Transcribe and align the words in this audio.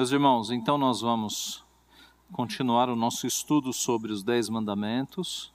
Meus 0.00 0.12
irmãos, 0.12 0.50
então 0.50 0.78
nós 0.78 1.02
vamos 1.02 1.62
continuar 2.32 2.88
o 2.88 2.96
nosso 2.96 3.26
estudo 3.26 3.70
sobre 3.70 4.10
os 4.10 4.22
Dez 4.22 4.48
Mandamentos. 4.48 5.52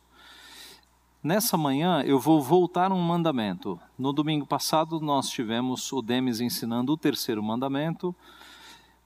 Nessa 1.23 1.57
manhã 1.57 2.03
eu 2.03 2.19
vou 2.19 2.39
voltar 2.43 2.91
um 2.91 3.01
mandamento. 3.01 3.79
No 3.97 4.13
domingo 4.13 4.45
passado 4.45 4.99
nós 4.99 5.29
tivemos 5.29 5.91
o 5.91 5.99
Demes 5.99 6.41
ensinando 6.41 6.93
o 6.93 6.97
terceiro 6.97 7.41
mandamento, 7.41 8.15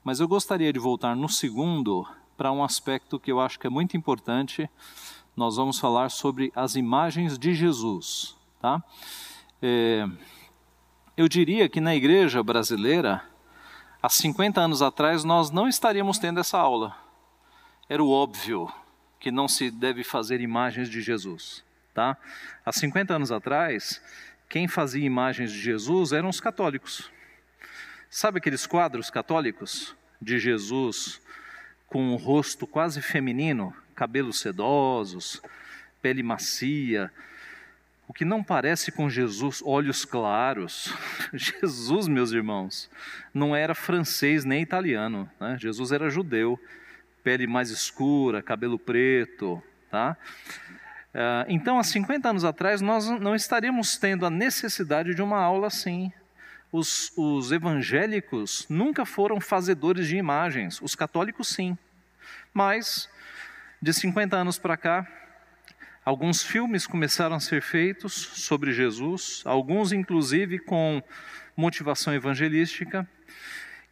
mas 0.03 0.19
eu 0.19 0.27
gostaria 0.27 0.73
de 0.73 0.77
voltar 0.77 1.15
no 1.15 1.29
segundo 1.29 2.05
para 2.35 2.51
um 2.51 2.61
aspecto 2.61 3.17
que 3.17 3.31
eu 3.31 3.39
acho 3.39 3.57
que 3.57 3.65
é 3.65 3.69
muito 3.69 3.95
importante. 3.95 4.69
Nós 5.37 5.55
vamos 5.55 5.79
falar 5.79 6.11
sobre 6.11 6.51
as 6.53 6.75
imagens 6.75 7.39
de 7.39 7.53
Jesus, 7.53 8.35
tá? 8.59 8.83
É, 9.61 10.05
eu 11.15 11.29
diria 11.29 11.69
que 11.69 11.79
na 11.79 11.95
igreja 11.95 12.43
brasileira 12.43 13.28
há 14.01 14.09
50 14.09 14.61
anos 14.61 14.81
atrás 14.81 15.23
nós 15.23 15.51
não 15.51 15.67
estaríamos 15.67 16.17
tendo 16.17 16.39
essa 16.39 16.57
aula. 16.57 16.95
Era 17.87 18.03
o 18.03 18.11
óbvio 18.11 18.71
que 19.19 19.31
não 19.31 19.47
se 19.47 19.69
deve 19.69 20.03
fazer 20.03 20.41
imagens 20.41 20.89
de 20.89 21.01
Jesus, 21.01 21.63
tá? 21.93 22.17
Há 22.65 22.71
50 22.71 23.15
anos 23.15 23.31
atrás, 23.31 24.01
quem 24.47 24.67
fazia 24.67 25.05
imagens 25.05 25.51
de 25.51 25.59
Jesus 25.59 26.11
eram 26.13 26.29
os 26.29 26.39
católicos. 26.39 27.11
Sabe 28.09 28.39
aqueles 28.39 28.65
quadros 28.65 29.09
católicos 29.09 29.95
de 30.21 30.39
Jesus 30.39 31.21
com 31.87 32.13
o 32.13 32.15
rosto 32.15 32.65
quase 32.65 33.01
feminino, 33.01 33.73
cabelos 33.95 34.39
sedosos, 34.39 35.41
pele 36.01 36.23
macia, 36.23 37.11
o 38.09 38.13
que 38.13 38.25
não 38.25 38.43
parece 38.43 38.91
com 38.91 39.07
Jesus, 39.07 39.61
olhos 39.63 40.03
claros. 40.03 40.91
Jesus, 41.31 42.07
meus 42.07 42.31
irmãos, 42.31 42.89
não 43.31 43.55
era 43.55 43.75
francês 43.75 44.43
nem 44.43 44.63
italiano. 44.63 45.29
Né? 45.39 45.55
Jesus 45.59 45.91
era 45.91 46.09
judeu, 46.09 46.59
pele 47.23 47.45
mais 47.45 47.69
escura, 47.69 48.41
cabelo 48.41 48.79
preto. 48.79 49.61
Tá? 49.91 50.17
Ah, 51.13 51.45
então, 51.47 51.77
há 51.77 51.83
50 51.83 52.27
anos 52.27 52.43
atrás, 52.43 52.81
nós 52.81 53.07
não 53.07 53.35
estaríamos 53.35 53.95
tendo 53.97 54.25
a 54.25 54.29
necessidade 54.31 55.13
de 55.13 55.21
uma 55.21 55.37
aula 55.37 55.67
assim. 55.67 56.11
Os, 56.71 57.13
os 57.15 57.51
evangélicos 57.51 58.65
nunca 58.67 59.05
foram 59.05 59.39
fazedores 59.39 60.07
de 60.07 60.17
imagens, 60.17 60.81
os 60.81 60.95
católicos 60.95 61.47
sim. 61.49 61.77
Mas, 62.51 63.07
de 63.79 63.93
50 63.93 64.35
anos 64.35 64.57
para 64.57 64.75
cá, 64.75 65.07
Alguns 66.09 66.41
filmes 66.41 66.87
começaram 66.87 67.35
a 67.35 67.39
ser 67.39 67.61
feitos 67.61 68.13
sobre 68.13 68.73
Jesus, 68.73 69.43
alguns 69.45 69.91
inclusive 69.91 70.57
com 70.57 71.03
motivação 71.55 72.11
evangelística, 72.11 73.07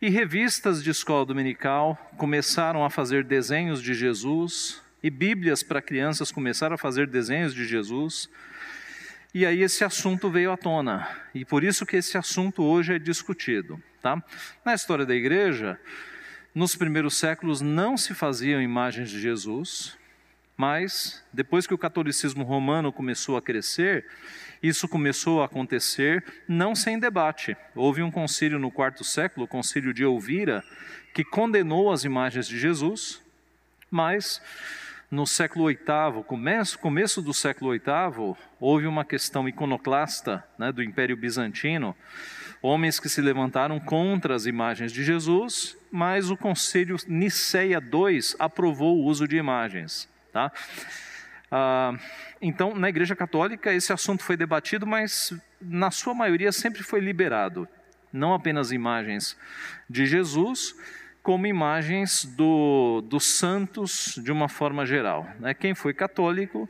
e 0.01 0.09
revistas 0.09 0.83
de 0.83 0.89
escola 0.89 1.27
dominical 1.27 1.95
começaram 2.17 2.83
a 2.83 2.89
fazer 2.89 3.23
desenhos 3.23 3.83
de 3.83 3.93
Jesus, 3.93 4.81
e 5.03 5.11
Bíblias 5.11 5.61
para 5.61 5.79
crianças 5.79 6.31
começaram 6.31 6.73
a 6.73 6.77
fazer 6.79 7.05
desenhos 7.05 7.53
de 7.53 7.67
Jesus. 7.67 8.27
E 9.31 9.45
aí 9.45 9.61
esse 9.61 9.83
assunto 9.83 10.27
veio 10.27 10.51
à 10.51 10.57
tona, 10.57 11.07
e 11.35 11.45
por 11.45 11.63
isso 11.63 11.85
que 11.85 11.97
esse 11.97 12.17
assunto 12.17 12.63
hoje 12.63 12.95
é 12.95 12.97
discutido, 12.97 13.79
tá? 14.01 14.19
Na 14.65 14.73
história 14.73 15.05
da 15.05 15.13
igreja, 15.13 15.79
nos 16.55 16.75
primeiros 16.75 17.15
séculos 17.15 17.61
não 17.61 17.95
se 17.95 18.15
faziam 18.15 18.59
imagens 18.59 19.11
de 19.11 19.21
Jesus, 19.21 19.95
mas, 20.57 21.23
depois 21.31 21.67
que 21.67 21.73
o 21.73 21.77
catolicismo 21.77 22.43
romano 22.43 22.91
começou 22.91 23.37
a 23.37 23.41
crescer, 23.41 24.07
isso 24.61 24.87
começou 24.87 25.41
a 25.41 25.45
acontecer 25.45 26.25
não 26.47 26.73
sem 26.73 26.97
debate. 26.97 27.55
Houve 27.75 28.01
um 28.01 28.09
concílio 28.09 28.57
no 28.57 28.71
quarto 28.71 29.03
século, 29.03 29.45
o 29.45 29.47
concílio 29.47 29.93
de 29.93 30.03
Elvira, 30.03 30.63
que 31.13 31.23
condenou 31.23 31.91
as 31.91 32.03
imagens 32.03 32.47
de 32.47 32.57
Jesus, 32.57 33.21
mas 33.91 34.41
no 35.11 35.27
século 35.27 35.67
VIII, 35.67 36.23
começo, 36.25 36.79
começo 36.79 37.21
do 37.21 37.33
século 37.35 37.71
VIII, 37.71 38.35
houve 38.59 38.87
uma 38.87 39.05
questão 39.05 39.47
iconoclasta 39.47 40.43
né, 40.57 40.71
do 40.71 40.81
Império 40.81 41.15
Bizantino, 41.15 41.95
homens 42.61 42.99
que 42.99 43.07
se 43.07 43.21
levantaram 43.21 43.79
contra 43.79 44.35
as 44.35 44.47
imagens 44.47 44.91
de 44.91 45.03
Jesus, 45.03 45.77
mas 45.91 46.31
o 46.31 46.35
concílio 46.35 46.97
Niceia 47.07 47.79
II 47.79 48.19
aprovou 48.39 48.97
o 48.97 49.05
uso 49.05 49.27
de 49.27 49.37
imagens. 49.37 50.09
Tá? 50.37 50.51
Ah, 51.49 51.97
então, 52.39 52.75
na 52.75 52.89
Igreja 52.89 53.15
Católica, 53.15 53.73
esse 53.73 53.91
assunto 53.91 54.21
foi 54.21 54.37
debatido, 54.37 54.85
mas 54.85 55.33
na 55.59 55.89
sua 55.89 56.13
maioria 56.13 56.51
sempre 56.51 56.83
foi 56.83 56.99
liberado. 56.99 57.67
Não 58.13 58.35
apenas 58.35 58.71
imagens 58.71 59.35
de 59.89 60.05
Jesus, 60.05 60.75
como 61.23 61.47
imagens 61.47 62.23
do, 62.23 63.01
dos 63.01 63.25
santos 63.25 64.19
de 64.23 64.31
uma 64.31 64.47
forma 64.47 64.85
geral. 64.85 65.27
Né? 65.39 65.55
Quem 65.55 65.73
foi 65.73 65.91
católico 65.91 66.69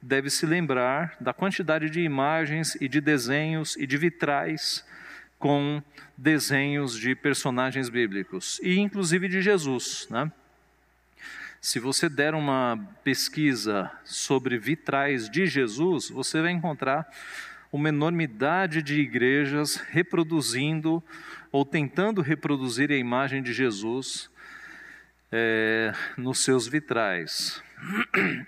deve 0.00 0.30
se 0.30 0.46
lembrar 0.46 1.14
da 1.20 1.34
quantidade 1.34 1.90
de 1.90 2.00
imagens 2.00 2.78
e 2.80 2.88
de 2.88 2.98
desenhos 2.98 3.76
e 3.76 3.86
de 3.86 3.98
vitrais 3.98 4.86
com 5.38 5.82
desenhos 6.16 6.96
de 6.96 7.14
personagens 7.14 7.90
bíblicos, 7.90 8.58
e 8.62 8.78
inclusive 8.78 9.28
de 9.28 9.42
Jesus. 9.42 10.06
Né? 10.08 10.32
Se 11.64 11.78
você 11.78 12.08
der 12.08 12.34
uma 12.34 12.76
pesquisa 13.04 13.88
sobre 14.04 14.58
vitrais 14.58 15.30
de 15.30 15.46
Jesus, 15.46 16.10
você 16.10 16.42
vai 16.42 16.50
encontrar 16.50 17.08
uma 17.70 17.88
enormidade 17.88 18.82
de 18.82 19.00
igrejas 19.00 19.76
reproduzindo 19.76 21.00
ou 21.52 21.64
tentando 21.64 22.20
reproduzir 22.20 22.90
a 22.90 22.96
imagem 22.96 23.44
de 23.44 23.52
Jesus 23.52 24.28
é, 25.30 25.92
nos 26.16 26.40
seus 26.40 26.66
vitrais. 26.66 27.62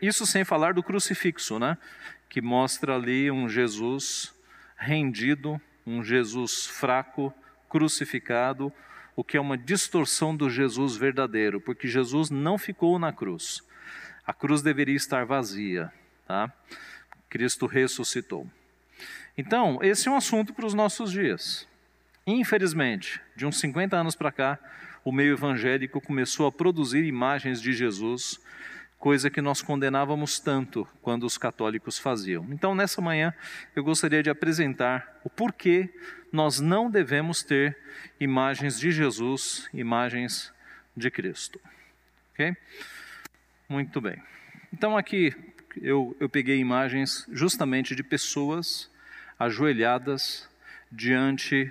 Isso 0.03 0.26
sem 0.26 0.44
falar 0.44 0.74
do 0.74 0.82
crucifixo, 0.82 1.56
né? 1.60 1.78
Que 2.28 2.42
mostra 2.42 2.97
ali 2.97 3.30
um 3.30 3.48
Jesus 3.48 4.34
rendido, 4.76 5.60
um 5.86 6.03
Jesus 6.03 6.66
fraco, 6.66 7.32
crucificado, 7.69 8.72
o 9.16 9.22
que 9.22 9.36
é 9.36 9.41
uma 9.41 9.56
distorção 9.56 10.36
do 10.36 10.50
Jesus 10.50 10.97
verdadeiro, 10.97 11.60
porque 11.60 11.86
Jesus 11.86 12.30
não 12.30 12.58
ficou 12.58 12.98
na 12.98 13.12
cruz. 13.12 13.62
A 14.26 14.32
cruz 14.32 14.62
deveria 14.62 14.97
estar 14.97 15.25
vazia, 15.25 15.92
tá? 16.26 16.52
Cristo 17.28 17.66
ressuscitou. 17.66 18.48
Então, 19.36 19.78
esse 19.82 20.08
é 20.08 20.10
um 20.10 20.16
assunto 20.16 20.53
para 20.53 20.66
os 20.66 20.74
nossos 20.74 21.10
dias. 21.10 21.66
Infelizmente, 22.26 23.20
de 23.36 23.44
uns 23.44 23.58
50 23.58 23.97
anos 23.97 24.14
para 24.14 24.32
cá, 24.32 24.58
o 25.04 25.12
meio 25.12 25.34
evangélico 25.34 26.00
começou 26.00 26.47
a 26.47 26.53
produzir 26.53 27.04
imagens 27.04 27.60
de 27.60 27.72
Jesus, 27.72 28.41
coisa 29.04 29.28
que 29.28 29.42
nós 29.42 29.60
condenávamos 29.60 30.41
tanto 30.41 30.88
quando 31.03 31.25
os 31.25 31.37
católicos 31.37 31.98
faziam. 31.98 32.47
Então, 32.50 32.75
nessa 32.75 33.03
manhã, 33.03 33.34
eu 33.76 33.84
gostaria 33.84 34.22
de 34.22 34.31
apresentar 34.31 35.20
o 35.22 35.28
porquê 35.28 35.91
nós 36.32 36.59
não 36.59 36.91
devemos 36.91 37.42
ter 37.42 37.76
imagens 38.19 38.81
de 38.81 38.91
Jesus, 38.91 39.69
imagens 39.75 40.50
de 40.97 41.10
Cristo. 41.10 41.60
Ok? 42.32 42.56
Muito 43.69 44.00
bem. 44.00 44.22
Então 44.72 44.97
aqui 44.97 45.36
eu, 45.82 46.16
eu 46.19 46.26
peguei 46.26 46.56
imagens 46.56 47.26
justamente 47.31 47.94
de 47.94 48.03
pessoas 48.03 48.91
ajoelhadas 49.38 50.48
diante 50.91 51.71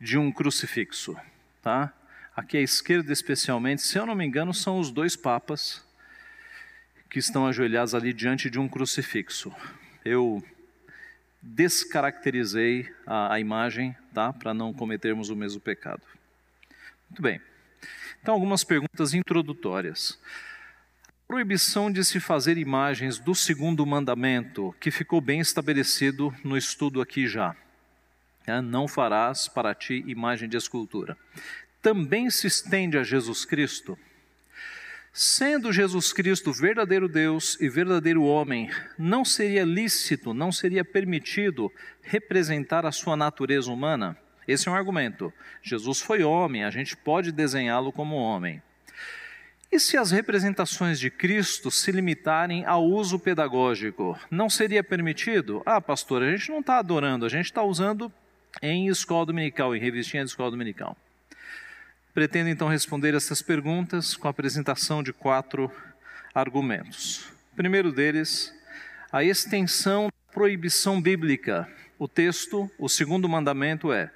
de 0.00 0.16
um 0.16 0.30
crucifixo, 0.30 1.16
tá? 1.60 1.92
Aqui 2.36 2.56
à 2.56 2.60
esquerda 2.60 3.12
especialmente, 3.12 3.82
se 3.82 3.98
eu 3.98 4.06
não 4.06 4.14
me 4.14 4.24
engano, 4.24 4.54
são 4.54 4.78
os 4.78 4.92
dois 4.92 5.16
papas 5.16 5.87
que 7.08 7.18
estão 7.18 7.46
ajoelhados 7.46 7.94
ali 7.94 8.12
diante 8.12 8.50
de 8.50 8.58
um 8.58 8.68
crucifixo. 8.68 9.52
Eu 10.04 10.42
descaracterizei 11.40 12.92
a, 13.06 13.34
a 13.34 13.40
imagem, 13.40 13.96
tá? 14.12 14.32
Para 14.32 14.52
não 14.52 14.72
cometermos 14.72 15.30
o 15.30 15.36
mesmo 15.36 15.60
pecado. 15.60 16.02
Muito 17.08 17.22
bem. 17.22 17.40
Então, 18.20 18.34
algumas 18.34 18.64
perguntas 18.64 19.14
introdutórias. 19.14 20.18
Proibição 21.26 21.90
de 21.90 22.04
se 22.04 22.20
fazer 22.20 22.58
imagens 22.58 23.18
do 23.18 23.34
segundo 23.34 23.84
mandamento, 23.86 24.74
que 24.80 24.90
ficou 24.90 25.20
bem 25.20 25.40
estabelecido 25.40 26.34
no 26.42 26.56
estudo 26.56 27.00
aqui 27.00 27.26
já. 27.26 27.54
É, 28.46 28.60
não 28.62 28.88
farás 28.88 29.46
para 29.46 29.74
ti 29.74 30.02
imagem 30.06 30.48
de 30.48 30.56
escultura. 30.56 31.16
Também 31.82 32.30
se 32.30 32.46
estende 32.46 32.98
a 32.98 33.04
Jesus 33.04 33.44
Cristo? 33.44 33.98
Sendo 35.20 35.72
Jesus 35.72 36.12
Cristo 36.12 36.52
verdadeiro 36.52 37.08
Deus 37.08 37.60
e 37.60 37.68
verdadeiro 37.68 38.22
homem, 38.22 38.70
não 38.96 39.24
seria 39.24 39.64
lícito, 39.64 40.32
não 40.32 40.52
seria 40.52 40.84
permitido 40.84 41.72
representar 42.00 42.86
a 42.86 42.92
sua 42.92 43.16
natureza 43.16 43.68
humana? 43.68 44.16
Esse 44.46 44.68
é 44.68 44.70
um 44.70 44.76
argumento. 44.76 45.32
Jesus 45.60 46.00
foi 46.00 46.22
homem, 46.22 46.62
a 46.62 46.70
gente 46.70 46.96
pode 46.96 47.32
desenhá-lo 47.32 47.90
como 47.90 48.14
homem. 48.14 48.62
E 49.72 49.80
se 49.80 49.96
as 49.96 50.12
representações 50.12 51.00
de 51.00 51.10
Cristo 51.10 51.68
se 51.68 51.90
limitarem 51.90 52.64
ao 52.64 52.84
uso 52.84 53.18
pedagógico, 53.18 54.16
não 54.30 54.48
seria 54.48 54.84
permitido? 54.84 55.64
Ah, 55.66 55.80
pastor, 55.80 56.22
a 56.22 56.30
gente 56.30 56.48
não 56.48 56.60
está 56.60 56.78
adorando, 56.78 57.26
a 57.26 57.28
gente 57.28 57.46
está 57.46 57.64
usando 57.64 58.12
em 58.62 58.86
escola 58.86 59.26
dominical, 59.26 59.74
em 59.74 59.80
revistinha 59.80 60.22
de 60.22 60.30
escola 60.30 60.52
dominical. 60.52 60.96
Pretendo 62.14 62.48
então 62.48 62.68
responder 62.68 63.14
essas 63.14 63.42
perguntas 63.42 64.16
com 64.16 64.26
a 64.26 64.30
apresentação 64.30 65.02
de 65.02 65.12
quatro 65.12 65.70
argumentos. 66.34 67.26
O 67.52 67.56
primeiro 67.56 67.92
deles, 67.92 68.52
a 69.12 69.22
extensão 69.22 70.06
da 70.06 70.32
proibição 70.32 71.00
bíblica. 71.00 71.68
O 71.98 72.08
texto, 72.08 72.70
o 72.78 72.88
segundo 72.88 73.28
mandamento 73.28 73.92
é: 73.92 74.10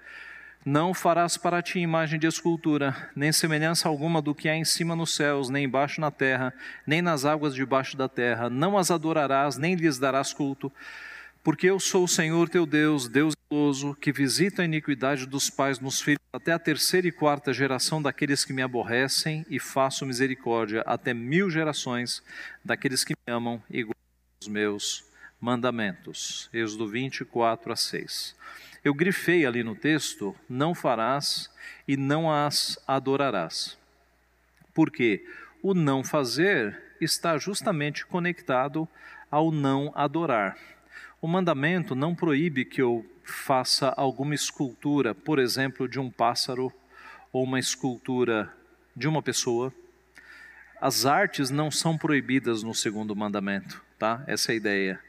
Não 0.64 0.94
farás 0.94 1.36
para 1.36 1.62
ti 1.62 1.78
imagem 1.80 2.18
de 2.18 2.26
escultura, 2.26 3.10
nem 3.14 3.30
semelhança 3.32 3.88
alguma 3.88 4.22
do 4.22 4.34
que 4.34 4.48
há 4.48 4.56
em 4.56 4.64
cima 4.64 4.96
nos 4.96 5.14
céus, 5.14 5.48
nem 5.48 5.64
embaixo 5.64 6.00
na 6.00 6.10
terra, 6.10 6.54
nem 6.86 7.02
nas 7.02 7.24
águas 7.24 7.54
debaixo 7.54 7.96
da 7.96 8.08
terra. 8.08 8.48
Não 8.48 8.78
as 8.78 8.90
adorarás, 8.90 9.56
nem 9.56 9.74
lhes 9.74 9.98
darás 9.98 10.32
culto 10.32 10.72
porque 11.42 11.68
eu 11.68 11.80
sou 11.80 12.04
o 12.04 12.08
Senhor 12.08 12.48
teu 12.48 12.64
Deus, 12.64 13.08
Deus 13.08 13.34
zeloso, 13.52 13.94
que 13.96 14.12
visita 14.12 14.62
a 14.62 14.64
iniquidade 14.64 15.26
dos 15.26 15.50
pais 15.50 15.80
nos 15.80 16.00
filhos 16.00 16.20
até 16.32 16.52
a 16.52 16.58
terceira 16.58 17.08
e 17.08 17.12
quarta 17.12 17.52
geração 17.52 18.00
daqueles 18.00 18.44
que 18.44 18.52
me 18.52 18.62
aborrecem 18.62 19.44
e 19.50 19.58
faço 19.58 20.06
misericórdia 20.06 20.82
até 20.86 21.12
mil 21.12 21.50
gerações 21.50 22.22
daqueles 22.64 23.02
que 23.02 23.14
me 23.14 23.32
amam 23.32 23.62
e 23.68 23.82
guardam 23.82 24.02
os 24.40 24.48
meus 24.48 25.04
mandamentos. 25.40 26.48
Êxodo 26.52 26.86
24 26.86 27.72
a 27.72 27.76
6. 27.76 28.36
Eu 28.84 28.94
grifei 28.94 29.44
ali 29.44 29.64
no 29.64 29.74
texto: 29.74 30.36
não 30.48 30.74
farás 30.74 31.50
e 31.86 31.96
não 31.96 32.30
as 32.30 32.78
adorarás. 32.86 33.76
Porque 34.72 35.26
o 35.60 35.74
não 35.74 36.04
fazer 36.04 36.80
está 37.00 37.36
justamente 37.36 38.06
conectado 38.06 38.88
ao 39.30 39.50
não 39.50 39.92
adorar. 39.94 40.56
O 41.22 41.28
mandamento 41.28 41.94
não 41.94 42.16
proíbe 42.16 42.64
que 42.64 42.82
eu 42.82 43.06
faça 43.22 43.94
alguma 43.96 44.34
escultura, 44.34 45.14
por 45.14 45.38
exemplo, 45.38 45.88
de 45.88 46.00
um 46.00 46.10
pássaro 46.10 46.72
ou 47.32 47.44
uma 47.44 47.60
escultura 47.60 48.52
de 48.96 49.06
uma 49.06 49.22
pessoa. 49.22 49.72
As 50.80 51.06
artes 51.06 51.48
não 51.48 51.70
são 51.70 51.96
proibidas 51.96 52.64
no 52.64 52.74
segundo 52.74 53.14
mandamento, 53.14 53.80
tá? 54.00 54.24
Essa 54.26 54.50
é 54.50 54.54
a 54.54 54.56
ideia. 54.56 55.00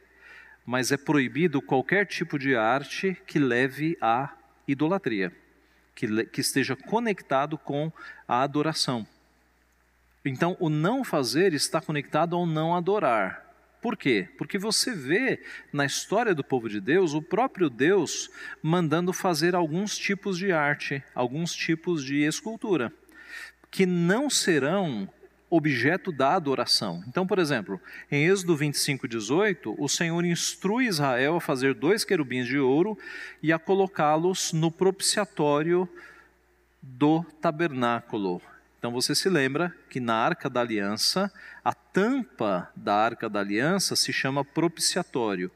Mas 0.63 0.91
é 0.91 0.97
proibido 0.97 1.59
qualquer 1.59 2.05
tipo 2.05 2.37
de 2.37 2.55
arte 2.55 3.19
que 3.25 3.39
leve 3.39 3.97
à 3.99 4.37
idolatria, 4.67 5.35
que, 5.95 6.25
que 6.25 6.41
esteja 6.41 6.75
conectado 6.75 7.57
com 7.57 7.91
a 8.27 8.43
adoração. 8.43 9.07
Então, 10.23 10.55
o 10.59 10.69
não 10.69 11.03
fazer 11.03 11.53
está 11.53 11.81
conectado 11.81 12.35
ao 12.35 12.45
não 12.45 12.75
adorar. 12.75 13.42
Por 13.83 13.97
quê? 13.97 14.29
Porque 14.37 14.57
você 14.57 14.95
vê 14.95 15.43
na 15.73 15.85
história 15.85 16.33
do 16.33 16.41
povo 16.41 16.69
de 16.69 16.79
Deus 16.79 17.13
o 17.13 17.21
próprio 17.21 17.69
Deus 17.69 18.29
mandando 18.61 19.11
fazer 19.11 19.53
alguns 19.53 19.97
tipos 19.97 20.37
de 20.37 20.53
arte, 20.53 21.03
alguns 21.13 21.53
tipos 21.53 22.01
de 22.05 22.23
escultura, 22.23 22.93
que 23.69 23.85
não 23.85 24.29
serão 24.29 25.09
objeto 25.49 26.13
da 26.13 26.33
adoração. 26.33 27.03
Então, 27.09 27.27
por 27.27 27.39
exemplo, 27.39 27.77
em 28.09 28.25
Êxodo 28.25 28.55
25, 28.55 29.05
18, 29.05 29.75
o 29.77 29.89
Senhor 29.89 30.23
instrui 30.23 30.85
Israel 30.85 31.35
a 31.35 31.41
fazer 31.41 31.73
dois 31.73 32.05
querubins 32.05 32.47
de 32.47 32.57
ouro 32.57 32.97
e 33.41 33.51
a 33.51 33.59
colocá-los 33.59 34.53
no 34.53 34.71
propiciatório 34.71 35.89
do 36.81 37.21
tabernáculo. 37.41 38.41
Então 38.83 38.91
você 38.91 39.15
se 39.15 39.29
lembra 39.29 39.73
que 39.89 40.01
na 40.01 40.13
Arca 40.13 40.49
da 40.49 40.59
Aliança, 40.59 41.31
a 41.63 41.73
tampa 41.73 42.69
da 42.75 42.95
Arca 42.95 43.29
da 43.29 43.39
Aliança 43.39 43.95
se 43.95 44.11
chama 44.11 44.43
propiciatório. 44.43 45.49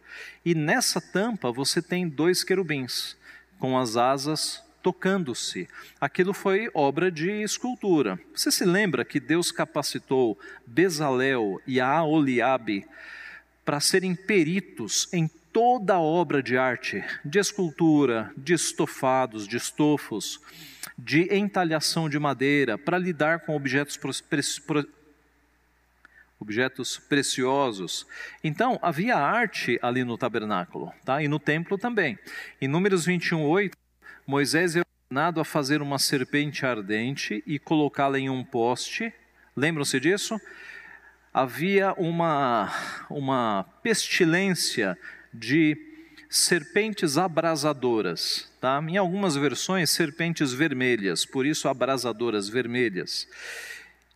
E 0.45 0.56
nessa 0.56 1.01
tampa 1.01 1.51
você 1.51 1.81
tem 1.81 2.07
dois 2.07 2.44
querubins 2.44 3.18
com 3.59 3.77
as 3.77 3.98
asas 3.98 4.63
tocando-se. 4.81 5.68
Aquilo 6.00 6.33
foi 6.33 6.69
obra 6.74 7.12
de 7.12 7.30
escultura. 7.42 8.18
Você 8.33 8.50
se 8.50 8.63
lembra 8.63 9.04
que 9.04 9.19
Deus 9.19 9.51
capacitou 9.51 10.39
Bezalel 10.65 11.62
e 11.68 11.81
Aoliabe 11.81 12.86
para 13.65 13.81
serem 13.81 14.15
peritos 14.15 15.09
em 15.12 15.30
toda 15.51 15.95
a 15.95 16.00
obra 16.00 16.42
de 16.42 16.57
arte, 16.57 17.04
de 17.25 17.39
escultura, 17.39 18.31
de 18.38 18.54
estofados, 18.54 19.45
de 19.48 19.57
estofos, 19.57 20.39
de 20.98 21.36
entalhação 21.36 22.07
de 22.07 22.18
madeira, 22.18 22.77
para 22.77 22.98
lidar 22.98 23.39
com 23.42 23.56
objetos, 23.56 24.00
objetos 26.39 26.97
preciosos. 26.97 28.05
Então, 28.43 28.79
havia 28.81 29.15
arte 29.15 29.79
ali 29.81 30.03
no 30.03 30.17
tabernáculo, 30.17 30.91
tá? 31.03 31.21
e 31.21 31.27
no 31.27 31.39
templo 31.39 31.77
também. 31.77 32.17
Em 32.61 32.67
Números 32.67 33.05
21, 33.05 33.43
8, 33.43 33.77
Moisés 34.25 34.75
é 34.75 34.81
ordenado 35.09 35.39
a 35.39 35.45
fazer 35.45 35.81
uma 35.81 35.97
serpente 35.97 36.65
ardente 36.65 37.43
e 37.45 37.57
colocá-la 37.57 38.19
em 38.19 38.29
um 38.29 38.43
poste. 38.43 39.13
Lembram-se 39.55 39.99
disso? 39.99 40.39
Havia 41.33 41.93
uma, 41.93 42.71
uma 43.09 43.65
pestilência 43.81 44.97
de 45.33 45.77
serpentes 46.29 47.17
abrasadoras, 47.17 48.51
tá? 48.59 48.83
Em 48.87 48.97
algumas 48.97 49.35
versões, 49.35 49.89
serpentes 49.89 50.51
vermelhas, 50.51 51.25
por 51.25 51.45
isso 51.45 51.67
abrasadoras 51.67 52.49
vermelhas. 52.49 53.27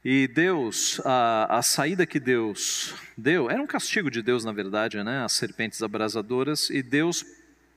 E 0.03 0.27
Deus, 0.27 0.99
a, 1.05 1.59
a 1.59 1.61
saída 1.61 2.07
que 2.07 2.19
Deus 2.19 2.95
deu, 3.15 3.51
era 3.51 3.61
um 3.61 3.67
castigo 3.67 4.09
de 4.09 4.23
Deus, 4.23 4.43
na 4.43 4.51
verdade, 4.51 5.03
né? 5.03 5.23
As 5.23 5.33
serpentes 5.33 5.83
abrasadoras, 5.83 6.71
e 6.71 6.81
Deus, 6.81 7.23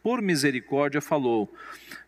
por 0.03 0.23
misericórdia, 0.23 1.03
falou: 1.03 1.55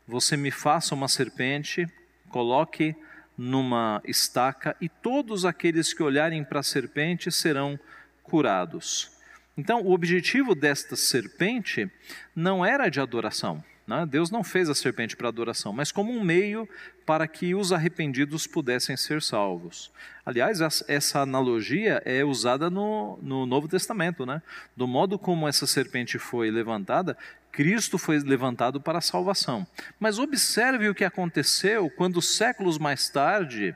Você 0.08 0.34
me 0.34 0.50
faça 0.50 0.94
uma 0.94 1.06
serpente, 1.06 1.86
coloque 2.30 2.96
numa 3.36 4.00
estaca, 4.06 4.74
e 4.80 4.88
todos 4.88 5.44
aqueles 5.44 5.92
que 5.92 6.02
olharem 6.02 6.42
para 6.42 6.60
a 6.60 6.62
serpente 6.62 7.30
serão 7.30 7.78
curados. 8.22 9.10
Então, 9.54 9.82
o 9.82 9.92
objetivo 9.92 10.54
desta 10.54 10.96
serpente 10.96 11.90
não 12.34 12.64
era 12.64 12.88
de 12.88 13.00
adoração. 13.00 13.62
Né? 13.86 14.04
Deus 14.04 14.30
não 14.30 14.42
fez 14.42 14.68
a 14.68 14.74
serpente 14.74 15.16
para 15.16 15.28
adoração, 15.28 15.72
mas 15.72 15.92
como 15.92 16.12
um 16.12 16.22
meio 16.22 16.68
para 17.04 17.28
que 17.28 17.54
os 17.54 17.72
arrependidos 17.72 18.46
pudessem 18.46 18.96
ser 18.96 19.22
salvos. 19.22 19.92
Aliás, 20.24 20.60
essa 20.88 21.20
analogia 21.20 22.02
é 22.04 22.24
usada 22.24 22.68
no, 22.68 23.16
no 23.22 23.46
Novo 23.46 23.68
Testamento. 23.68 24.26
Né? 24.26 24.42
Do 24.76 24.88
modo 24.88 25.18
como 25.18 25.46
essa 25.46 25.66
serpente 25.66 26.18
foi 26.18 26.50
levantada, 26.50 27.16
Cristo 27.52 27.96
foi 27.96 28.18
levantado 28.18 28.80
para 28.80 28.98
a 28.98 29.02
salvação. 29.02 29.64
Mas 30.00 30.18
observe 30.18 30.88
o 30.88 30.94
que 30.94 31.04
aconteceu 31.04 31.88
quando, 31.88 32.20
séculos 32.20 32.78
mais 32.78 33.08
tarde, 33.08 33.74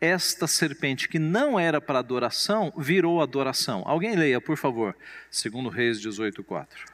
esta 0.00 0.46
serpente 0.46 1.08
que 1.08 1.18
não 1.18 1.60
era 1.60 1.80
para 1.80 1.98
adoração 1.98 2.72
virou 2.76 3.22
adoração. 3.22 3.82
Alguém 3.86 4.16
leia, 4.16 4.40
por 4.40 4.56
favor, 4.56 4.96
segundo 5.30 5.68
Reis 5.68 6.00
18:4. 6.00 6.93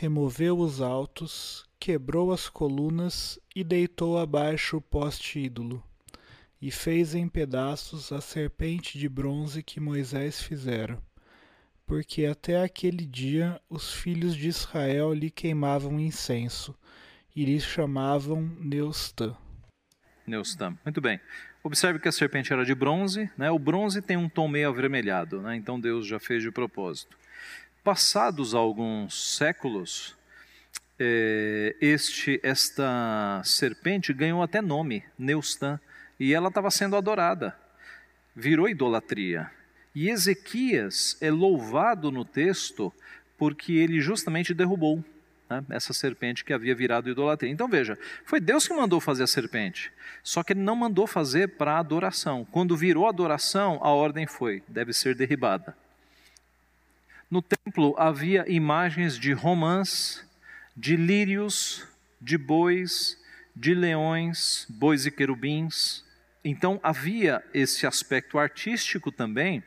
Removeu 0.00 0.60
os 0.60 0.80
altos, 0.80 1.66
quebrou 1.76 2.32
as 2.32 2.48
colunas 2.48 3.36
e 3.52 3.64
deitou 3.64 4.16
abaixo 4.16 4.76
o 4.76 4.80
poste 4.80 5.40
ídolo, 5.40 5.82
e 6.62 6.70
fez 6.70 7.16
em 7.16 7.26
pedaços 7.26 8.12
a 8.12 8.20
serpente 8.20 8.96
de 8.96 9.08
bronze 9.08 9.60
que 9.60 9.80
Moisés 9.80 10.40
fizera. 10.40 11.02
Porque 11.84 12.26
até 12.26 12.62
aquele 12.62 13.04
dia 13.04 13.60
os 13.68 13.92
filhos 13.92 14.36
de 14.36 14.46
Israel 14.46 15.12
lhe 15.12 15.32
queimavam 15.32 15.98
incenso, 15.98 16.78
e 17.34 17.44
lhe 17.44 17.58
chamavam 17.58 18.42
Neustã. 18.60 19.36
Neustã. 20.24 20.78
Muito 20.84 21.00
bem. 21.00 21.18
Observe 21.60 21.98
que 21.98 22.06
a 22.06 22.12
serpente 22.12 22.52
era 22.52 22.64
de 22.64 22.72
bronze, 22.72 23.28
né? 23.36 23.50
o 23.50 23.58
bronze 23.58 24.00
tem 24.00 24.16
um 24.16 24.28
tom 24.28 24.46
meio 24.46 24.68
avermelhado, 24.68 25.42
né? 25.42 25.56
então 25.56 25.80
Deus 25.80 26.06
já 26.06 26.20
fez 26.20 26.40
de 26.40 26.52
propósito. 26.52 27.18
Passados 27.88 28.52
alguns 28.52 29.34
séculos, 29.38 30.14
é, 30.98 31.74
este, 31.80 32.38
esta 32.42 33.40
serpente 33.42 34.12
ganhou 34.12 34.42
até 34.42 34.60
nome, 34.60 35.02
Neustã, 35.18 35.80
e 36.20 36.34
ela 36.34 36.48
estava 36.48 36.70
sendo 36.70 36.96
adorada, 36.96 37.56
virou 38.36 38.68
idolatria. 38.68 39.50
E 39.94 40.10
Ezequias 40.10 41.16
é 41.22 41.30
louvado 41.30 42.12
no 42.12 42.26
texto 42.26 42.92
porque 43.38 43.72
ele 43.72 44.02
justamente 44.02 44.52
derrubou 44.52 45.02
né, 45.48 45.64
essa 45.70 45.94
serpente 45.94 46.44
que 46.44 46.52
havia 46.52 46.74
virado 46.74 47.08
idolatria. 47.08 47.50
Então 47.50 47.68
veja, 47.68 47.98
foi 48.22 48.38
Deus 48.38 48.68
que 48.68 48.74
mandou 48.74 49.00
fazer 49.00 49.22
a 49.22 49.26
serpente, 49.26 49.90
só 50.22 50.42
que 50.42 50.52
ele 50.52 50.60
não 50.60 50.76
mandou 50.76 51.06
fazer 51.06 51.56
para 51.56 51.78
adoração. 51.78 52.46
Quando 52.52 52.76
virou 52.76 53.08
adoração, 53.08 53.80
a 53.82 53.88
ordem 53.88 54.26
foi: 54.26 54.62
deve 54.68 54.92
ser 54.92 55.14
derribada. 55.14 55.74
No 57.30 57.42
templo 57.42 57.94
havia 57.98 58.50
imagens 58.50 59.18
de 59.18 59.34
romãs, 59.34 60.26
de 60.74 60.96
lírios, 60.96 61.86
de 62.18 62.38
bois, 62.38 63.22
de 63.54 63.74
leões, 63.74 64.66
bois 64.70 65.04
e 65.04 65.10
querubins. 65.10 66.02
Então 66.42 66.80
havia 66.82 67.44
esse 67.52 67.86
aspecto 67.86 68.38
artístico 68.38 69.12
também, 69.12 69.62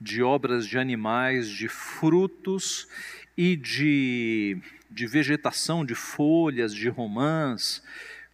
de 0.00 0.22
obras 0.22 0.64
de 0.68 0.78
animais, 0.78 1.48
de 1.48 1.66
frutos 1.66 2.86
e 3.36 3.56
de, 3.56 4.56
de 4.88 5.08
vegetação, 5.08 5.84
de 5.84 5.96
folhas, 5.96 6.72
de 6.72 6.88
romãs, 6.88 7.82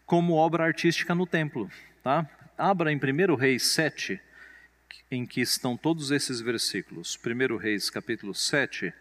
como 0.05 0.35
obra 0.35 0.65
artística 0.65 1.15
no 1.15 1.27
templo. 1.27 1.71
Tá? 2.03 2.29
Abra 2.59 2.93
em 2.93 2.97
1 2.97 3.35
Reis 3.35 3.63
7, 3.69 4.21
em 5.11 5.27
que 5.27 5.41
estão 5.41 5.77
todos 5.77 6.11
esses 6.11 6.41
versículos. 6.41 7.19
1 7.25 7.57
Reis 7.57 7.91
capítulo 7.91 8.35
7, 8.35 8.93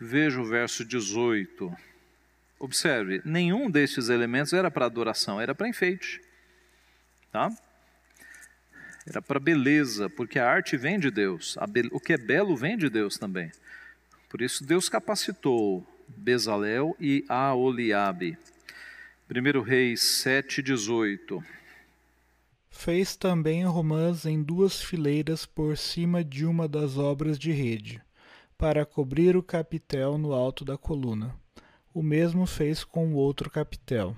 veja 0.00 0.40
o 0.40 0.44
verso 0.44 0.84
18. 0.84 1.74
Observe, 2.58 3.22
nenhum 3.24 3.70
destes 3.70 4.08
elementos 4.08 4.52
era 4.52 4.70
para 4.70 4.86
adoração, 4.86 5.40
era 5.40 5.54
para 5.54 5.68
enfeite. 5.68 6.20
Tá? 7.30 7.50
Era 9.06 9.22
para 9.22 9.38
beleza, 9.38 10.10
porque 10.10 10.38
a 10.38 10.50
arte 10.50 10.76
vem 10.76 10.98
de 10.98 11.10
Deus. 11.10 11.56
O 11.92 12.00
que 12.00 12.12
é 12.12 12.18
belo 12.18 12.56
vem 12.56 12.76
de 12.76 12.90
Deus 12.90 13.16
também. 13.16 13.50
Por 14.28 14.42
isso 14.42 14.64
Deus 14.64 14.88
capacitou 14.88 15.86
Bezalel 16.08 16.96
e 17.00 17.24
Aoliabe. 17.28 18.36
1 19.30 19.60
Reis 19.60 20.00
7,18 20.24 21.57
Fez 22.70 23.16
também 23.16 23.64
romãs 23.64 24.24
em 24.24 24.42
duas 24.42 24.80
fileiras 24.80 25.44
por 25.44 25.76
cima 25.76 26.22
de 26.22 26.44
uma 26.44 26.68
das 26.68 26.96
obras 26.96 27.38
de 27.38 27.50
rede, 27.50 28.00
para 28.56 28.86
cobrir 28.86 29.36
o 29.36 29.42
capitel 29.42 30.18
no 30.18 30.32
alto 30.32 30.64
da 30.64 30.76
coluna. 30.76 31.34
O 31.92 32.02
mesmo 32.02 32.46
fez 32.46 32.84
com 32.84 33.08
o 33.08 33.14
outro 33.14 33.50
capitel. 33.50 34.16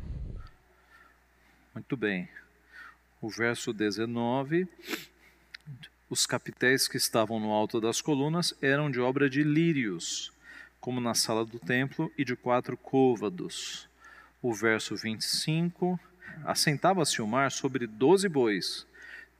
Muito 1.74 1.96
bem. 1.96 2.28
O 3.20 3.28
verso 3.28 3.72
19. 3.72 4.68
Os 6.08 6.26
capitéis 6.26 6.88
que 6.88 6.96
estavam 6.96 7.38
no 7.38 7.52
alto 7.52 7.80
das 7.80 8.00
colunas 8.00 8.52
eram 8.60 8.90
de 8.90 9.00
obra 9.00 9.30
de 9.30 9.44
lírios, 9.44 10.32
como 10.80 11.00
na 11.00 11.14
sala 11.14 11.44
do 11.44 11.58
templo, 11.58 12.10
e 12.18 12.24
de 12.24 12.34
quatro 12.34 12.76
côvados 12.76 13.88
o 14.42 14.54
verso 14.54 14.96
25: 14.96 16.00
Assentava-se 16.44 17.20
o 17.20 17.26
mar 17.26 17.50
sobre 17.50 17.86
doze 17.86 18.28
bois. 18.28 18.86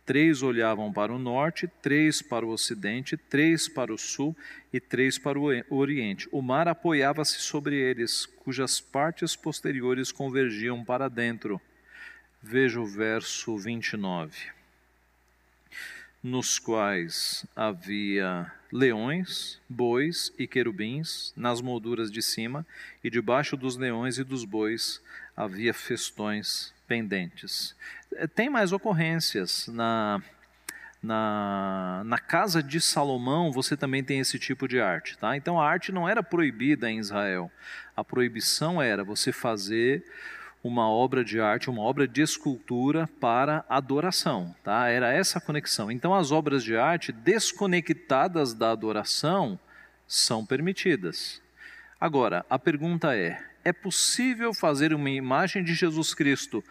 Três 0.05 0.43
olhavam 0.43 0.93
para 0.93 1.13
o 1.13 1.19
norte, 1.19 1.69
três 1.81 2.21
para 2.21 2.45
o 2.45 2.51
ocidente, 2.51 3.17
três 3.17 3.69
para 3.69 3.93
o 3.93 3.99
sul 3.99 4.37
e 4.73 4.81
três 4.81 5.19
para 5.19 5.39
o 5.39 5.47
oriente. 5.71 6.29
O 6.33 6.43
mar 6.43 6.67
apoiava-se 6.67 7.39
sobre 7.41 7.77
eles, 7.77 8.27
cujas 8.27 8.81
partes 8.81 9.37
posteriores 9.37 10.11
convergiam 10.11 10.85
para 10.85 11.09
dentro. 11.09 11.61
Veja 12.43 12.81
o 12.81 12.87
verso 12.87 13.57
29. 13.57 14.37
Nos 16.23 16.59
quais 16.59 17.47
havia 17.55 18.51
leões, 18.73 19.61
bois 19.69 20.33
e 20.39 20.47
querubins 20.47 21.33
nas 21.37 21.61
molduras 21.61 22.11
de 22.11 22.21
cima, 22.21 22.67
e 23.03 23.11
debaixo 23.11 23.57
dos 23.57 23.77
leões 23.77 24.19
e 24.19 24.25
dos 24.25 24.45
bois 24.45 25.01
havia 25.37 25.73
festões 25.73 26.75
pendentes. 26.91 27.77
Eh, 28.17 28.27
tem 28.27 28.51
mais 28.51 28.73
ocorrências 28.73 29.69
na 29.69 30.21
na, 31.03 32.03
na 32.05 32.19
casa 32.19 32.63
de 32.63 32.79
Salomão 32.79 33.51
você 33.51 33.75
também 33.75 34.05
tem 34.05 34.19
esse 34.19 34.39
tipo 34.39 34.69
de 34.69 34.81
arte, 34.81 35.17
tá? 35.17 35.35
Então 35.35 35.59
a 35.59 35.67
arte 35.67 35.91
não 35.93 36.07
era 36.07 36.23
proibida 36.23 36.91
em 36.91 36.99
Israel. 36.99 37.51
A 37.97 38.05
proibição 38.05 38.83
era 38.83 39.03
você 39.03 39.33
fazer 39.33 40.05
uma 40.63 40.91
obra 40.91 41.25
de 41.25 41.41
arte, 41.41 41.71
uma 41.71 41.81
obra 41.81 42.07
de 42.07 42.21
escultura 42.21 43.09
para 43.19 43.65
adoração, 43.67 44.55
tá? 44.63 44.89
Era 44.89 45.11
essa 45.11 45.41
conexão. 45.41 45.91
Então 45.91 46.13
as 46.13 46.33
obras 46.33 46.63
de 46.63 46.77
arte 46.77 47.13
desconectadas 47.13 48.53
da 48.53 48.73
adoração 48.73 49.59
são 50.07 50.45
permitidas. 50.45 51.41
Agora, 51.99 52.45
a 52.51 52.59
pergunta 52.59 53.17
é: 53.17 53.50
é 53.65 53.73
possível 53.73 54.53
fazer 54.55 54.93
uma 54.93 55.11
imagem 55.11 55.63
de 55.63 55.75
Jesus 55.75 56.15
Cristo 56.15 56.65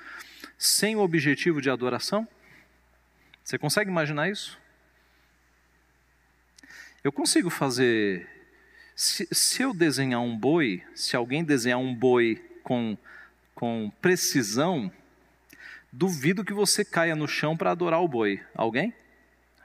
sem 0.58 0.96
o 0.96 1.00
objetivo 1.00 1.62
de 1.62 1.70
adoração? 1.70 2.28
Você 3.44 3.58
consegue 3.58 3.90
imaginar 3.90 4.30
isso? 4.30 4.58
Eu 7.04 7.12
consigo 7.12 7.50
fazer. 7.50 8.28
Se, 8.96 9.28
se 9.32 9.62
eu 9.62 9.74
desenhar 9.74 10.22
um 10.22 10.38
boi, 10.38 10.84
se 10.94 11.16
alguém 11.16 11.44
desenhar 11.44 11.80
um 11.80 11.96
boi 11.96 12.44
com 12.64 12.98
com 13.60 13.92
precisão, 14.02 14.90
duvido 15.92 16.46
que 16.46 16.54
você 16.54 16.86
caia 16.86 17.14
no 17.14 17.28
chão 17.28 17.58
para 17.58 17.72
adorar 17.72 18.02
o 18.02 18.08
boi. 18.08 18.42
Alguém? 18.56 18.94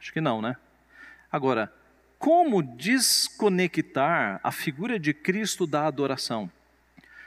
Acho 0.01 0.13
que 0.13 0.21
não, 0.21 0.43
né? 0.43 0.57
Agora, 1.31 1.73
como 2.19 2.61
desconectar 2.61 4.41
a 4.43 4.51
figura 4.51 4.99
de 4.99 5.15
Cristo 5.15 5.65
da 5.65 5.87
adoração? 5.87 6.51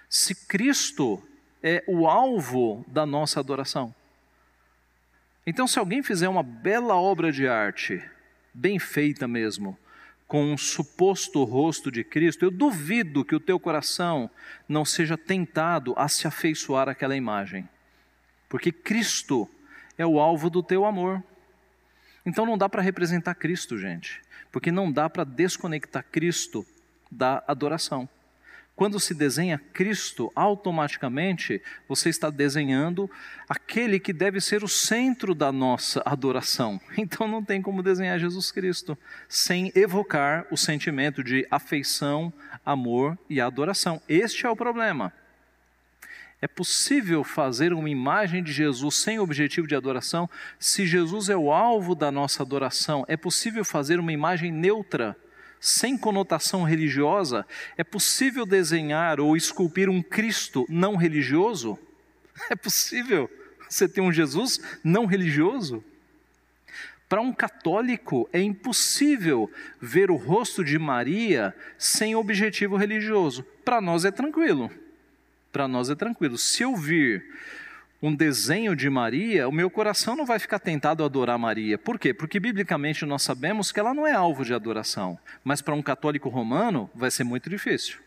Se 0.09 0.33
Cristo 0.33 1.21
é 1.61 1.83
o 1.87 2.07
alvo 2.07 2.85
da 2.87 3.05
nossa 3.05 3.39
adoração. 3.39 3.93
Então, 5.45 5.67
se 5.67 5.79
alguém 5.79 6.03
fizer 6.03 6.27
uma 6.27 6.43
bela 6.43 6.95
obra 6.95 7.31
de 7.31 7.47
arte, 7.47 8.03
bem 8.53 8.79
feita 8.79 9.27
mesmo, 9.27 9.77
com 10.27 10.43
um 10.43 10.57
suposto 10.57 11.43
rosto 11.43 11.89
de 11.89 12.03
Cristo, 12.03 12.43
eu 12.43 12.51
duvido 12.51 13.23
que 13.23 13.35
o 13.35 13.39
teu 13.39 13.59
coração 13.59 14.29
não 14.67 14.83
seja 14.83 15.17
tentado 15.17 15.93
a 15.95 16.07
se 16.09 16.27
afeiçoar 16.27 16.89
àquela 16.89 17.15
imagem. 17.15 17.67
Porque 18.49 18.71
Cristo 18.71 19.49
é 19.97 20.05
o 20.05 20.19
alvo 20.19 20.49
do 20.49 20.61
teu 20.61 20.85
amor. 20.85 21.23
Então 22.25 22.45
não 22.45 22.57
dá 22.57 22.67
para 22.67 22.81
representar 22.81 23.35
Cristo, 23.35 23.77
gente, 23.77 24.21
porque 24.51 24.69
não 24.69 24.91
dá 24.91 25.09
para 25.09 25.23
desconectar 25.23 26.03
Cristo 26.03 26.65
da 27.09 27.41
adoração. 27.47 28.07
Quando 28.77 28.99
se 28.99 29.15
desenha 29.15 29.59
Cristo, 29.73 30.31
automaticamente 30.35 31.59
você 31.89 32.09
está 32.09 32.29
desenhando 32.29 33.09
aquele 33.49 33.99
que 33.99 34.13
deve 34.13 34.39
ser 34.39 34.63
o 34.63 34.67
centro 34.67 35.33
da 35.33 35.51
nossa 35.51 36.03
adoração. 36.05 36.79
Então 36.95 37.27
não 37.27 37.43
tem 37.43 37.59
como 37.59 37.81
desenhar 37.81 38.19
Jesus 38.19 38.51
Cristo 38.51 38.95
sem 39.27 39.71
evocar 39.73 40.45
o 40.51 40.57
sentimento 40.57 41.23
de 41.23 41.47
afeição, 41.49 42.31
amor 42.63 43.17
e 43.27 43.41
adoração. 43.41 43.99
Este 44.07 44.45
é 44.45 44.49
o 44.49 44.55
problema. 44.55 45.11
É 46.39 46.47
possível 46.47 47.23
fazer 47.23 47.73
uma 47.73 47.89
imagem 47.89 48.43
de 48.43 48.51
Jesus 48.51 48.93
sem 48.93 49.17
objetivo 49.17 49.65
de 49.65 49.73
adoração? 49.73 50.29
Se 50.59 50.85
Jesus 50.85 51.29
é 51.29 51.35
o 51.35 51.51
alvo 51.51 51.95
da 51.95 52.11
nossa 52.11 52.43
adoração, 52.43 53.03
é 53.07 53.17
possível 53.17 53.65
fazer 53.65 53.99
uma 53.99 54.13
imagem 54.13 54.51
neutra? 54.51 55.17
Sem 55.59 55.97
conotação 55.97 56.63
religiosa, 56.63 57.45
é 57.77 57.83
possível 57.83 58.45
desenhar 58.45 59.19
ou 59.19 59.35
esculpir 59.35 59.89
um 59.89 60.01
Cristo 60.01 60.65
não 60.69 60.95
religioso? 60.95 61.77
É 62.51 62.55
possível 62.55 63.27
você 63.67 63.87
ter 63.87 63.99
um 63.99 64.13
Jesus 64.13 64.61
não 64.83 65.07
religioso? 65.07 65.83
Para 67.09 67.21
um 67.21 67.33
católico 67.33 68.29
é 68.33 68.41
impossível 68.41 69.49
ver 69.81 70.11
o 70.11 70.15
rosto 70.15 70.63
de 70.63 70.77
Maria 70.77 71.55
sem 71.77 72.15
objetivo 72.15 72.75
religioso. 72.75 73.43
Para 73.63 73.79
nós 73.79 74.03
é 74.03 74.11
tranquilo. 74.11 74.69
Para 75.51 75.67
nós 75.67 75.89
é 75.89 75.95
tranquilo. 75.95 76.37
Se 76.37 76.63
eu 76.63 76.75
vir 76.75 77.25
um 78.01 78.15
desenho 78.15 78.75
de 78.75 78.89
Maria, 78.89 79.47
o 79.47 79.51
meu 79.51 79.69
coração 79.69 80.15
não 80.15 80.25
vai 80.25 80.37
ficar 80.37 80.59
tentado 80.59 81.01
a 81.01 81.05
adorar 81.07 81.37
Maria. 81.37 81.77
Por 81.77 81.97
quê? 81.97 82.13
Porque 82.13 82.39
biblicamente 82.39 83.05
nós 83.05 83.23
sabemos 83.23 83.71
que 83.71 83.79
ela 83.79 83.93
não 83.93 84.05
é 84.05 84.13
alvo 84.13 84.45
de 84.45 84.53
adoração, 84.53 85.17
mas 85.43 85.61
para 85.61 85.73
um 85.73 85.81
católico 85.81 86.29
romano 86.29 86.89
vai 86.93 87.09
ser 87.09 87.23
muito 87.23 87.49
difícil. 87.49 87.97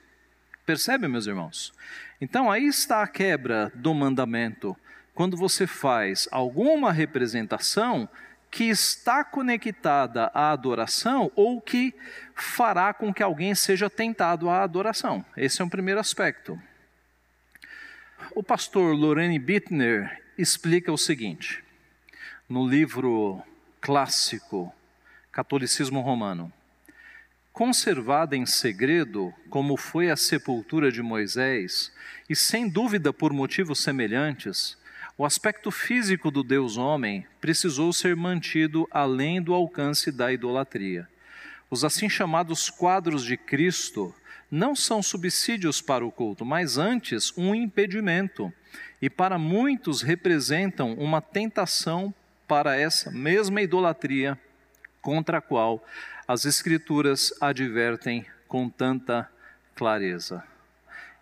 Percebe, 0.64 1.08
meus 1.08 1.26
irmãos? 1.26 1.72
Então 2.20 2.50
aí 2.50 2.66
está 2.66 3.02
a 3.02 3.08
quebra 3.08 3.72
do 3.74 3.92
mandamento. 3.92 4.76
Quando 5.14 5.36
você 5.36 5.66
faz 5.66 6.28
alguma 6.30 6.92
representação 6.92 8.08
que 8.50 8.64
está 8.64 9.24
conectada 9.24 10.30
à 10.34 10.50
adoração 10.50 11.30
ou 11.34 11.60
que 11.60 11.94
fará 12.34 12.92
com 12.92 13.12
que 13.12 13.22
alguém 13.22 13.54
seja 13.54 13.88
tentado 13.88 14.50
à 14.50 14.62
adoração. 14.62 15.24
Esse 15.36 15.62
é 15.62 15.64
um 15.64 15.68
primeiro 15.68 16.00
aspecto. 16.00 16.60
O 18.32 18.44
pastor 18.44 18.94
Lorene 18.94 19.40
Bittner 19.40 20.22
explica 20.38 20.92
o 20.92 20.96
seguinte, 20.96 21.64
no 22.48 22.64
livro 22.64 23.42
clássico 23.80 24.72
Catolicismo 25.32 26.00
Romano. 26.00 26.52
Conservada 27.52 28.36
em 28.36 28.46
segredo, 28.46 29.34
como 29.48 29.76
foi 29.76 30.10
a 30.10 30.16
sepultura 30.16 30.92
de 30.92 31.02
Moisés, 31.02 31.92
e 32.28 32.36
sem 32.36 32.68
dúvida 32.68 33.12
por 33.12 33.32
motivos 33.32 33.80
semelhantes, 33.80 34.78
o 35.18 35.24
aspecto 35.24 35.72
físico 35.72 36.30
do 36.30 36.44
Deus 36.44 36.76
homem 36.76 37.26
precisou 37.40 37.92
ser 37.92 38.14
mantido 38.14 38.86
além 38.92 39.42
do 39.42 39.52
alcance 39.52 40.12
da 40.12 40.32
idolatria. 40.32 41.08
Os 41.68 41.84
assim 41.84 42.08
chamados 42.08 42.70
quadros 42.70 43.24
de 43.24 43.36
Cristo 43.36 44.14
não 44.50 44.74
são 44.74 45.02
subsídios 45.02 45.80
para 45.80 46.04
o 46.04 46.10
culto, 46.10 46.44
mas 46.44 46.76
antes 46.76 47.32
um 47.36 47.54
impedimento. 47.54 48.52
E 49.00 49.08
para 49.08 49.38
muitos 49.38 50.02
representam 50.02 50.94
uma 50.94 51.20
tentação 51.20 52.12
para 52.48 52.76
essa 52.76 53.10
mesma 53.10 53.62
idolatria 53.62 54.38
contra 55.00 55.38
a 55.38 55.40
qual 55.40 55.84
as 56.26 56.44
Escrituras 56.44 57.32
advertem 57.40 58.26
com 58.48 58.68
tanta 58.68 59.30
clareza. 59.74 60.44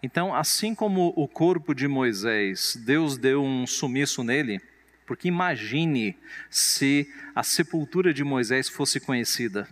Então, 0.02 0.34
assim 0.34 0.74
como 0.74 1.12
o 1.16 1.26
corpo 1.26 1.74
de 1.74 1.88
Moisés, 1.88 2.76
Deus 2.84 3.18
deu 3.18 3.42
um 3.42 3.66
sumiço 3.66 4.22
nele, 4.22 4.60
porque 5.06 5.28
imagine 5.28 6.16
se 6.48 7.12
a 7.34 7.42
sepultura 7.42 8.14
de 8.14 8.22
Moisés 8.22 8.68
fosse 8.68 9.00
conhecida. 9.00 9.68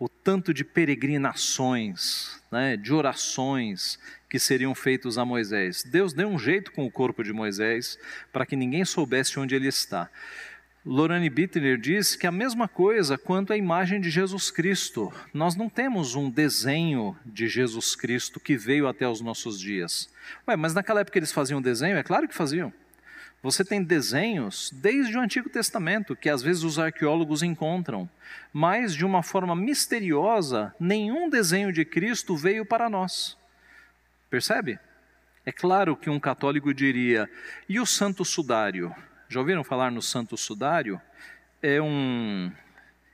O 0.00 0.08
tanto 0.08 0.52
de 0.52 0.64
peregrinações, 0.64 2.42
né, 2.50 2.76
de 2.76 2.92
orações 2.92 4.00
que 4.30 4.38
seriam 4.38 4.74
feitos 4.74 5.18
a 5.18 5.24
Moisés. 5.24 5.84
Deus 5.84 6.12
deu 6.12 6.26
um 6.26 6.38
jeito 6.38 6.72
com 6.72 6.84
o 6.86 6.90
corpo 6.90 7.22
de 7.22 7.32
Moisés 7.32 7.98
para 8.32 8.46
que 8.46 8.56
ninguém 8.56 8.84
soubesse 8.84 9.38
onde 9.38 9.54
ele 9.54 9.68
está. 9.68 10.10
Lorane 10.86 11.28
Bittner 11.28 11.76
diz 11.76 12.16
que 12.16 12.26
a 12.26 12.32
mesma 12.32 12.66
coisa 12.66 13.18
quanto 13.18 13.52
à 13.52 13.56
imagem 13.56 14.00
de 14.00 14.08
Jesus 14.08 14.50
Cristo. 14.50 15.12
Nós 15.34 15.54
não 15.54 15.68
temos 15.68 16.14
um 16.14 16.30
desenho 16.30 17.14
de 17.26 17.46
Jesus 17.46 17.94
Cristo 17.94 18.40
que 18.40 18.56
veio 18.56 18.88
até 18.88 19.06
os 19.06 19.20
nossos 19.20 19.60
dias. 19.60 20.08
Ué, 20.48 20.56
mas 20.56 20.72
naquela 20.72 21.00
época 21.00 21.18
eles 21.18 21.32
faziam 21.32 21.60
desenho? 21.60 21.98
É 21.98 22.02
claro 22.02 22.26
que 22.26 22.34
faziam. 22.34 22.72
Você 23.42 23.64
tem 23.64 23.82
desenhos 23.82 24.70
desde 24.70 25.16
o 25.16 25.20
Antigo 25.20 25.48
Testamento 25.48 26.14
que 26.14 26.28
às 26.28 26.42
vezes 26.42 26.62
os 26.62 26.78
arqueólogos 26.78 27.42
encontram, 27.42 28.08
mas 28.52 28.94
de 28.94 29.04
uma 29.04 29.22
forma 29.22 29.56
misteriosa, 29.56 30.74
nenhum 30.78 31.30
desenho 31.30 31.72
de 31.72 31.84
Cristo 31.84 32.36
veio 32.36 32.66
para 32.66 32.90
nós. 32.90 33.38
Percebe? 34.28 34.78
É 35.44 35.50
claro 35.50 35.96
que 35.96 36.10
um 36.10 36.20
católico 36.20 36.74
diria: 36.74 37.28
e 37.68 37.80
o 37.80 37.86
Santo 37.86 38.24
Sudário? 38.24 38.94
Já 39.28 39.40
ouviram 39.40 39.64
falar 39.64 39.90
no 39.90 40.02
Santo 40.02 40.36
Sudário? 40.36 41.00
É, 41.62 41.80
um, 41.80 42.52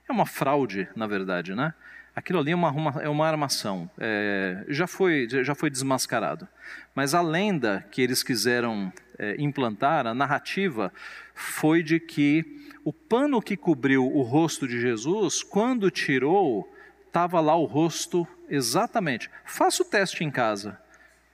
é 0.08 0.12
uma 0.12 0.26
fraude, 0.26 0.88
na 0.96 1.06
verdade, 1.06 1.54
né? 1.54 1.72
Aquilo 2.16 2.38
ali 2.38 2.50
é 2.50 2.54
uma, 2.54 2.70
uma 2.70 3.02
é 3.02 3.08
uma 3.10 3.28
armação, 3.28 3.90
é, 3.98 4.64
já, 4.68 4.86
foi, 4.86 5.28
já 5.28 5.54
foi 5.54 5.68
desmascarado. 5.68 6.48
Mas 6.94 7.12
a 7.12 7.20
lenda 7.20 7.86
que 7.90 8.00
eles 8.00 8.22
quiseram 8.22 8.90
é, 9.18 9.36
implantar, 9.38 10.06
a 10.06 10.14
narrativa, 10.14 10.90
foi 11.34 11.82
de 11.82 12.00
que 12.00 12.42
o 12.82 12.90
pano 12.90 13.42
que 13.42 13.54
cobriu 13.54 14.06
o 14.06 14.22
rosto 14.22 14.66
de 14.66 14.80
Jesus, 14.80 15.42
quando 15.42 15.90
tirou, 15.90 16.72
estava 17.06 17.38
lá 17.38 17.54
o 17.54 17.66
rosto 17.66 18.26
exatamente. 18.48 19.30
Faça 19.44 19.82
o 19.82 19.86
teste 19.86 20.24
em 20.24 20.30
casa. 20.30 20.80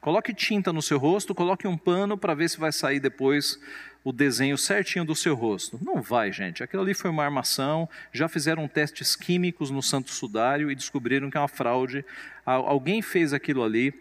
Coloque 0.03 0.35
tinta 0.35 0.73
no 0.73 0.83
seu 0.83 0.99
rosto, 0.99 1.33
coloque 1.33 1.65
um 1.69 1.79
pano 1.79 2.19
para 2.19 2.35
ver 2.35 2.51
se 2.51 2.59
vai 2.59 2.73
sair 2.73 2.99
depois 2.99 3.57
o 4.03 4.13
desenho 4.13 4.59
certinho 4.59 5.05
do 5.05 5.15
seu 5.15 5.33
rosto. 5.33 5.79
Não 5.81 6.03
vai, 6.03 6.33
gente. 6.33 6.61
Aquilo 6.61 6.83
ali 6.83 6.93
foi 6.93 7.09
uma 7.09 7.23
armação. 7.23 7.89
Já 8.13 8.29
fizeram 8.29 8.67
testes 8.67 9.15
químicos 9.15 9.71
no 9.71 9.81
Santo 9.81 10.11
Sudário 10.11 10.73
e 10.73 10.75
descobriram 10.75 11.31
que 11.31 11.37
é 11.37 11.41
uma 11.41 11.47
fraude. 11.47 12.05
Alguém 12.45 13.01
fez 13.01 13.33
aquilo 13.33 13.63
ali 13.63 13.95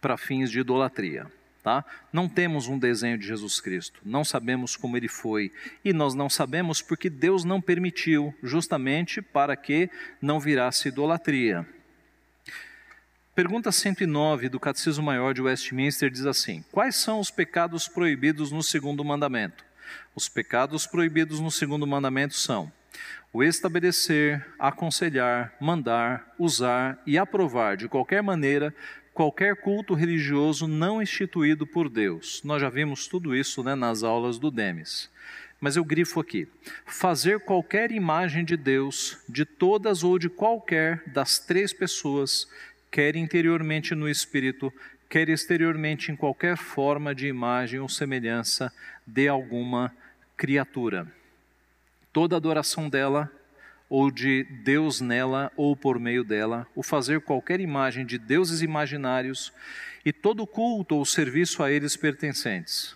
para 0.00 0.16
fins 0.16 0.50
de 0.50 0.58
idolatria. 0.58 1.28
Tá? 1.62 1.84
Não 2.12 2.28
temos 2.28 2.66
um 2.66 2.76
desenho 2.76 3.16
de 3.16 3.24
Jesus 3.24 3.60
Cristo, 3.60 4.00
não 4.02 4.24
sabemos 4.24 4.76
como 4.76 4.96
ele 4.96 5.08
foi, 5.08 5.52
e 5.84 5.92
nós 5.92 6.14
não 6.14 6.30
sabemos 6.30 6.80
porque 6.80 7.10
Deus 7.10 7.44
não 7.44 7.60
permitiu, 7.60 8.34
justamente 8.42 9.20
para 9.20 9.54
que 9.54 9.90
não 10.22 10.40
virasse 10.40 10.88
idolatria. 10.88 11.66
Pergunta 13.40 13.72
109 13.72 14.50
do 14.50 14.60
Catecismo 14.60 15.02
Maior 15.02 15.32
de 15.32 15.40
Westminster 15.40 16.10
diz 16.10 16.26
assim: 16.26 16.62
Quais 16.70 16.96
são 16.96 17.18
os 17.18 17.30
pecados 17.30 17.88
proibidos 17.88 18.52
no 18.52 18.62
segundo 18.62 19.02
mandamento? 19.02 19.64
Os 20.14 20.28
pecados 20.28 20.86
proibidos 20.86 21.40
no 21.40 21.50
segundo 21.50 21.86
mandamento 21.86 22.34
são 22.34 22.70
o 23.32 23.42
estabelecer, 23.42 24.46
aconselhar, 24.58 25.54
mandar, 25.58 26.34
usar 26.38 27.00
e 27.06 27.16
aprovar 27.16 27.78
de 27.78 27.88
qualquer 27.88 28.22
maneira 28.22 28.74
qualquer 29.14 29.56
culto 29.56 29.94
religioso 29.94 30.68
não 30.68 31.00
instituído 31.00 31.66
por 31.66 31.88
Deus. 31.88 32.42
Nós 32.44 32.60
já 32.60 32.68
vimos 32.68 33.08
tudo 33.08 33.34
isso 33.34 33.62
né, 33.62 33.74
nas 33.74 34.02
aulas 34.02 34.38
do 34.38 34.50
Demes. 34.50 35.08
Mas 35.60 35.76
eu 35.76 35.84
grifo 35.84 36.20
aqui: 36.20 36.48
fazer 36.86 37.40
qualquer 37.40 37.92
imagem 37.92 38.44
de 38.44 38.56
Deus, 38.56 39.18
de 39.28 39.44
todas 39.44 40.02
ou 40.02 40.18
de 40.18 40.28
qualquer 40.28 41.02
das 41.06 41.38
três 41.38 41.72
pessoas 41.72 42.48
quer 42.90 43.16
interiormente 43.16 43.94
no 43.94 44.08
espírito, 44.08 44.72
quer 45.08 45.28
exteriormente 45.28 46.10
em 46.10 46.16
qualquer 46.16 46.56
forma 46.56 47.14
de 47.14 47.26
imagem 47.26 47.80
ou 47.80 47.88
semelhança 47.88 48.72
de 49.06 49.28
alguma 49.28 49.94
criatura. 50.36 51.06
Toda 52.12 52.36
adoração 52.36 52.88
dela, 52.88 53.30
ou 53.88 54.08
de 54.08 54.44
Deus 54.44 55.00
nela 55.00 55.50
ou 55.56 55.76
por 55.76 55.98
meio 55.98 56.22
dela, 56.22 56.66
o 56.76 56.82
fazer 56.82 57.20
qualquer 57.20 57.60
imagem 57.60 58.06
de 58.06 58.16
deuses 58.18 58.62
imaginários 58.62 59.52
e 60.04 60.12
todo 60.12 60.46
culto 60.46 60.94
ou 60.94 61.04
serviço 61.04 61.60
a 61.60 61.72
eles 61.72 61.96
pertencentes. 61.96 62.94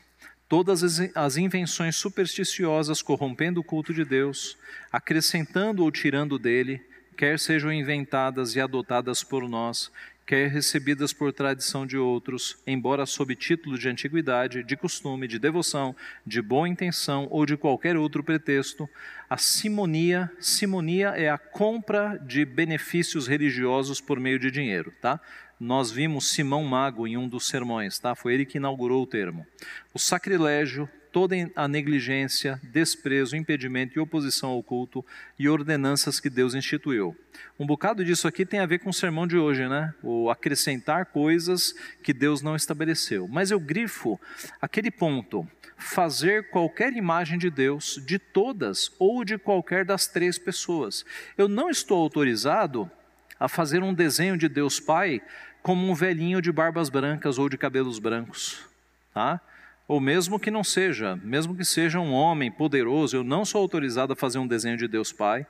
Todas 0.48 0.82
as 1.16 1.36
invenções 1.36 1.96
supersticiosas 1.96 3.02
corrompendo 3.02 3.60
o 3.60 3.64
culto 3.64 3.92
de 3.92 4.04
Deus, 4.04 4.56
acrescentando 4.92 5.82
ou 5.82 5.90
tirando 5.90 6.38
dele, 6.38 6.80
quer 7.16 7.38
sejam 7.38 7.72
inventadas 7.72 8.54
e 8.56 8.60
adotadas 8.60 9.22
por 9.22 9.48
nós, 9.48 9.90
quer 10.26 10.48
recebidas 10.48 11.12
por 11.12 11.32
tradição 11.32 11.86
de 11.86 11.98
outros, 11.98 12.56
embora 12.66 13.04
sob 13.04 13.36
título 13.36 13.78
de 13.78 13.88
antiguidade, 13.88 14.62
de 14.62 14.76
costume, 14.76 15.28
de 15.28 15.38
devoção, 15.38 15.94
de 16.26 16.40
boa 16.40 16.68
intenção 16.68 17.28
ou 17.30 17.44
de 17.44 17.56
qualquer 17.56 17.96
outro 17.96 18.24
pretexto, 18.24 18.88
a 19.28 19.36
simonia, 19.36 20.30
simonia 20.40 21.08
é 21.08 21.28
a 21.28 21.38
compra 21.38 22.18
de 22.26 22.44
benefícios 22.44 23.26
religiosos 23.26 24.00
por 24.00 24.18
meio 24.18 24.38
de 24.38 24.50
dinheiro, 24.50 24.92
tá? 25.00 25.20
Nós 25.60 25.90
vimos 25.90 26.30
Simão 26.30 26.64
Mago 26.64 27.06
em 27.06 27.16
um 27.16 27.28
dos 27.28 27.46
sermões, 27.46 27.98
tá? 27.98 28.14
Foi 28.14 28.34
ele 28.34 28.44
que 28.44 28.58
inaugurou 28.58 29.02
o 29.02 29.06
termo. 29.06 29.46
O 29.92 29.98
sacrilégio, 29.98 30.88
toda 31.14 31.36
a 31.54 31.68
negligência, 31.68 32.60
desprezo, 32.60 33.36
impedimento 33.36 33.96
e 33.96 34.00
oposição 34.00 34.50
ao 34.50 34.60
culto 34.64 35.06
e 35.38 35.48
ordenanças 35.48 36.18
que 36.18 36.28
Deus 36.28 36.56
instituiu. 36.56 37.16
Um 37.56 37.64
bocado 37.64 38.04
disso 38.04 38.26
aqui 38.26 38.44
tem 38.44 38.58
a 38.58 38.66
ver 38.66 38.80
com 38.80 38.90
o 38.90 38.92
sermão 38.92 39.24
de 39.24 39.38
hoje, 39.38 39.68
né? 39.68 39.94
O 40.02 40.28
acrescentar 40.28 41.06
coisas 41.06 41.72
que 42.02 42.12
Deus 42.12 42.42
não 42.42 42.56
estabeleceu. 42.56 43.28
Mas 43.28 43.52
eu 43.52 43.60
grifo 43.60 44.20
aquele 44.60 44.90
ponto: 44.90 45.46
fazer 45.78 46.50
qualquer 46.50 46.92
imagem 46.92 47.38
de 47.38 47.48
Deus, 47.48 48.02
de 48.04 48.18
todas 48.18 48.90
ou 48.98 49.24
de 49.24 49.38
qualquer 49.38 49.84
das 49.84 50.08
três 50.08 50.36
pessoas. 50.36 51.04
Eu 51.38 51.46
não 51.46 51.70
estou 51.70 51.96
autorizado 52.02 52.90
a 53.38 53.48
fazer 53.48 53.84
um 53.84 53.94
desenho 53.94 54.36
de 54.36 54.48
Deus 54.48 54.80
Pai 54.80 55.22
como 55.62 55.88
um 55.88 55.94
velhinho 55.94 56.42
de 56.42 56.50
barbas 56.50 56.88
brancas 56.88 57.38
ou 57.38 57.48
de 57.48 57.56
cabelos 57.56 58.00
brancos, 58.00 58.66
tá? 59.14 59.40
Ou 59.86 60.00
mesmo 60.00 60.40
que 60.40 60.50
não 60.50 60.64
seja, 60.64 61.16
mesmo 61.22 61.54
que 61.54 61.64
seja 61.64 62.00
um 62.00 62.12
homem 62.12 62.50
poderoso, 62.50 63.16
eu 63.16 63.24
não 63.24 63.44
sou 63.44 63.60
autorizado 63.60 64.12
a 64.12 64.16
fazer 64.16 64.38
um 64.38 64.46
desenho 64.46 64.76
de 64.76 64.88
Deus 64.88 65.12
Pai, 65.12 65.46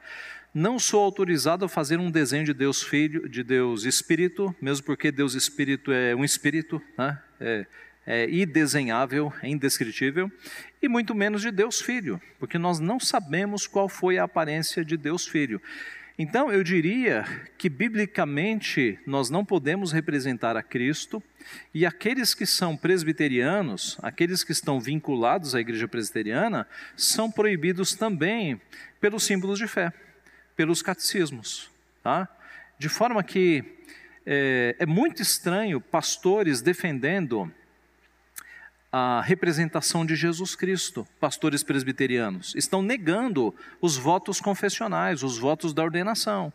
não 0.53 0.79
sou 0.79 1.03
autorizado 1.03 1.65
a 1.65 1.69
fazer 1.69 1.99
um 1.99 2.11
desenho 2.11 2.45
de 2.45 2.55
Deus 2.55 2.83
Filho, 2.83 3.29
de 3.29 3.43
Deus 3.43 3.85
Espírito, 3.85 4.55
mesmo 4.61 4.87
porque 4.87 5.11
Deus 5.11 5.35
Espírito 5.35 5.93
é 5.93 6.15
um 6.15 6.25
espírito, 6.25 6.81
né? 6.97 7.19
é, 7.41 7.67
é 8.07 8.31
idesenhável, 8.31 9.33
é 9.43 9.49
indescritível, 9.49 10.31
e 10.81 10.89
muito 10.89 11.15
menos 11.15 11.43
de 11.43 11.51
Deus 11.51 11.81
Filho, 11.81 12.21
porque 12.39 12.59
nós 12.59 12.79
não 12.79 13.01
sabemos 13.01 13.67
qual 13.67 13.89
foi 13.89 14.19
a 14.19 14.25
aparência 14.25 14.85
de 14.85 14.97
Deus 14.97 15.27
Filho. 15.27 15.61
Então, 16.17 16.53
eu 16.53 16.63
diria 16.63 17.25
que, 17.59 17.69
biblicamente, 17.69 18.99
nós 19.05 19.31
não 19.31 19.45
podemos 19.45 19.91
representar 19.91 20.57
a 20.57 20.63
Cristo, 20.63 21.21
e 21.73 21.85
aqueles 21.85 22.35
que 22.35 22.47
são 22.47 22.77
presbiterianos, 22.77 23.99
aqueles 24.03 24.45
que 24.45 24.53
estão 24.53 24.81
vinculados 24.81 25.55
à 25.55 25.61
igreja 25.61 25.89
presbiteriana, 25.89 26.67
são 26.97 27.31
proibidos 27.31 27.95
também 27.95 28.61
pelos 29.01 29.25
símbolos 29.25 29.59
de 29.59 29.67
fé, 29.67 29.93
pelos 30.57 30.83
catecismos. 30.83 31.71
Tá? 32.03 32.29
De 32.79 32.89
forma 32.89 33.23
que 33.23 33.65
é, 34.27 34.77
é 34.79 34.87
muito 34.87 35.23
estranho 35.23 35.81
pastores 35.81 36.63
defendendo 36.63 37.53
a 38.97 39.21
representação 39.21 40.07
de 40.07 40.15
Jesus 40.15 40.55
Cristo, 40.55 41.05
pastores 41.19 41.65
presbiterianos. 41.65 42.55
Estão 42.55 42.81
negando 42.81 43.53
os 43.81 43.97
votos 43.97 44.41
confessionais, 44.41 45.25
os 45.25 45.37
votos 45.37 45.75
da 45.75 45.83
ordenação. 45.83 46.53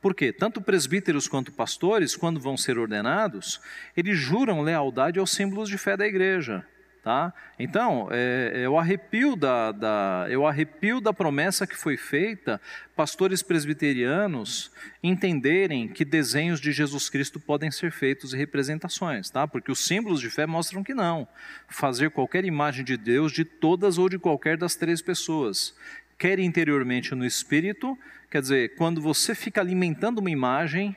Por 0.00 0.14
quê? 0.14 0.32
Tanto 0.32 0.62
presbíteros 0.62 1.28
quanto 1.28 1.52
pastores, 1.52 2.16
quando 2.16 2.40
vão 2.40 2.56
ser 2.56 2.78
ordenados, 2.78 3.60
eles 3.96 4.18
juram 4.18 4.62
lealdade 4.62 5.18
aos 5.18 5.30
símbolos 5.30 5.68
de 5.68 5.76
fé 5.76 5.96
da 5.96 6.06
igreja. 6.06 6.64
Tá? 7.02 7.32
Então, 7.58 8.08
é, 8.10 8.62
é, 8.62 8.68
o 8.68 8.78
arrepio 8.78 9.34
da, 9.34 9.72
da, 9.72 10.26
é 10.28 10.36
o 10.36 10.46
arrepio 10.46 11.00
da 11.00 11.14
promessa 11.14 11.66
que 11.66 11.74
foi 11.74 11.96
feita, 11.96 12.60
pastores 12.94 13.42
presbiterianos 13.42 14.70
entenderem 15.02 15.88
que 15.88 16.04
desenhos 16.04 16.60
de 16.60 16.72
Jesus 16.72 17.08
Cristo 17.08 17.40
podem 17.40 17.70
ser 17.70 17.90
feitos 17.90 18.34
e 18.34 18.36
representações, 18.36 19.30
tá? 19.30 19.48
porque 19.48 19.72
os 19.72 19.78
símbolos 19.82 20.20
de 20.20 20.28
fé 20.28 20.44
mostram 20.44 20.84
que 20.84 20.92
não. 20.92 21.26
Fazer 21.68 22.10
qualquer 22.10 22.44
imagem 22.44 22.84
de 22.84 22.98
Deus 22.98 23.32
de 23.32 23.46
todas 23.46 23.96
ou 23.96 24.06
de 24.06 24.18
qualquer 24.18 24.58
das 24.58 24.74
três 24.74 25.00
pessoas, 25.00 25.74
quer 26.20 26.38
interiormente 26.38 27.14
no 27.14 27.24
espírito, 27.24 27.98
quer 28.30 28.42
dizer, 28.42 28.74
quando 28.74 29.00
você 29.00 29.34
fica 29.34 29.58
alimentando 29.58 30.18
uma 30.18 30.30
imagem 30.30 30.94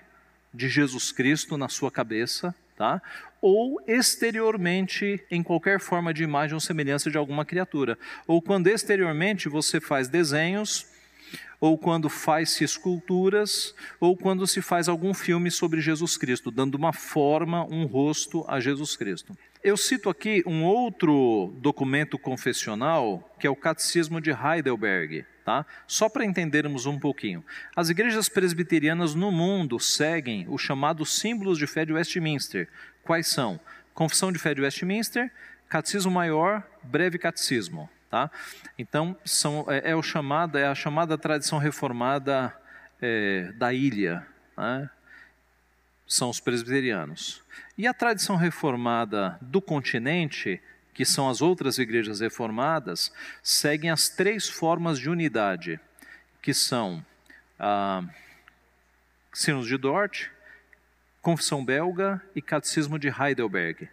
de 0.54 0.68
Jesus 0.68 1.14
Cristo 1.14 1.58
na 1.58 1.70
sua 1.70 1.90
cabeça, 1.90 2.54
tá? 2.76 3.02
Ou 3.42 3.82
exteriormente 3.88 5.24
em 5.32 5.42
qualquer 5.42 5.80
forma 5.80 6.14
de 6.14 6.24
imagem 6.24 6.56
ou 6.56 6.60
semelhança 6.60 7.10
de 7.10 7.18
alguma 7.18 7.46
criatura. 7.46 7.98
Ou 8.28 8.42
quando 8.42 8.68
exteriormente 8.68 9.48
você 9.48 9.80
faz 9.80 10.10
desenhos, 10.10 10.86
ou 11.58 11.78
quando 11.78 12.10
faz-se 12.10 12.66
esculturas, 12.66 13.74
ou 14.02 14.18
quando 14.18 14.46
se 14.46 14.62
faz 14.62 14.90
algum 14.90 15.14
filme 15.14 15.50
sobre 15.50 15.80
Jesus 15.80 16.18
Cristo, 16.18 16.52
dando 16.52 16.76
uma 16.76 16.92
forma, 16.92 17.66
um 17.66 17.86
rosto 17.86 18.44
a 18.46 18.60
Jesus 18.60 18.98
Cristo. 18.98 19.34
Eu 19.64 19.78
cito 19.78 20.10
aqui 20.10 20.44
um 20.46 20.66
outro 20.66 21.54
documento 21.60 22.20
confessional, 22.20 23.34
que 23.40 23.48
é 23.48 23.50
o 23.50 23.56
Catecismo 23.56 24.20
de 24.20 24.30
Heidelberg, 24.30 25.26
tá? 25.46 25.66
Só 25.88 26.10
para 26.10 26.26
entendermos 26.26 26.86
um 26.86 27.00
pouquinho. 27.00 27.46
As 27.74 27.88
igrejas 27.88 28.28
presbiterianas 28.28 29.16
no 29.16 29.32
mundo 29.32 29.80
seguem 29.80 30.46
os 30.50 30.62
chamados 30.62 31.18
símbolos 31.18 31.58
de 31.58 31.66
fé 31.66 31.86
de 31.86 31.94
Westminster. 31.94 32.68
Quais 33.04 33.28
são? 33.28 33.58
Confissão 33.94 34.34
de 34.34 34.40
Fé 34.40 34.54
de 34.54 34.62
Westminster, 34.62 35.32
Catecismo 35.70 36.12
Maior, 36.12 36.62
Breve 36.84 37.18
Catecismo. 37.18 37.90
Tá? 38.10 38.30
Então, 38.78 39.16
são, 39.24 39.66
é, 39.70 39.92
é, 39.92 39.96
o 39.96 40.02
é 40.58 40.68
a 40.68 40.76
chamada 40.76 41.18
tradição 41.18 41.58
reformada 41.58 42.54
é, 43.02 43.54
da 43.56 43.74
ilha, 43.74 44.28
né? 44.58 44.90
são 46.06 46.30
os 46.30 46.42
presbiterianos. 46.42 47.43
E 47.78 47.88
a 47.88 47.94
tradição 47.94 48.36
reformada 48.36 49.38
do 49.42 49.62
continente, 49.62 50.62
que 50.94 51.06
são 51.06 51.30
as 51.30 51.42
outras 51.42 51.78
igrejas 51.78 52.20
reformadas, 52.20 53.12
seguem 53.42 53.90
as 53.90 54.10
três 54.10 54.48
formas 54.48 55.00
de 55.00 55.10
unidade, 55.10 55.80
que 56.42 56.54
são 56.54 57.04
a 57.58 58.04
Sinos 59.34 59.68
de 59.68 59.78
Dort, 59.78 60.28
Confissão 61.22 61.64
Belga 61.64 62.22
e 62.36 62.42
Catecismo 62.42 63.00
de 63.00 63.08
Heidelberg. 63.08 63.90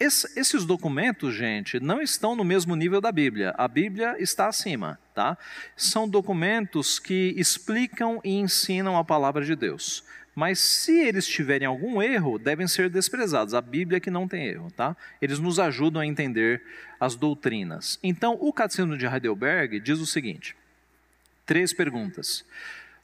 Esse, 0.00 0.38
esses 0.38 0.64
documentos, 0.64 1.34
gente, 1.34 1.80
não 1.80 2.00
estão 2.00 2.36
no 2.36 2.44
mesmo 2.44 2.76
nível 2.76 3.00
da 3.00 3.10
Bíblia. 3.10 3.52
A 3.58 3.66
Bíblia 3.66 4.14
está 4.18 4.46
acima, 4.46 4.98
tá? 5.12 5.36
São 5.76 6.08
documentos 6.08 7.00
que 7.00 7.34
explicam 7.36 8.20
e 8.22 8.38
ensinam 8.38 8.96
a 8.96 9.04
palavra 9.04 9.44
de 9.44 9.56
Deus. 9.56 10.04
Mas 10.36 10.60
se 10.60 10.96
eles 10.96 11.26
tiverem 11.26 11.66
algum 11.66 12.00
erro, 12.00 12.38
devem 12.38 12.68
ser 12.68 12.88
desprezados. 12.88 13.54
A 13.54 13.60
Bíblia 13.60 13.96
é 13.96 14.00
que 14.00 14.08
não 14.08 14.28
tem 14.28 14.46
erro, 14.46 14.70
tá? 14.70 14.96
Eles 15.20 15.40
nos 15.40 15.58
ajudam 15.58 16.00
a 16.00 16.06
entender 16.06 16.62
as 17.00 17.16
doutrinas. 17.16 17.98
Então, 18.00 18.38
o 18.40 18.52
Catecismo 18.52 18.96
de 18.96 19.04
Heidelberg 19.04 19.80
diz 19.80 19.98
o 19.98 20.06
seguinte: 20.06 20.54
três 21.44 21.72
perguntas. 21.72 22.44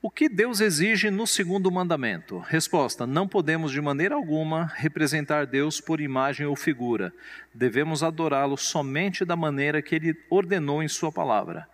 O 0.07 0.11
que 0.11 0.29
Deus 0.29 0.61
exige 0.61 1.11
no 1.11 1.27
segundo 1.27 1.73
mandamento? 1.73 2.37
Resposta: 2.41 3.07
Não 3.07 3.27
podemos 3.27 3.73
de 3.73 3.81
maneira 3.81 4.15
alguma 4.15 4.71
representar 4.77 5.47
Deus 5.47 5.81
por 5.81 5.99
imagem 5.99 6.45
ou 6.45 6.55
figura. 6.55 7.11
Devemos 7.55 8.03
adorá-lo 8.03 8.59
somente 8.59 9.25
da 9.25 9.35
maneira 9.35 9.81
que 9.81 9.95
ele 9.95 10.15
ordenou 10.29 10.83
em 10.83 10.89
Sua 10.89 11.11
palavra. 11.11 11.67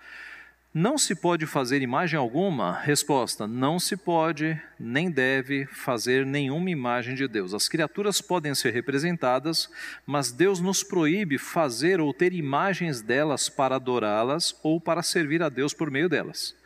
Não 0.72 0.96
se 0.96 1.16
pode 1.16 1.44
fazer 1.44 1.82
imagem 1.82 2.16
alguma? 2.16 2.78
Resposta: 2.78 3.48
Não 3.48 3.80
se 3.80 3.96
pode, 3.96 4.56
nem 4.78 5.10
deve 5.10 5.66
fazer 5.66 6.24
nenhuma 6.24 6.70
imagem 6.70 7.16
de 7.16 7.26
Deus. 7.26 7.52
As 7.52 7.68
criaturas 7.68 8.20
podem 8.20 8.54
ser 8.54 8.72
representadas, 8.72 9.68
mas 10.06 10.30
Deus 10.30 10.60
nos 10.60 10.84
proíbe 10.84 11.36
fazer 11.36 12.00
ou 12.00 12.14
ter 12.14 12.32
imagens 12.32 13.02
delas 13.02 13.48
para 13.48 13.74
adorá-las 13.74 14.56
ou 14.62 14.80
para 14.80 15.02
servir 15.02 15.42
a 15.42 15.48
Deus 15.48 15.74
por 15.74 15.90
meio 15.90 16.08
delas. 16.08 16.59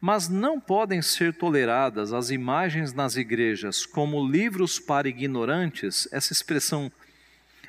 Mas 0.00 0.28
não 0.28 0.60
podem 0.60 1.00
ser 1.00 1.32
toleradas 1.32 2.12
as 2.12 2.30
imagens 2.30 2.92
nas 2.92 3.16
igrejas 3.16 3.86
como 3.86 4.26
livros 4.26 4.78
para 4.78 5.08
ignorantes. 5.08 6.08
Essa 6.12 6.32
expressão 6.32 6.92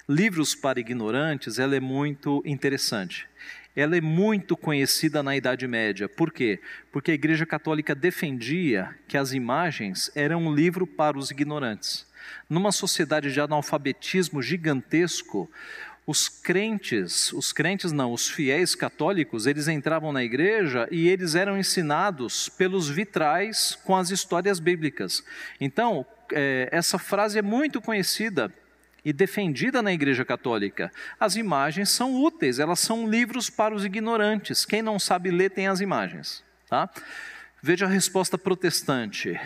livros 0.08 0.56
para 0.56 0.80
ignorantes, 0.80 1.60
ela 1.60 1.76
é 1.76 1.80
muito 1.80 2.42
interessante. 2.46 3.28
Ela 3.76 3.96
é 3.98 4.02
muito 4.02 4.58
conhecida 4.58 5.22
na 5.22 5.36
Idade 5.36 5.68
Média. 5.68 6.10
Por 6.10 6.32
quê? 6.32 6.60
Porque 6.92 7.12
a 7.12 7.14
Igreja 7.14 7.46
Católica 7.46 7.94
defendia 7.94 8.96
que 9.08 9.18
as 9.18 9.34
imagens 9.34 10.10
eram 10.16 10.46
um 10.46 10.54
livro 10.54 10.88
para 10.88 11.18
os 11.18 11.30
ignorantes. 11.30 12.08
Numa 12.50 12.72
sociedade 12.72 13.32
de 13.32 13.40
analfabetismo 13.40 14.42
gigantesco, 14.42 15.50
os 16.08 16.30
crentes, 16.30 17.34
os 17.34 17.52
crentes 17.52 17.92
não, 17.92 18.14
os 18.14 18.30
fiéis 18.30 18.74
católicos, 18.74 19.46
eles 19.46 19.68
entravam 19.68 20.14
na 20.14 20.24
igreja 20.24 20.88
e 20.90 21.10
eles 21.10 21.36
eram 21.36 21.58
ensinados 21.58 22.48
pelos 22.48 22.88
vitrais 22.88 23.78
com 23.84 23.94
as 23.94 24.10
histórias 24.10 24.58
bíblicas. 24.58 25.22
Então, 25.60 26.06
é, 26.32 26.70
essa 26.72 26.98
frase 26.98 27.38
é 27.38 27.42
muito 27.42 27.82
conhecida 27.82 28.50
e 29.04 29.12
defendida 29.12 29.82
na 29.82 29.92
Igreja 29.92 30.24
Católica. 30.24 30.92
As 31.20 31.36
imagens 31.36 31.90
são 31.90 32.16
úteis, 32.22 32.58
elas 32.58 32.80
são 32.80 33.10
livros 33.10 33.50
para 33.50 33.76
os 33.76 33.84
ignorantes. 33.84 34.66
Quem 34.66 34.82
não 34.82 34.98
sabe 34.98 35.30
ler 35.30 35.52
tem 35.52 35.68
as 35.68 35.82
imagens. 35.82 36.42
Tá? 36.70 36.90
Veja 37.62 37.86
a 37.86 37.90
resposta 37.90 38.38
protestante. 38.38 39.38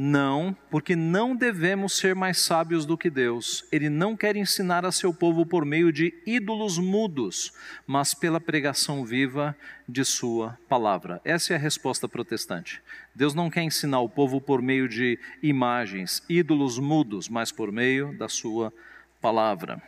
Não, 0.00 0.56
porque 0.70 0.94
não 0.94 1.34
devemos 1.34 1.94
ser 1.94 2.14
mais 2.14 2.38
sábios 2.38 2.86
do 2.86 2.96
que 2.96 3.10
Deus. 3.10 3.64
Ele 3.72 3.90
não 3.90 4.16
quer 4.16 4.36
ensinar 4.36 4.86
a 4.86 4.92
seu 4.92 5.12
povo 5.12 5.44
por 5.44 5.64
meio 5.64 5.92
de 5.92 6.14
ídolos 6.24 6.78
mudos, 6.78 7.52
mas 7.84 8.14
pela 8.14 8.40
pregação 8.40 9.04
viva 9.04 9.56
de 9.88 10.04
Sua 10.04 10.56
palavra. 10.68 11.20
Essa 11.24 11.54
é 11.54 11.56
a 11.56 11.58
resposta 11.58 12.08
protestante. 12.08 12.80
Deus 13.12 13.34
não 13.34 13.50
quer 13.50 13.62
ensinar 13.62 13.98
o 13.98 14.08
povo 14.08 14.40
por 14.40 14.62
meio 14.62 14.88
de 14.88 15.18
imagens, 15.42 16.22
ídolos 16.28 16.78
mudos, 16.78 17.28
mas 17.28 17.50
por 17.50 17.72
meio 17.72 18.16
da 18.16 18.28
Sua 18.28 18.72
palavra. 19.20 19.82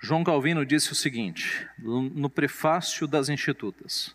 João 0.00 0.22
Calvino 0.22 0.64
disse 0.64 0.92
o 0.92 0.94
seguinte, 0.94 1.66
no 1.76 2.30
prefácio 2.30 3.08
das 3.08 3.28
Institutas. 3.28 4.14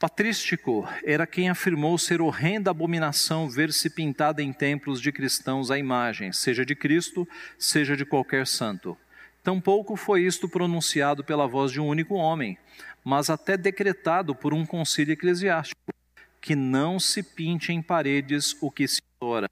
Patrístico 0.00 0.88
era 1.04 1.26
quem 1.26 1.50
afirmou 1.50 1.98
ser 1.98 2.22
horrenda 2.22 2.70
abominação 2.70 3.50
ver-se 3.50 3.90
pintada 3.90 4.42
em 4.42 4.50
templos 4.50 4.98
de 4.98 5.12
cristãos 5.12 5.70
a 5.70 5.76
imagem, 5.76 6.32
seja 6.32 6.64
de 6.64 6.74
Cristo, 6.74 7.28
seja 7.58 7.94
de 7.94 8.06
qualquer 8.06 8.46
santo. 8.46 8.96
Tampouco 9.44 9.96
foi 9.96 10.22
isto 10.22 10.48
pronunciado 10.48 11.22
pela 11.22 11.46
voz 11.46 11.70
de 11.70 11.78
um 11.82 11.86
único 11.86 12.14
homem, 12.14 12.56
mas 13.04 13.28
até 13.28 13.58
decretado 13.58 14.34
por 14.34 14.54
um 14.54 14.64
concílio 14.64 15.12
eclesiástico, 15.12 15.92
que 16.40 16.56
não 16.56 16.98
se 16.98 17.22
pinte 17.22 17.70
em 17.70 17.82
paredes 17.82 18.56
o 18.58 18.70
que 18.70 18.88
se 18.88 19.02
adora. 19.20 19.50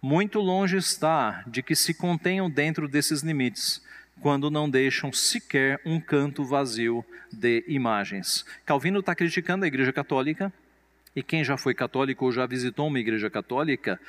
Muito 0.00 0.40
longe 0.40 0.78
está 0.78 1.44
de 1.46 1.62
que 1.62 1.76
se 1.76 1.92
contenham 1.92 2.48
dentro 2.48 2.88
desses 2.88 3.20
limites 3.20 3.82
quando 4.20 4.50
não 4.50 4.68
deixam 4.68 5.12
sequer 5.12 5.80
um 5.84 6.00
canto 6.00 6.44
vazio 6.44 7.04
de 7.32 7.64
imagens. 7.66 8.44
Calvino 8.64 9.00
está 9.00 9.14
criticando 9.14 9.64
a 9.64 9.68
Igreja 9.68 9.92
Católica, 9.92 10.52
e 11.14 11.22
quem 11.22 11.44
já 11.44 11.56
foi 11.56 11.74
católico 11.74 12.24
ou 12.24 12.32
já 12.32 12.46
visitou 12.46 12.86
uma 12.86 12.98
igreja 12.98 13.28
católica 13.28 14.00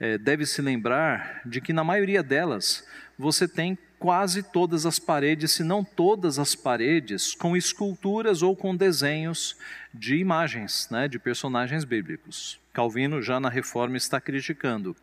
é, 0.00 0.16
deve 0.16 0.46
se 0.46 0.62
lembrar 0.62 1.42
de 1.44 1.60
que 1.60 1.72
na 1.72 1.84
maioria 1.84 2.22
delas 2.22 2.86
você 3.18 3.46
tem 3.46 3.76
quase 3.98 4.42
todas 4.42 4.84
as 4.84 4.98
paredes, 4.98 5.52
se 5.52 5.64
não 5.64 5.82
todas 5.82 6.38
as 6.38 6.54
paredes, 6.54 7.34
com 7.34 7.56
esculturas 7.56 8.42
ou 8.42 8.54
com 8.54 8.76
desenhos 8.76 9.56
de 9.92 10.16
imagens, 10.16 10.88
né, 10.90 11.08
de 11.08 11.18
personagens 11.18 11.84
bíblicos. 11.84 12.60
Calvino 12.72 13.22
já 13.22 13.40
na 13.40 13.48
Reforma 13.48 13.96
está 13.96 14.20
criticando. 14.20 14.94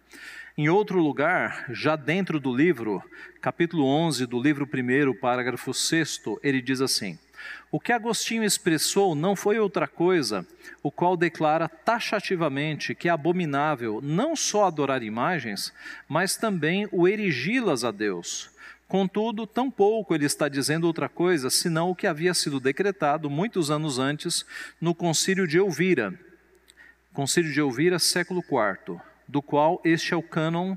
Em 0.56 0.70
outro 0.70 1.00
lugar, 1.00 1.66
já 1.72 1.96
dentro 1.96 2.40
do 2.40 2.56
livro, 2.56 3.02
capítulo 3.42 3.88
11 3.88 4.28
do 4.28 4.40
livro 4.40 4.70
1, 4.72 5.16
parágrafo 5.16 5.74
6, 5.74 6.22
ele 6.44 6.62
diz 6.62 6.80
assim: 6.80 7.18
O 7.72 7.80
que 7.80 7.92
Agostinho 7.92 8.44
expressou 8.44 9.16
não 9.16 9.36
foi 9.36 9.58
outra 9.58 9.88
coisa, 9.88 10.46
o 10.84 10.92
qual 10.92 11.18
declara 11.18 11.68
taxativamente 11.68 12.94
que 12.94 13.10
é 13.10 13.12
abominável 13.12 14.00
não 14.04 14.36
só 14.36 14.66
adorar 14.66 15.02
imagens, 15.02 15.74
mas 16.08 16.38
também 16.38 16.88
o 16.92 17.08
erigi-las 17.08 17.84
a 17.84 17.90
Deus. 17.90 18.52
Contudo, 18.88 19.48
tampouco 19.48 20.14
ele 20.14 20.26
está 20.26 20.48
dizendo 20.48 20.86
outra 20.86 21.10
coisa, 21.10 21.50
senão 21.50 21.90
o 21.90 21.96
que 21.96 22.06
havia 22.06 22.36
sido 22.36 22.60
decretado 22.60 23.28
muitos 23.28 23.72
anos 23.72 23.98
antes 23.98 24.46
no 24.80 24.94
Concílio 24.94 25.48
de 25.48 25.58
Elvira. 25.58 26.14
Concílio 27.12 27.52
de 27.52 27.60
Elvira, 27.60 27.98
século 27.98 28.44
IV 28.48 29.02
do 29.28 29.42
qual 29.42 29.82
este 29.84 30.14
é 30.14 30.18
o 30.18 30.24
cânon 30.24 30.76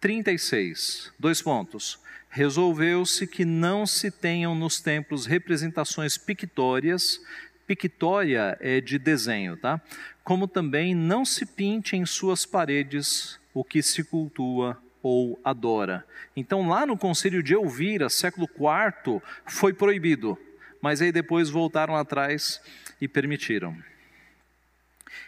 36. 0.00 1.12
Dois 1.18 1.40
pontos. 1.40 1.98
Resolveu-se 2.28 3.26
que 3.26 3.44
não 3.44 3.86
se 3.86 4.10
tenham 4.10 4.54
nos 4.54 4.80
templos 4.80 5.26
representações 5.26 6.16
pictórias, 6.16 7.20
pictória 7.66 8.56
é 8.60 8.80
de 8.80 8.98
desenho, 8.98 9.56
tá? 9.56 9.80
Como 10.24 10.48
também 10.48 10.94
não 10.94 11.24
se 11.24 11.44
pinte 11.44 11.96
em 11.96 12.06
suas 12.06 12.46
paredes 12.46 13.38
o 13.52 13.62
que 13.62 13.82
se 13.82 14.02
cultua 14.02 14.78
ou 15.02 15.38
adora. 15.44 16.04
Então, 16.34 16.68
lá 16.68 16.86
no 16.86 16.96
Concílio 16.96 17.42
de 17.42 17.54
Elvira, 17.54 18.08
século 18.08 18.48
IV, 18.48 19.20
foi 19.46 19.72
proibido, 19.72 20.38
mas 20.80 21.02
aí 21.02 21.12
depois 21.12 21.50
voltaram 21.50 21.96
atrás 21.96 22.60
e 23.00 23.06
permitiram. 23.06 23.76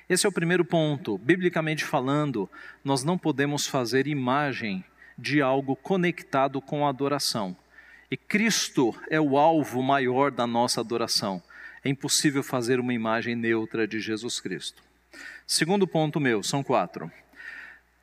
Esse 0.08 0.26
é 0.26 0.28
o 0.28 0.32
primeiro 0.32 0.64
ponto. 0.64 1.18
Biblicamente 1.18 1.84
falando, 1.84 2.48
nós 2.84 3.04
não 3.04 3.16
podemos 3.16 3.66
fazer 3.66 4.06
imagem 4.06 4.84
de 5.16 5.40
algo 5.40 5.76
conectado 5.76 6.60
com 6.60 6.86
a 6.86 6.90
adoração. 6.90 7.56
E 8.10 8.16
Cristo 8.16 8.94
é 9.08 9.20
o 9.20 9.38
alvo 9.38 9.82
maior 9.82 10.30
da 10.30 10.46
nossa 10.46 10.80
adoração. 10.80 11.42
É 11.82 11.88
impossível 11.88 12.42
fazer 12.42 12.78
uma 12.80 12.94
imagem 12.94 13.34
neutra 13.34 13.86
de 13.86 14.00
Jesus 14.00 14.40
Cristo. 14.40 14.82
Segundo 15.46 15.86
ponto 15.86 16.20
meu, 16.20 16.42
são 16.42 16.62
quatro. 16.62 17.10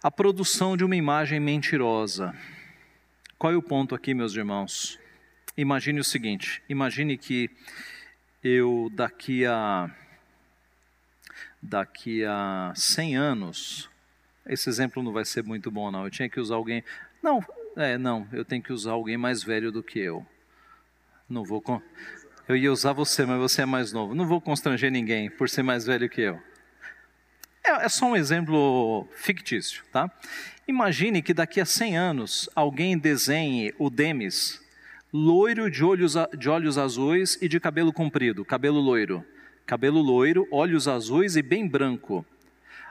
A 0.03 0.09
produção 0.09 0.75
de 0.75 0.83
uma 0.83 0.95
imagem 0.95 1.39
mentirosa. 1.39 2.35
Qual 3.37 3.53
é 3.53 3.55
o 3.55 3.61
ponto 3.61 3.95
aqui, 3.95 4.13
meus 4.13 4.35
irmãos? 4.35 4.99
Imagine 5.57 5.99
o 5.99 6.03
seguinte: 6.03 6.61
imagine 6.69 7.17
que 7.17 7.49
eu 8.43 8.89
daqui 8.93 9.45
a 9.45 9.89
daqui 11.61 12.25
a 12.25 12.73
100 12.75 13.15
anos, 13.15 13.89
esse 14.45 14.69
exemplo 14.69 15.03
não 15.03 15.11
vai 15.11 15.25
ser 15.25 15.43
muito 15.43 15.69
bom 15.69 15.91
não. 15.91 16.05
Eu 16.05 16.11
tinha 16.11 16.29
que 16.29 16.39
usar 16.39 16.55
alguém, 16.55 16.83
não, 17.21 17.43
é, 17.75 17.97
não, 17.97 18.27
eu 18.33 18.43
tenho 18.43 18.61
que 18.61 18.73
usar 18.73 18.91
alguém 18.91 19.17
mais 19.17 19.43
velho 19.43 19.71
do 19.71 19.83
que 19.83 19.99
eu. 19.99 20.25
Não 21.29 21.43
vou 21.43 21.61
com... 21.61 21.81
Eu 22.47 22.57
ia 22.57 22.71
usar 22.71 22.93
você, 22.93 23.25
mas 23.25 23.39
você 23.39 23.61
é 23.61 23.65
mais 23.65 23.93
novo. 23.93 24.13
Não 24.13 24.25
vou 24.25 24.41
constranger 24.41 24.91
ninguém 24.91 25.29
por 25.29 25.47
ser 25.47 25.63
mais 25.63 25.85
velho 25.85 26.09
que 26.09 26.21
eu. 26.21 26.41
É, 27.63 27.85
é 27.85 27.89
só 27.89 28.07
um 28.07 28.15
exemplo 28.15 29.07
fictício, 29.15 29.83
tá? 29.91 30.11
Imagine 30.67 31.21
que 31.21 31.33
daqui 31.33 31.61
a 31.61 31.65
100 31.65 31.97
anos 31.97 32.49
alguém 32.55 32.97
desenhe 32.97 33.73
o 33.77 33.89
Demis 33.89 34.61
loiro 35.13 35.69
de 35.69 35.83
olhos, 35.83 36.15
de 36.37 36.49
olhos 36.49 36.77
azuis 36.77 37.37
e 37.41 37.47
de 37.47 37.59
cabelo 37.59 37.91
comprido, 37.91 38.45
cabelo 38.45 38.79
loiro. 38.79 39.25
Cabelo 39.71 40.01
loiro, 40.01 40.45
olhos 40.51 40.85
azuis 40.85 41.37
e 41.37 41.41
bem 41.41 41.65
branco. 41.65 42.25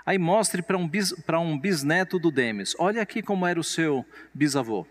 Aí 0.07 0.17
mostre 0.17 0.63
para 0.63 0.79
um, 0.79 0.89
bis, 0.89 1.15
um 1.39 1.59
bisneto 1.59 2.19
do 2.19 2.31
Demes: 2.31 2.75
olha 2.79 3.03
aqui 3.03 3.21
como 3.21 3.47
era 3.47 3.61
o 3.61 3.63
seu 3.63 4.03
bisavô. 4.33 4.87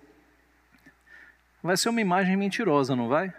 Vai 1.63 1.75
ser 1.75 1.89
uma 1.89 1.99
imagem 1.99 2.37
mentirosa, 2.37 2.95
não 2.95 3.07
vai? 3.07 3.33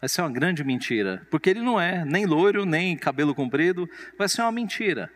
Vai 0.00 0.08
ser 0.08 0.22
uma 0.22 0.32
grande 0.32 0.64
mentira, 0.64 1.28
porque 1.30 1.50
ele 1.50 1.60
não 1.60 1.78
é 1.78 2.06
nem 2.06 2.24
loiro, 2.24 2.64
nem 2.64 2.96
cabelo 2.96 3.34
comprido, 3.34 3.86
vai 4.16 4.30
ser 4.30 4.40
uma 4.40 4.52
mentira. 4.52 5.12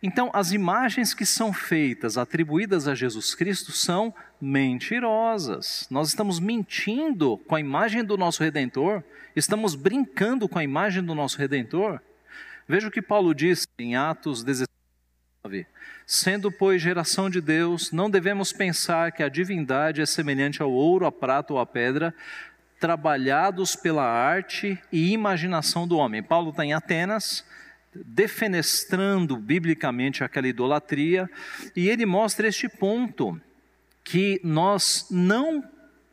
Então, 0.00 0.30
as 0.32 0.52
imagens 0.52 1.14
que 1.14 1.26
são 1.26 1.52
feitas, 1.52 2.16
atribuídas 2.16 2.86
a 2.86 2.94
Jesus 2.94 3.34
Cristo, 3.34 3.72
são 3.72 4.14
mentirosas. 4.44 5.86
Nós 5.90 6.08
estamos 6.08 6.38
mentindo 6.38 7.38
com 7.48 7.54
a 7.54 7.60
imagem 7.60 8.04
do 8.04 8.18
nosso 8.18 8.42
redentor, 8.42 9.02
estamos 9.34 9.74
brincando 9.74 10.46
com 10.46 10.58
a 10.58 10.64
imagem 10.64 11.02
do 11.02 11.14
nosso 11.14 11.38
redentor. 11.38 11.98
Veja 12.68 12.88
o 12.88 12.90
que 12.90 13.00
Paulo 13.00 13.34
diz 13.34 13.66
em 13.78 13.96
Atos 13.96 14.44
19. 14.44 15.66
Sendo, 16.06 16.52
pois, 16.52 16.82
geração 16.82 17.30
de 17.30 17.40
Deus, 17.40 17.90
não 17.90 18.10
devemos 18.10 18.52
pensar 18.52 19.12
que 19.12 19.22
a 19.22 19.30
divindade 19.30 20.02
é 20.02 20.06
semelhante 20.06 20.60
ao 20.60 20.70
ouro, 20.70 21.06
à 21.06 21.12
prata 21.12 21.54
ou 21.54 21.58
à 21.58 21.64
pedra, 21.64 22.14
trabalhados 22.78 23.74
pela 23.74 24.04
arte 24.04 24.78
e 24.92 25.12
imaginação 25.12 25.88
do 25.88 25.96
homem. 25.96 26.22
Paulo 26.22 26.50
está 26.50 26.62
em 26.66 26.74
Atenas, 26.74 27.46
defenestrando 27.94 29.38
biblicamente 29.38 30.22
aquela 30.22 30.48
idolatria, 30.48 31.30
e 31.74 31.88
ele 31.88 32.04
mostra 32.04 32.46
este 32.46 32.68
ponto 32.68 33.40
que 34.04 34.40
nós 34.44 35.06
não 35.10 35.64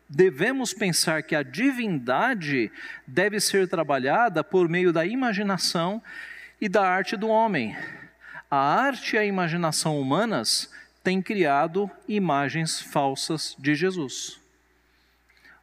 devemos 0.09 0.73
pensar 0.73 1.23
que 1.23 1.35
a 1.35 1.43
divindade 1.43 2.71
deve 3.05 3.39
ser 3.39 3.67
trabalhada 3.67 4.43
por 4.43 4.67
meio 4.67 4.91
da 4.91 5.05
imaginação 5.05 6.01
e 6.59 6.67
da 6.67 6.87
arte 6.87 7.15
do 7.15 7.27
homem. 7.27 7.75
A 8.49 8.57
arte 8.57 9.15
e 9.15 9.19
a 9.19 9.25
imaginação 9.25 9.99
humanas 9.99 10.69
têm 11.03 11.21
criado 11.21 11.89
imagens 12.07 12.81
falsas 12.81 13.55
de 13.59 13.75
Jesus. 13.75 14.39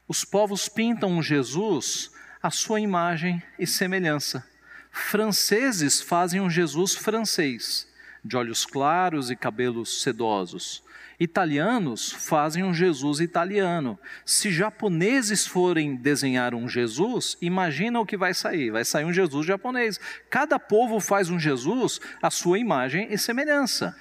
Os 0.07 0.25
povos 0.25 0.69
pintam 0.69 1.23
Jesus 1.23 2.11
à 2.43 2.51
sua 2.51 2.81
imagem 2.81 3.43
e 3.59 3.67
semelhança. 3.67 4.47
Franceses 4.91 6.01
fazem 6.01 6.41
um 6.41 6.49
Jesus 6.49 6.95
francês, 6.95 7.87
de 8.25 8.37
olhos 8.37 8.65
claros 8.65 9.31
e 9.31 9.37
cabelos 9.37 10.03
sedosos. 10.03 10.83
Italianos 11.21 12.13
fazem 12.13 12.63
um 12.63 12.73
Jesus 12.73 13.19
italiano. 13.19 13.99
Se 14.25 14.53
japoneses 14.53 15.47
forem 15.47 15.97
desenhar 15.97 16.55
um 16.55 16.69
Jesus, 16.69 17.37
imagina 17.43 17.99
o 17.99 18.07
que 18.07 18.17
vai 18.17 18.33
sair. 18.33 18.71
Vai 18.71 18.85
sair 18.85 19.05
um 19.05 19.13
Jesus 19.13 19.45
japonês. 19.45 19.99
Cada 20.31 20.61
povo 20.61 21.01
faz 21.01 21.29
um 21.29 21.39
Jesus 21.39 22.01
à 22.23 22.31
sua 22.31 22.59
imagem 22.59 23.09
e 23.11 23.19
semelhança. 23.19 23.97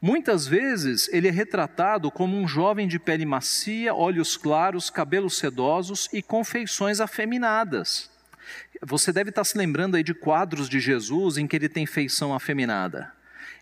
Muitas 0.00 0.46
vezes 0.46 1.08
ele 1.12 1.28
é 1.28 1.30
retratado 1.30 2.10
como 2.10 2.36
um 2.36 2.48
jovem 2.48 2.88
de 2.88 2.98
pele 2.98 3.26
macia, 3.26 3.94
olhos 3.94 4.36
claros, 4.36 4.88
cabelos 4.88 5.36
sedosos 5.36 6.08
e 6.12 6.22
com 6.22 6.42
feições 6.42 7.00
afeminadas. 7.00 8.10
Você 8.82 9.12
deve 9.12 9.30
estar 9.30 9.44
se 9.44 9.56
lembrando 9.56 9.94
aí 9.94 10.02
de 10.02 10.14
quadros 10.14 10.68
de 10.68 10.80
Jesus 10.80 11.36
em 11.36 11.46
que 11.46 11.54
ele 11.54 11.68
tem 11.68 11.86
feição 11.86 12.34
afeminada. 12.34 13.12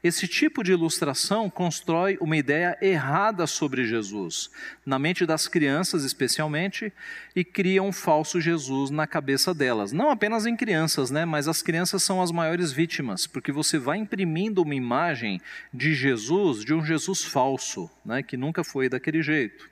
Esse 0.03 0.27
tipo 0.27 0.65
de 0.65 0.73
ilustração 0.73 1.51
constrói 1.51 2.17
uma 2.23 2.37
ideia 2.37 2.77
errada 2.81 3.47
sobre 3.47 3.85
Jesus, 3.85 4.51
na 4.85 4.99
mente 4.99 5.27
das 5.27 5.47
crianças 5.47 6.05
especialmente, 6.05 6.91
e 7.37 7.45
cria 7.45 7.83
um 7.83 7.93
falso 7.93 8.41
Jesus 8.41 8.89
na 8.89 9.07
cabeça 9.07 9.53
delas. 9.53 9.93
Não 9.93 10.11
apenas 10.11 10.47
em 10.47 10.57
crianças, 10.57 11.11
né? 11.11 11.27
mas 11.27 11.47
as 11.47 11.61
crianças 11.61 12.03
são 12.03 12.23
as 12.23 12.33
maiores 12.33 12.73
vítimas, 12.73 13.27
porque 13.27 13.53
você 13.53 13.79
vai 13.79 13.99
imprimindo 13.99 14.63
uma 14.63 14.75
imagem 14.75 15.39
de 15.73 15.93
Jesus, 15.93 16.65
de 16.65 16.73
um 16.73 16.83
Jesus 16.83 17.23
falso, 17.23 17.91
né? 18.03 18.23
que 18.23 18.39
nunca 18.39 18.65
foi 18.65 18.89
daquele 18.89 19.23
jeito. 19.23 19.69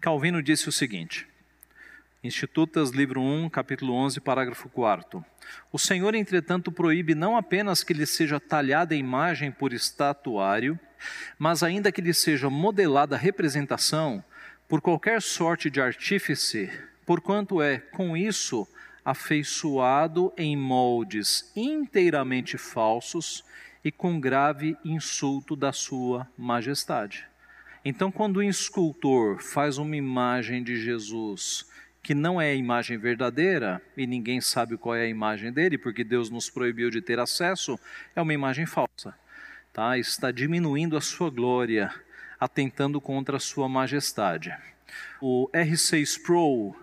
Calvino 0.00 0.42
disse 0.42 0.68
o 0.68 0.72
seguinte: 0.72 1.24
Institutas, 2.24 2.90
livro 2.90 3.20
1, 3.20 3.48
capítulo 3.48 3.92
11, 3.94 4.20
parágrafo 4.20 4.68
4. 4.70 5.24
O 5.72 5.78
Senhor, 5.78 6.14
entretanto, 6.14 6.70
proíbe 6.70 7.14
não 7.14 7.36
apenas 7.36 7.82
que 7.82 7.92
lhe 7.92 8.06
seja 8.06 8.38
talhada 8.38 8.94
a 8.94 8.98
imagem 8.98 9.50
por 9.50 9.72
estatuário, 9.72 10.78
mas 11.38 11.62
ainda 11.62 11.92
que 11.92 12.00
lhe 12.00 12.14
seja 12.14 12.48
modelada 12.48 13.16
a 13.16 13.18
representação 13.18 14.24
por 14.68 14.80
qualquer 14.80 15.20
sorte 15.20 15.68
de 15.68 15.80
artífice, 15.80 16.70
porquanto 17.04 17.60
é, 17.60 17.78
com 17.78 18.16
isso, 18.16 18.66
afeiçoado 19.04 20.32
em 20.36 20.56
moldes 20.56 21.52
inteiramente 21.54 22.56
falsos 22.56 23.44
e 23.84 23.92
com 23.92 24.18
grave 24.18 24.76
insulto 24.84 25.54
da 25.54 25.72
sua 25.72 26.26
majestade. 26.38 27.28
Então, 27.84 28.10
quando 28.10 28.38
o 28.38 28.42
escultor 28.42 29.42
faz 29.42 29.76
uma 29.76 29.94
imagem 29.94 30.62
de 30.62 30.80
Jesus 30.80 31.66
que 32.04 32.14
não 32.14 32.38
é 32.38 32.50
a 32.50 32.54
imagem 32.54 32.98
verdadeira, 32.98 33.80
e 33.96 34.06
ninguém 34.06 34.38
sabe 34.38 34.76
qual 34.76 34.94
é 34.94 35.04
a 35.04 35.08
imagem 35.08 35.50
dele, 35.50 35.78
porque 35.78 36.04
Deus 36.04 36.28
nos 36.28 36.50
proibiu 36.50 36.90
de 36.90 37.00
ter 37.00 37.18
acesso, 37.18 37.80
é 38.14 38.20
uma 38.20 38.34
imagem 38.34 38.66
falsa. 38.66 39.14
Tá? 39.72 39.96
Está 39.96 40.30
diminuindo 40.30 40.98
a 40.98 41.00
sua 41.00 41.30
glória, 41.30 41.90
atentando 42.38 43.00
contra 43.00 43.38
a 43.38 43.40
sua 43.40 43.70
majestade. 43.70 44.54
O 45.18 45.48
R.C. 45.50 45.98
Sproul, 46.02 46.76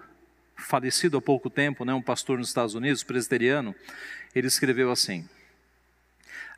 falecido 0.58 1.18
há 1.18 1.22
pouco 1.22 1.52
tempo, 1.52 1.86
né, 1.86 1.94
um 1.94 2.02
pastor 2.02 2.40
nos 2.40 2.48
Estados 2.48 2.74
Unidos, 2.74 3.04
presbiteriano, 3.04 3.76
ele 4.34 4.48
escreveu 4.48 4.90
assim: 4.90 5.30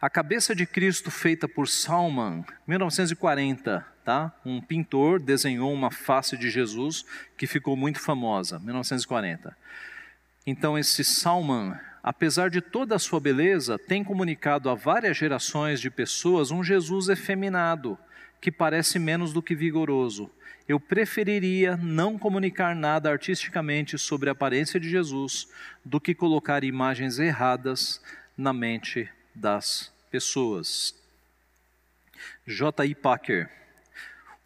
A 0.03 0.09
cabeça 0.09 0.53
de 0.53 0.65
Cristo 0.65 1.09
feita 1.09 1.47
por 1.47 1.65
Salman, 1.65 2.43
1940, 2.67 3.87
tá? 4.03 4.33
Um 4.45 4.59
pintor 4.59 5.17
desenhou 5.17 5.73
uma 5.73 5.89
face 5.89 6.35
de 6.35 6.49
Jesus 6.49 7.05
que 7.37 7.47
ficou 7.47 7.77
muito 7.77 8.01
famosa, 8.01 8.59
1940. 8.59 9.55
Então 10.45 10.77
esse 10.77 11.05
Salman, 11.05 11.79
apesar 12.03 12.49
de 12.49 12.59
toda 12.59 12.95
a 12.95 12.99
sua 12.99 13.21
beleza, 13.21 13.79
tem 13.79 14.03
comunicado 14.03 14.69
a 14.69 14.75
várias 14.75 15.15
gerações 15.15 15.79
de 15.79 15.89
pessoas 15.89 16.51
um 16.51 16.61
Jesus 16.61 17.07
efeminado, 17.07 17.97
que 18.41 18.51
parece 18.51 18.99
menos 18.99 19.31
do 19.31 19.41
que 19.41 19.55
vigoroso. 19.55 20.29
Eu 20.67 20.81
preferiria 20.81 21.77
não 21.77 22.19
comunicar 22.19 22.75
nada 22.75 23.09
artisticamente 23.09 23.97
sobre 23.97 24.27
a 24.27 24.33
aparência 24.33 24.81
de 24.81 24.89
Jesus 24.89 25.47
do 25.85 25.97
que 25.97 26.13
colocar 26.13 26.65
imagens 26.65 27.19
erradas 27.19 28.01
na 28.37 28.51
mente 28.51 29.09
das 29.33 29.92
pessoas. 30.13 30.93
J.I. 32.45 32.93
Packer 32.93 33.49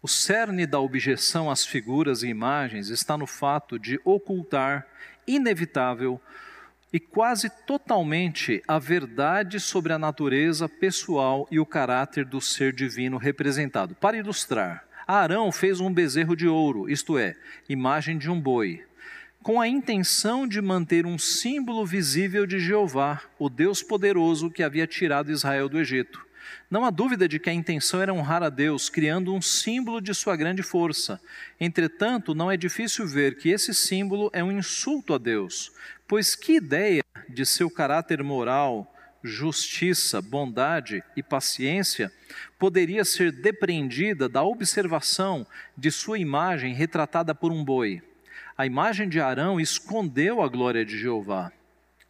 o 0.00 0.06
cerne 0.06 0.64
da 0.64 0.78
objeção 0.78 1.50
às 1.50 1.66
figuras 1.66 2.22
e 2.22 2.28
imagens 2.28 2.88
está 2.88 3.16
no 3.16 3.26
fato 3.26 3.78
de 3.78 4.00
ocultar, 4.04 4.86
inevitável 5.26 6.20
e 6.92 7.00
quase 7.00 7.50
totalmente, 7.66 8.62
a 8.66 8.78
verdade 8.78 9.58
sobre 9.60 9.92
a 9.92 9.98
natureza 9.98 10.68
pessoal 10.68 11.46
e 11.50 11.58
o 11.58 11.66
caráter 11.66 12.24
do 12.24 12.40
ser 12.40 12.72
divino 12.72 13.18
representado. 13.18 13.94
Para 13.96 14.16
ilustrar, 14.16 14.84
Arão 15.06 15.50
fez 15.50 15.80
um 15.80 15.92
bezerro 15.92 16.36
de 16.36 16.46
ouro, 16.46 16.88
isto 16.88 17.18
é, 17.18 17.36
imagem 17.68 18.16
de 18.16 18.30
um 18.30 18.40
boi, 18.40 18.84
com 19.48 19.62
a 19.62 19.66
intenção 19.66 20.46
de 20.46 20.60
manter 20.60 21.06
um 21.06 21.16
símbolo 21.16 21.86
visível 21.86 22.46
de 22.46 22.60
Jeová, 22.60 23.22
o 23.38 23.48
Deus 23.48 23.82
poderoso 23.82 24.50
que 24.50 24.62
havia 24.62 24.86
tirado 24.86 25.32
Israel 25.32 25.70
do 25.70 25.80
Egito. 25.80 26.22
Não 26.70 26.84
há 26.84 26.90
dúvida 26.90 27.26
de 27.26 27.38
que 27.38 27.48
a 27.48 27.52
intenção 27.54 28.02
era 28.02 28.12
honrar 28.12 28.42
a 28.42 28.50
Deus, 28.50 28.90
criando 28.90 29.34
um 29.34 29.40
símbolo 29.40 30.02
de 30.02 30.12
sua 30.12 30.36
grande 30.36 30.62
força. 30.62 31.18
Entretanto, 31.58 32.34
não 32.34 32.50
é 32.50 32.58
difícil 32.58 33.06
ver 33.06 33.38
que 33.38 33.48
esse 33.48 33.72
símbolo 33.72 34.28
é 34.34 34.44
um 34.44 34.52
insulto 34.52 35.14
a 35.14 35.18
Deus, 35.18 35.72
pois 36.06 36.36
que 36.36 36.56
ideia 36.56 37.02
de 37.26 37.46
seu 37.46 37.70
caráter 37.70 38.22
moral, 38.22 38.94
justiça, 39.24 40.20
bondade 40.20 41.02
e 41.16 41.22
paciência 41.22 42.12
poderia 42.58 43.02
ser 43.02 43.32
depreendida 43.32 44.28
da 44.28 44.42
observação 44.42 45.46
de 45.74 45.90
sua 45.90 46.18
imagem 46.18 46.74
retratada 46.74 47.34
por 47.34 47.50
um 47.50 47.64
boi? 47.64 48.02
A 48.58 48.66
imagem 48.66 49.08
de 49.08 49.20
Arão 49.20 49.60
escondeu 49.60 50.42
a 50.42 50.48
glória 50.48 50.84
de 50.84 50.98
Jeová. 50.98 51.52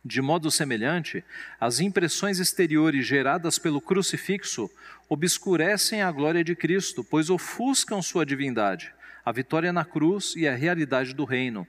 De 0.02 0.22
modo 0.22 0.50
semelhante, 0.50 1.22
as 1.60 1.78
impressões 1.78 2.38
exteriores 2.38 3.04
geradas 3.04 3.58
pelo 3.58 3.82
crucifixo 3.82 4.70
obscurecem 5.10 6.00
a 6.00 6.10
glória 6.10 6.42
de 6.42 6.56
Cristo, 6.56 7.04
pois 7.04 7.28
ofuscam 7.28 8.00
sua 8.00 8.24
divindade, 8.24 8.94
a 9.22 9.30
vitória 9.30 9.74
na 9.74 9.84
cruz 9.84 10.34
e 10.36 10.48
a 10.48 10.56
realidade 10.56 11.12
do 11.12 11.26
reino. 11.26 11.66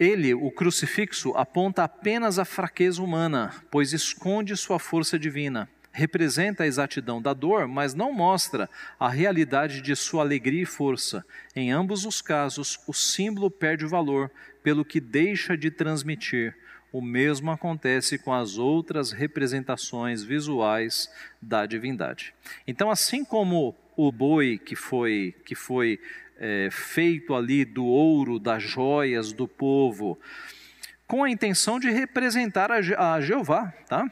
Ele, 0.00 0.34
o 0.34 0.50
crucifixo, 0.50 1.30
aponta 1.36 1.84
apenas 1.84 2.40
a 2.40 2.44
fraqueza 2.44 3.00
humana, 3.00 3.54
pois 3.70 3.92
esconde 3.92 4.56
sua 4.56 4.80
força 4.80 5.16
divina. 5.16 5.68
Representa 5.92 6.62
a 6.62 6.66
exatidão 6.66 7.20
da 7.20 7.32
dor, 7.32 7.66
mas 7.66 7.94
não 7.94 8.12
mostra 8.12 8.68
a 8.98 9.08
realidade 9.08 9.80
de 9.80 9.94
sua 9.96 10.22
alegria 10.22 10.62
e 10.62 10.66
força. 10.66 11.24
Em 11.54 11.72
ambos 11.72 12.04
os 12.04 12.22
casos, 12.22 12.78
o 12.86 12.92
símbolo 12.92 13.50
perde 13.50 13.86
valor 13.86 14.30
pelo 14.62 14.84
que 14.84 15.00
deixa 15.00 15.56
de 15.56 15.70
transmitir 15.70 16.54
o 16.92 17.00
mesmo 17.00 17.50
acontece 17.50 18.18
com 18.18 18.32
as 18.32 18.58
outras 18.58 19.12
representações 19.12 20.22
visuais 20.22 21.08
da 21.40 21.64
divindade. 21.64 22.34
Então, 22.66 22.90
assim 22.90 23.24
como 23.24 23.76
o 23.96 24.10
boi 24.10 24.58
que 24.58 24.74
foi, 24.74 25.34
que 25.44 25.54
foi 25.54 26.00
é, 26.38 26.68
feito 26.70 27.34
ali 27.34 27.64
do 27.64 27.84
ouro, 27.84 28.38
das 28.38 28.62
joias 28.62 29.32
do 29.32 29.46
povo, 29.46 30.18
com 31.06 31.22
a 31.22 31.30
intenção 31.30 31.78
de 31.78 31.90
representar 31.90 32.70
a, 32.70 33.14
a 33.14 33.20
Jeová, 33.20 33.72
tá? 33.88 34.10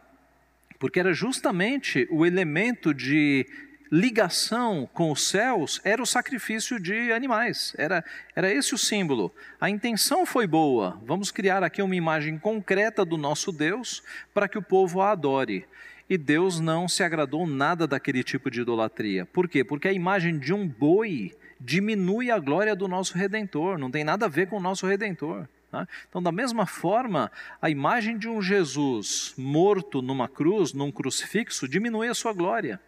Porque 0.78 1.00
era 1.00 1.12
justamente 1.12 2.06
o 2.10 2.24
elemento 2.24 2.94
de 2.94 3.46
ligação 3.90 4.88
com 4.92 5.10
os 5.10 5.28
céus 5.28 5.80
era 5.82 6.02
o 6.02 6.06
sacrifício 6.06 6.78
de 6.78 7.10
animais, 7.10 7.74
era, 7.78 8.04
era 8.36 8.52
esse 8.52 8.74
o 8.74 8.78
símbolo. 8.78 9.34
A 9.60 9.70
intenção 9.70 10.26
foi 10.26 10.46
boa, 10.46 11.00
vamos 11.04 11.30
criar 11.30 11.62
aqui 11.62 11.80
uma 11.80 11.96
imagem 11.96 12.38
concreta 12.38 13.04
do 13.04 13.16
nosso 13.16 13.50
Deus 13.50 14.02
para 14.34 14.48
que 14.48 14.58
o 14.58 14.62
povo 14.62 15.00
a 15.00 15.10
adore. 15.10 15.64
E 16.08 16.16
Deus 16.16 16.58
não 16.58 16.88
se 16.88 17.02
agradou 17.02 17.46
nada 17.46 17.86
daquele 17.86 18.22
tipo 18.22 18.50
de 18.50 18.62
idolatria. 18.62 19.26
Por 19.26 19.46
quê? 19.46 19.62
Porque 19.62 19.88
a 19.88 19.92
imagem 19.92 20.38
de 20.38 20.54
um 20.54 20.66
boi 20.66 21.34
diminui 21.60 22.30
a 22.30 22.38
glória 22.38 22.74
do 22.74 22.88
nosso 22.88 23.16
redentor, 23.18 23.78
não 23.78 23.90
tem 23.90 24.04
nada 24.04 24.26
a 24.26 24.28
ver 24.28 24.46
com 24.46 24.56
o 24.56 24.60
nosso 24.60 24.86
redentor. 24.86 25.46
Tá? 25.70 25.86
Então, 26.08 26.22
da 26.22 26.32
mesma 26.32 26.66
forma, 26.66 27.30
a 27.60 27.68
imagem 27.68 28.16
de 28.16 28.28
um 28.28 28.40
Jesus 28.40 29.34
morto 29.36 30.00
numa 30.00 30.28
cruz, 30.28 30.72
num 30.72 30.90
crucifixo, 30.90 31.68
diminui 31.68 32.08
a 32.08 32.14
sua 32.14 32.32
glória 32.32 32.80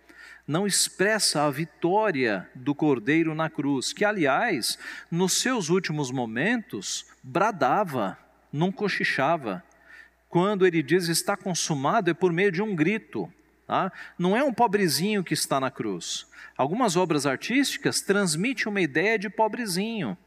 não 0.50 0.66
expressa 0.66 1.44
a 1.44 1.50
vitória 1.50 2.48
do 2.56 2.74
Cordeiro 2.74 3.36
na 3.36 3.48
cruz, 3.48 3.92
que, 3.92 4.04
aliás, 4.04 4.76
nos 5.08 5.34
seus 5.34 5.68
últimos 5.68 6.10
momentos, 6.10 7.06
bradava, 7.22 8.18
não 8.52 8.72
cochichava. 8.72 9.62
Quando 10.28 10.66
ele 10.66 10.82
diz 10.82 11.08
está 11.08 11.36
consumado, 11.36 12.10
é 12.10 12.14
por 12.14 12.32
meio 12.32 12.50
de 12.50 12.60
um 12.60 12.74
grito. 12.74 13.32
Tá? 13.64 13.92
Não 14.18 14.36
é 14.36 14.42
um 14.42 14.52
pobrezinho 14.52 15.22
que 15.22 15.34
está 15.34 15.60
na 15.60 15.70
cruz. 15.70 16.26
Algumas 16.56 16.96
obras 16.96 17.26
artísticas 17.26 18.00
transmitem 18.00 18.66
uma 18.66 18.80
ideia 18.80 19.16
de 19.16 19.30
pobrezinho. 19.30 20.18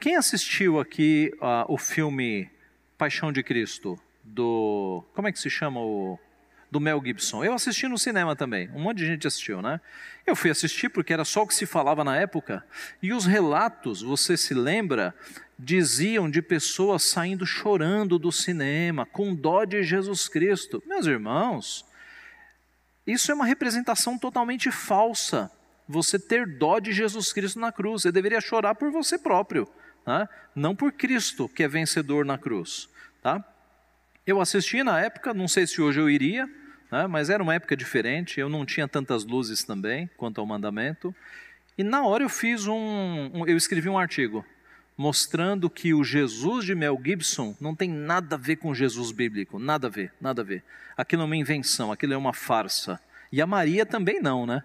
Quem 0.00 0.16
assistiu 0.16 0.80
aqui 0.80 1.30
uh, 1.42 1.70
o 1.70 1.76
filme 1.76 2.50
Paixão 2.96 3.30
de 3.30 3.42
Cristo? 3.42 4.00
Do. 4.24 5.04
Como 5.14 5.28
é 5.28 5.32
que 5.32 5.38
se 5.38 5.50
chama 5.50 5.78
o 5.78 6.18
do 6.70 6.80
Mel 6.80 7.02
Gibson. 7.04 7.44
Eu 7.44 7.52
assisti 7.52 7.88
no 7.88 7.98
cinema 7.98 8.36
também, 8.36 8.70
um 8.70 8.80
monte 8.80 8.98
de 8.98 9.06
gente 9.06 9.26
assistiu, 9.26 9.60
né? 9.60 9.80
Eu 10.26 10.36
fui 10.36 10.50
assistir 10.50 10.88
porque 10.88 11.12
era 11.12 11.24
só 11.24 11.42
o 11.42 11.46
que 11.46 11.54
se 11.54 11.66
falava 11.66 12.04
na 12.04 12.16
época, 12.16 12.64
e 13.02 13.12
os 13.12 13.26
relatos, 13.26 14.02
você 14.02 14.36
se 14.36 14.54
lembra, 14.54 15.14
diziam 15.58 16.30
de 16.30 16.40
pessoas 16.40 17.02
saindo 17.02 17.44
chorando 17.44 18.18
do 18.18 18.30
cinema, 18.30 19.04
com 19.04 19.34
dó 19.34 19.64
de 19.64 19.82
Jesus 19.82 20.28
Cristo. 20.28 20.82
Meus 20.86 21.06
irmãos, 21.06 21.84
isso 23.06 23.32
é 23.32 23.34
uma 23.34 23.46
representação 23.46 24.16
totalmente 24.16 24.70
falsa. 24.70 25.50
Você 25.88 26.20
ter 26.20 26.46
dó 26.46 26.78
de 26.78 26.92
Jesus 26.92 27.32
Cristo 27.32 27.58
na 27.58 27.72
cruz, 27.72 28.02
você 28.02 28.12
deveria 28.12 28.40
chorar 28.40 28.76
por 28.76 28.92
você 28.92 29.18
próprio, 29.18 29.68
né? 30.06 30.28
não 30.54 30.74
por 30.74 30.92
Cristo 30.92 31.48
que 31.48 31.62
é 31.62 31.68
vencedor 31.68 32.24
na 32.24 32.38
cruz. 32.38 32.88
Tá? 33.22 33.44
Eu 34.26 34.40
assisti 34.40 34.82
na 34.82 35.00
época, 35.00 35.34
não 35.34 35.48
sei 35.48 35.66
se 35.66 35.80
hoje 35.80 36.00
eu 36.00 36.08
iria, 36.08 36.46
né? 36.90 37.06
mas 37.06 37.30
era 37.30 37.42
uma 37.42 37.54
época 37.54 37.76
diferente, 37.76 38.40
eu 38.40 38.48
não 38.48 38.64
tinha 38.66 38.88
tantas 38.88 39.24
luzes 39.24 39.64
também 39.64 40.08
quanto 40.16 40.40
ao 40.40 40.46
mandamento. 40.46 41.14
E 41.76 41.82
na 41.82 42.04
hora 42.04 42.24
eu 42.24 42.28
fiz 42.28 42.66
um, 42.66 43.30
um 43.32 43.46
eu 43.46 43.56
escrevi 43.56 43.88
um 43.88 43.98
artigo 43.98 44.44
mostrando 45.00 45.70
que 45.70 45.94
o 45.94 46.04
Jesus 46.04 46.66
de 46.66 46.74
Mel 46.74 47.00
Gibson 47.02 47.56
não 47.58 47.74
tem 47.74 47.88
nada 47.88 48.36
a 48.36 48.38
ver 48.38 48.56
com 48.56 48.74
Jesus 48.74 49.12
bíblico, 49.12 49.58
nada 49.58 49.86
a 49.86 49.90
ver, 49.90 50.12
nada 50.20 50.42
a 50.42 50.44
ver. 50.44 50.62
Aquilo 50.94 51.22
é 51.22 51.24
uma 51.24 51.36
invenção, 51.36 51.90
aquilo 51.90 52.12
é 52.12 52.16
uma 52.18 52.34
farsa. 52.34 53.00
E 53.32 53.40
a 53.40 53.46
Maria 53.46 53.86
também 53.86 54.20
não, 54.20 54.44
né? 54.44 54.62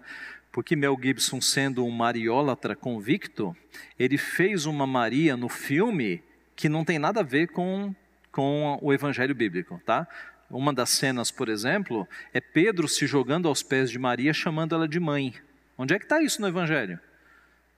Porque 0.56 0.74
Mel 0.74 0.98
Gibson, 0.98 1.38
sendo 1.38 1.84
um 1.84 1.90
mariólatra 1.90 2.74
convicto, 2.74 3.54
ele 3.98 4.16
fez 4.16 4.64
uma 4.64 4.86
Maria 4.86 5.36
no 5.36 5.50
filme 5.50 6.22
que 6.56 6.66
não 6.66 6.82
tem 6.82 6.98
nada 6.98 7.20
a 7.20 7.22
ver 7.22 7.48
com, 7.48 7.94
com 8.32 8.78
o 8.80 8.90
evangelho 8.90 9.34
bíblico, 9.34 9.78
tá? 9.84 10.08
Uma 10.48 10.72
das 10.72 10.88
cenas, 10.88 11.30
por 11.30 11.50
exemplo, 11.50 12.08
é 12.32 12.40
Pedro 12.40 12.88
se 12.88 13.06
jogando 13.06 13.48
aos 13.48 13.62
pés 13.62 13.90
de 13.90 13.98
Maria, 13.98 14.32
chamando 14.32 14.74
ela 14.74 14.88
de 14.88 14.98
mãe. 14.98 15.34
Onde 15.76 15.92
é 15.92 15.98
que 15.98 16.06
está 16.06 16.22
isso 16.22 16.40
no 16.40 16.48
Evangelho? 16.48 16.98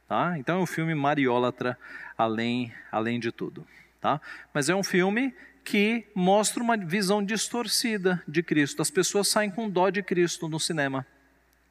Tá? 0.07 0.39
Então 0.39 0.61
é 0.61 0.63
um 0.63 0.67
filme 0.67 0.95
mariólatra, 0.95 1.77
além, 2.17 2.73
além 2.93 3.19
de 3.19 3.33
tudo. 3.33 3.67
Tá? 4.01 4.21
Mas 4.55 4.69
é 4.69 4.75
um 4.77 4.85
filme 4.85 5.35
que 5.65 6.07
mostra 6.15 6.63
uma 6.63 6.77
visão 6.77 7.25
distorcida 7.25 8.23
de 8.29 8.41
Cristo. 8.41 8.81
As 8.81 8.89
pessoas 8.89 9.27
saem 9.27 9.51
com 9.51 9.69
dó 9.69 9.91
de 9.91 10.01
Cristo 10.01 10.49
no 10.49 10.61
cinema. 10.61 11.05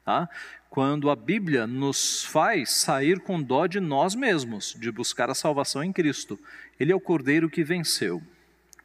Tá? 0.08 0.26
Quando 0.70 1.10
a 1.10 1.14
Bíblia 1.14 1.66
nos 1.66 2.24
faz 2.24 2.70
sair 2.70 3.20
com 3.20 3.42
dó 3.42 3.66
de 3.66 3.78
nós 3.78 4.14
mesmos, 4.14 4.74
de 4.80 4.90
buscar 4.90 5.28
a 5.28 5.34
salvação 5.34 5.84
em 5.84 5.92
Cristo. 5.92 6.40
Ele 6.80 6.92
é 6.92 6.96
o 6.96 7.00
cordeiro 7.00 7.50
que 7.50 7.62
venceu 7.62 8.22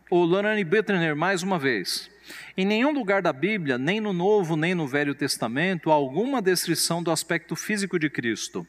o 0.09 0.25
Lorane 0.25 0.65
Bittner 0.65 1.15
mais 1.15 1.41
uma 1.41 1.57
vez. 1.57 2.12
Em 2.57 2.65
nenhum 2.65 2.91
lugar 2.91 3.21
da 3.21 3.31
Bíblia, 3.31 3.77
nem 3.77 4.01
no 4.01 4.12
Novo 4.12 4.57
nem 4.57 4.75
no 4.75 4.86
Velho 4.86 5.15
Testamento, 5.15 5.89
há 5.89 5.93
alguma 5.93 6.41
descrição 6.41 7.01
do 7.01 7.09
aspecto 7.09 7.55
físico 7.55 7.97
de 7.97 8.09
Cristo. 8.09 8.67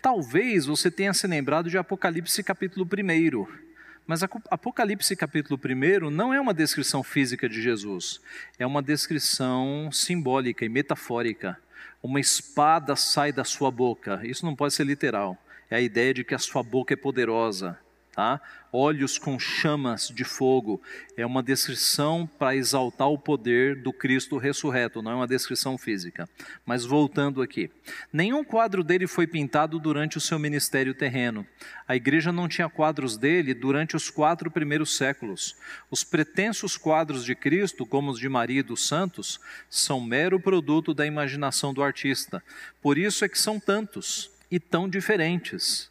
Talvez 0.00 0.64
você 0.64 0.90
tenha 0.90 1.12
se 1.12 1.26
lembrado 1.26 1.68
de 1.68 1.76
Apocalipse 1.76 2.42
capítulo 2.42 2.86
1. 2.86 3.67
Mas 4.08 4.22
Apocalipse 4.22 5.14
capítulo 5.14 5.60
1 5.62 6.08
não 6.08 6.32
é 6.32 6.40
uma 6.40 6.54
descrição 6.54 7.02
física 7.02 7.46
de 7.46 7.60
Jesus, 7.60 8.22
é 8.58 8.66
uma 8.66 8.82
descrição 8.82 9.90
simbólica 9.92 10.64
e 10.64 10.68
metafórica. 10.70 11.60
Uma 12.02 12.18
espada 12.18 12.96
sai 12.96 13.32
da 13.32 13.44
sua 13.44 13.70
boca. 13.70 14.26
Isso 14.26 14.46
não 14.46 14.56
pode 14.56 14.72
ser 14.72 14.84
literal. 14.84 15.36
É 15.68 15.76
a 15.76 15.80
ideia 15.82 16.14
de 16.14 16.24
que 16.24 16.34
a 16.34 16.38
sua 16.38 16.62
boca 16.62 16.94
é 16.94 16.96
poderosa 16.96 17.78
tá? 18.18 18.40
Olhos 18.72 19.16
com 19.16 19.38
chamas 19.38 20.08
de 20.08 20.24
fogo 20.24 20.82
é 21.16 21.24
uma 21.24 21.40
descrição 21.40 22.26
para 22.26 22.56
exaltar 22.56 23.06
o 23.06 23.16
poder 23.16 23.80
do 23.80 23.92
Cristo 23.92 24.38
ressurreto, 24.38 25.00
não 25.00 25.12
é 25.12 25.14
uma 25.14 25.26
descrição 25.28 25.78
física. 25.78 26.28
Mas 26.66 26.84
voltando 26.84 27.40
aqui, 27.40 27.70
nenhum 28.12 28.42
quadro 28.42 28.82
dele 28.82 29.06
foi 29.06 29.24
pintado 29.28 29.78
durante 29.78 30.18
o 30.18 30.20
seu 30.20 30.36
ministério 30.36 30.94
terreno. 30.94 31.46
A 31.86 31.94
igreja 31.94 32.32
não 32.32 32.48
tinha 32.48 32.68
quadros 32.68 33.16
dele 33.16 33.54
durante 33.54 33.94
os 33.94 34.10
quatro 34.10 34.50
primeiros 34.50 34.96
séculos. 34.96 35.54
Os 35.88 36.02
pretensos 36.02 36.76
quadros 36.76 37.24
de 37.24 37.36
Cristo, 37.36 37.86
como 37.86 38.10
os 38.10 38.18
de 38.18 38.28
Maria 38.28 38.58
e 38.58 38.64
dos 38.64 38.84
santos, 38.88 39.38
são 39.70 40.00
mero 40.00 40.40
produto 40.40 40.92
da 40.92 41.06
imaginação 41.06 41.72
do 41.72 41.84
artista. 41.84 42.42
Por 42.82 42.98
isso 42.98 43.24
é 43.24 43.28
que 43.28 43.38
são 43.38 43.60
tantos 43.60 44.28
e 44.50 44.58
tão 44.58 44.88
diferentes. 44.88 45.88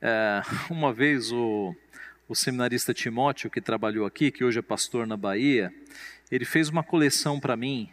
É, 0.00 0.42
uma 0.70 0.92
vez 0.92 1.30
o, 1.32 1.74
o 2.28 2.34
seminarista 2.34 2.94
Timóteo, 2.94 3.50
que 3.50 3.60
trabalhou 3.60 4.06
aqui, 4.06 4.30
que 4.30 4.44
hoje 4.44 4.58
é 4.58 4.62
pastor 4.62 5.06
na 5.06 5.16
Bahia, 5.16 5.72
ele 6.30 6.44
fez 6.44 6.68
uma 6.68 6.82
coleção 6.82 7.38
para 7.38 7.56
mim 7.56 7.90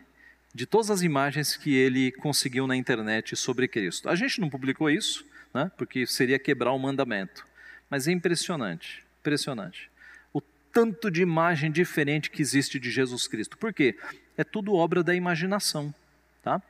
de 0.54 0.66
todas 0.66 0.90
as 0.90 1.02
imagens 1.02 1.56
que 1.56 1.76
ele 1.76 2.12
conseguiu 2.12 2.66
na 2.66 2.76
internet 2.76 3.36
sobre 3.36 3.68
Cristo. 3.68 4.10
A 4.10 4.16
gente 4.16 4.42
não 4.42 4.50
publicou 4.50 4.90
isso, 4.90 5.26
né, 5.54 5.72
porque 5.78 6.06
seria 6.08 6.40
quebrar 6.40 6.72
o 6.72 6.80
mandamento, 6.80 7.46
mas 7.90 8.08
é 8.08 8.12
impressionante, 8.12 9.04
impressionante. 9.20 9.90
O 10.34 10.42
tanto 10.42 11.12
de 11.12 11.22
imagem 11.22 11.72
diferente 11.72 12.32
que 12.32 12.42
existe 12.42 12.80
de 12.80 12.90
Jesus 12.90 13.28
Cristo. 13.28 13.58
Por 13.58 13.74
quê? 13.74 13.96
é 14.38 14.44
tudo 14.44 14.76
obra 14.76 15.04
da 15.04 15.16
imaginação. 15.16 15.94
Tá? 16.44 16.62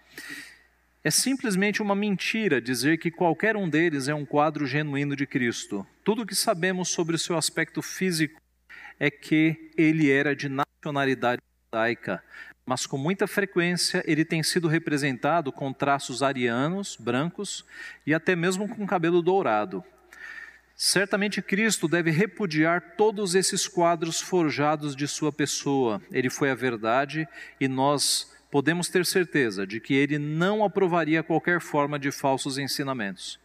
É 1.07 1.09
simplesmente 1.09 1.81
uma 1.81 1.95
mentira 1.95 2.59
dizer 2.59 2.97
que 2.97 3.09
qualquer 3.09 3.55
um 3.55 3.69
deles 3.69 4.09
é 4.09 4.13
um 4.13 4.25
quadro 4.25 4.67
genuíno 4.67 5.15
de 5.15 5.25
Cristo. 5.25 5.87
Tudo 6.03 6.23
o 6.23 6.25
que 6.25 6.35
sabemos 6.35 6.89
sobre 6.89 7.15
o 7.15 7.17
seu 7.17 7.37
aspecto 7.37 7.81
físico 7.81 8.41
é 8.99 9.09
que 9.09 9.71
ele 9.77 10.11
era 10.11 10.35
de 10.35 10.49
nacionalidade 10.49 11.41
judaica, 11.63 12.21
mas 12.65 12.85
com 12.85 12.97
muita 12.97 13.25
frequência 13.25 14.03
ele 14.05 14.25
tem 14.25 14.43
sido 14.43 14.67
representado 14.67 15.49
com 15.49 15.71
traços 15.71 16.21
arianos, 16.21 16.97
brancos 16.99 17.63
e 18.05 18.13
até 18.13 18.35
mesmo 18.35 18.67
com 18.67 18.85
cabelo 18.85 19.21
dourado. 19.21 19.81
Certamente 20.75 21.41
Cristo 21.41 21.87
deve 21.87 22.11
repudiar 22.11 22.95
todos 22.97 23.33
esses 23.33 23.65
quadros 23.65 24.19
forjados 24.19 24.93
de 24.93 25.07
sua 25.07 25.31
pessoa. 25.31 26.01
Ele 26.11 26.29
foi 26.29 26.51
a 26.51 26.55
verdade 26.55 27.25
e 27.61 27.67
nós 27.69 28.35
podemos 28.51 28.89
ter 28.89 29.05
certeza 29.05 29.65
de 29.65 29.79
que 29.79 29.93
ele 29.93 30.17
não 30.17 30.63
aprovaria 30.63 31.23
qualquer 31.23 31.61
forma 31.61 31.99
de 31.99 32.11
falsos 32.11 32.57
ensinamentos. 32.57 33.39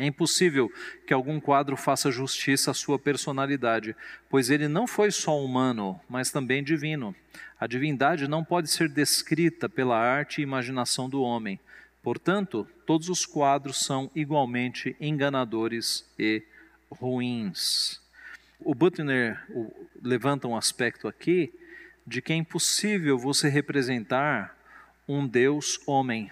É 0.00 0.06
impossível 0.06 0.72
que 1.06 1.12
algum 1.12 1.38
quadro 1.38 1.76
faça 1.76 2.10
justiça 2.10 2.70
à 2.70 2.74
sua 2.74 2.98
personalidade, 2.98 3.94
pois 4.30 4.48
ele 4.48 4.66
não 4.66 4.86
foi 4.86 5.10
só 5.10 5.38
humano, 5.38 6.00
mas 6.08 6.30
também 6.30 6.64
divino. 6.64 7.14
A 7.58 7.66
divindade 7.66 8.26
não 8.26 8.42
pode 8.42 8.70
ser 8.70 8.88
descrita 8.88 9.68
pela 9.68 9.98
arte 9.98 10.40
e 10.40 10.42
imaginação 10.42 11.06
do 11.06 11.20
homem. 11.20 11.60
Portanto, 12.02 12.66
todos 12.86 13.10
os 13.10 13.26
quadros 13.26 13.84
são 13.84 14.10
igualmente 14.14 14.96
enganadores 14.98 16.06
e 16.18 16.42
ruins. 16.90 18.00
O 18.58 18.74
Butner 18.74 19.38
levanta 20.02 20.48
um 20.48 20.56
aspecto 20.56 21.06
aqui 21.06 21.52
de 22.10 22.20
que 22.20 22.32
é 22.32 22.36
impossível 22.36 23.16
você 23.16 23.48
representar 23.48 24.56
um 25.06 25.24
Deus 25.24 25.80
homem. 25.86 26.28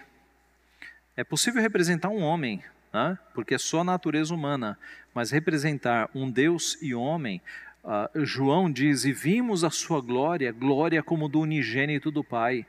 É 1.15 1.23
possível 1.23 1.61
representar 1.61 2.09
um 2.09 2.21
homem, 2.21 2.61
né? 2.93 3.17
porque 3.33 3.55
é 3.55 3.57
só 3.57 3.79
a 3.79 3.83
natureza 3.85 4.35
humana, 4.35 4.77
mas 5.13 5.31
representar 5.31 6.09
um 6.13 6.29
Deus 6.29 6.77
e 6.81 6.93
homem, 6.93 7.41
uh, 7.81 8.25
João 8.25 8.69
diz: 8.69 9.05
E 9.05 9.13
vimos 9.13 9.63
a 9.63 9.69
sua 9.69 10.01
glória, 10.01 10.51
glória 10.51 11.01
como 11.01 11.29
do 11.29 11.39
unigênito 11.39 12.11
do 12.11 12.25
Pai. 12.25 12.65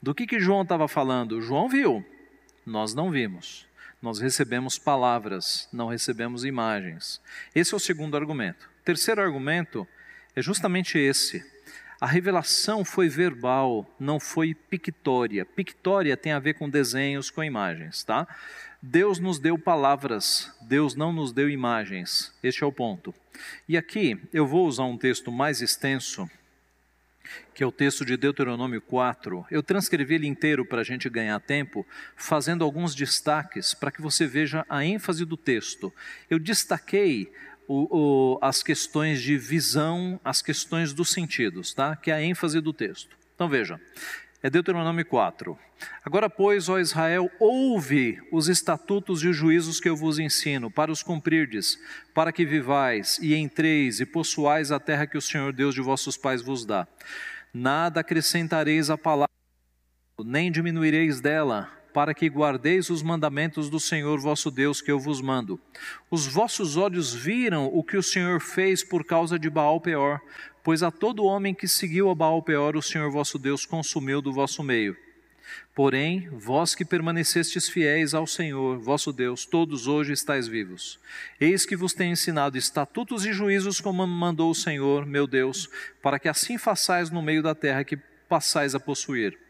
Do 0.00 0.14
que, 0.14 0.26
que 0.26 0.40
João 0.40 0.62
estava 0.62 0.88
falando? 0.88 1.42
João 1.42 1.68
viu, 1.68 2.02
nós 2.64 2.94
não 2.94 3.10
vimos. 3.10 3.66
Nós 4.00 4.18
recebemos 4.18 4.78
palavras, 4.78 5.68
não 5.70 5.88
recebemos 5.88 6.42
imagens. 6.42 7.20
Esse 7.54 7.74
é 7.74 7.76
o 7.76 7.80
segundo 7.80 8.16
argumento. 8.16 8.70
Terceiro 8.82 9.20
argumento 9.20 9.86
é 10.34 10.40
justamente 10.40 10.98
esse. 10.98 11.55
A 12.00 12.06
revelação 12.06 12.84
foi 12.84 13.08
verbal, 13.08 13.90
não 13.98 14.20
foi 14.20 14.54
pictória. 14.54 15.46
Pictória 15.46 16.16
tem 16.16 16.32
a 16.32 16.38
ver 16.38 16.54
com 16.54 16.68
desenhos, 16.68 17.30
com 17.30 17.42
imagens, 17.42 18.04
tá? 18.04 18.26
Deus 18.82 19.18
nos 19.18 19.38
deu 19.38 19.58
palavras, 19.58 20.54
Deus 20.60 20.94
não 20.94 21.10
nos 21.10 21.32
deu 21.32 21.48
imagens. 21.48 22.34
Este 22.42 22.62
é 22.62 22.66
o 22.66 22.72
ponto. 22.72 23.14
E 23.66 23.76
aqui 23.76 24.20
eu 24.30 24.46
vou 24.46 24.66
usar 24.66 24.84
um 24.84 24.98
texto 24.98 25.32
mais 25.32 25.62
extenso, 25.62 26.30
que 27.54 27.64
é 27.64 27.66
o 27.66 27.72
texto 27.72 28.04
de 28.04 28.16
Deuteronômio 28.16 28.82
4. 28.82 29.46
Eu 29.50 29.62
transcrevi 29.62 30.16
ele 30.16 30.26
inteiro 30.26 30.66
para 30.66 30.82
a 30.82 30.84
gente 30.84 31.08
ganhar 31.08 31.40
tempo, 31.40 31.86
fazendo 32.14 32.62
alguns 32.62 32.94
destaques 32.94 33.72
para 33.72 33.90
que 33.90 34.02
você 34.02 34.26
veja 34.26 34.66
a 34.68 34.84
ênfase 34.84 35.24
do 35.24 35.36
texto. 35.36 35.92
Eu 36.28 36.38
destaquei 36.38 37.32
o, 37.68 38.36
o, 38.36 38.38
as 38.42 38.62
questões 38.62 39.20
de 39.20 39.36
visão, 39.36 40.20
as 40.24 40.42
questões 40.42 40.92
dos 40.92 41.10
sentidos, 41.10 41.74
tá? 41.74 41.96
que 41.96 42.10
é 42.10 42.14
a 42.14 42.22
ênfase 42.22 42.60
do 42.60 42.72
texto. 42.72 43.16
Então 43.34 43.48
veja, 43.48 43.80
é 44.42 44.50
Deuteronômio 44.50 45.04
4. 45.04 45.58
Agora, 46.04 46.30
pois, 46.30 46.68
ó 46.68 46.78
Israel, 46.78 47.30
ouve 47.38 48.18
os 48.32 48.48
estatutos 48.48 49.22
e 49.22 49.28
os 49.28 49.36
juízos 49.36 49.80
que 49.80 49.88
eu 49.88 49.96
vos 49.96 50.18
ensino, 50.18 50.70
para 50.70 50.90
os 50.90 51.02
cumprirdes, 51.02 51.78
para 52.14 52.32
que 52.32 52.46
vivais 52.46 53.18
e 53.20 53.34
entreis 53.34 54.00
e 54.00 54.06
possuais 54.06 54.72
a 54.72 54.80
terra 54.80 55.06
que 55.06 55.18
o 55.18 55.22
Senhor 55.22 55.52
Deus 55.52 55.74
de 55.74 55.82
vossos 55.82 56.16
pais 56.16 56.40
vos 56.42 56.64
dá. 56.64 56.86
Nada 57.52 58.00
acrescentareis 58.00 58.88
à 58.88 58.96
palavra, 58.96 59.32
nem 60.24 60.50
diminuireis 60.50 61.20
dela, 61.20 61.70
para 61.96 62.12
que 62.12 62.28
guardeis 62.28 62.90
os 62.90 63.02
mandamentos 63.02 63.70
do 63.70 63.80
Senhor 63.80 64.20
vosso 64.20 64.50
Deus 64.50 64.82
que 64.82 64.92
eu 64.92 64.98
vos 65.00 65.22
mando. 65.22 65.58
Os 66.10 66.26
vossos 66.26 66.76
olhos 66.76 67.14
viram 67.14 67.70
o 67.72 67.82
que 67.82 67.96
o 67.96 68.02
Senhor 68.02 68.38
fez 68.38 68.84
por 68.84 69.02
causa 69.02 69.38
de 69.38 69.48
Baal 69.48 69.80
Peor, 69.80 70.20
pois 70.62 70.82
a 70.82 70.90
todo 70.90 71.24
homem 71.24 71.54
que 71.54 71.66
seguiu 71.66 72.10
a 72.10 72.14
Baal 72.14 72.42
Peor 72.42 72.76
o 72.76 72.82
Senhor 72.82 73.10
vosso 73.10 73.38
Deus 73.38 73.64
consumiu 73.64 74.20
do 74.20 74.30
vosso 74.30 74.62
meio. 74.62 74.94
Porém, 75.74 76.28
vós 76.32 76.74
que 76.74 76.84
permanecestes 76.84 77.66
fiéis 77.66 78.12
ao 78.12 78.26
Senhor, 78.26 78.78
vosso 78.78 79.10
Deus, 79.10 79.46
todos 79.46 79.86
hoje 79.86 80.12
estáis 80.12 80.46
vivos. 80.46 81.00
Eis 81.40 81.64
que 81.64 81.76
vos 81.76 81.94
tenho 81.94 82.12
ensinado 82.12 82.58
estatutos 82.58 83.24
e 83.24 83.32
juízos 83.32 83.80
como 83.80 84.06
mandou 84.06 84.50
o 84.50 84.54
Senhor, 84.54 85.06
meu 85.06 85.26
Deus, 85.26 85.66
para 86.02 86.18
que 86.18 86.28
assim 86.28 86.58
façais 86.58 87.08
no 87.08 87.22
meio 87.22 87.42
da 87.42 87.54
terra 87.54 87.84
que 87.84 87.96
passais 88.28 88.74
a 88.74 88.80
possuir. 88.80 89.45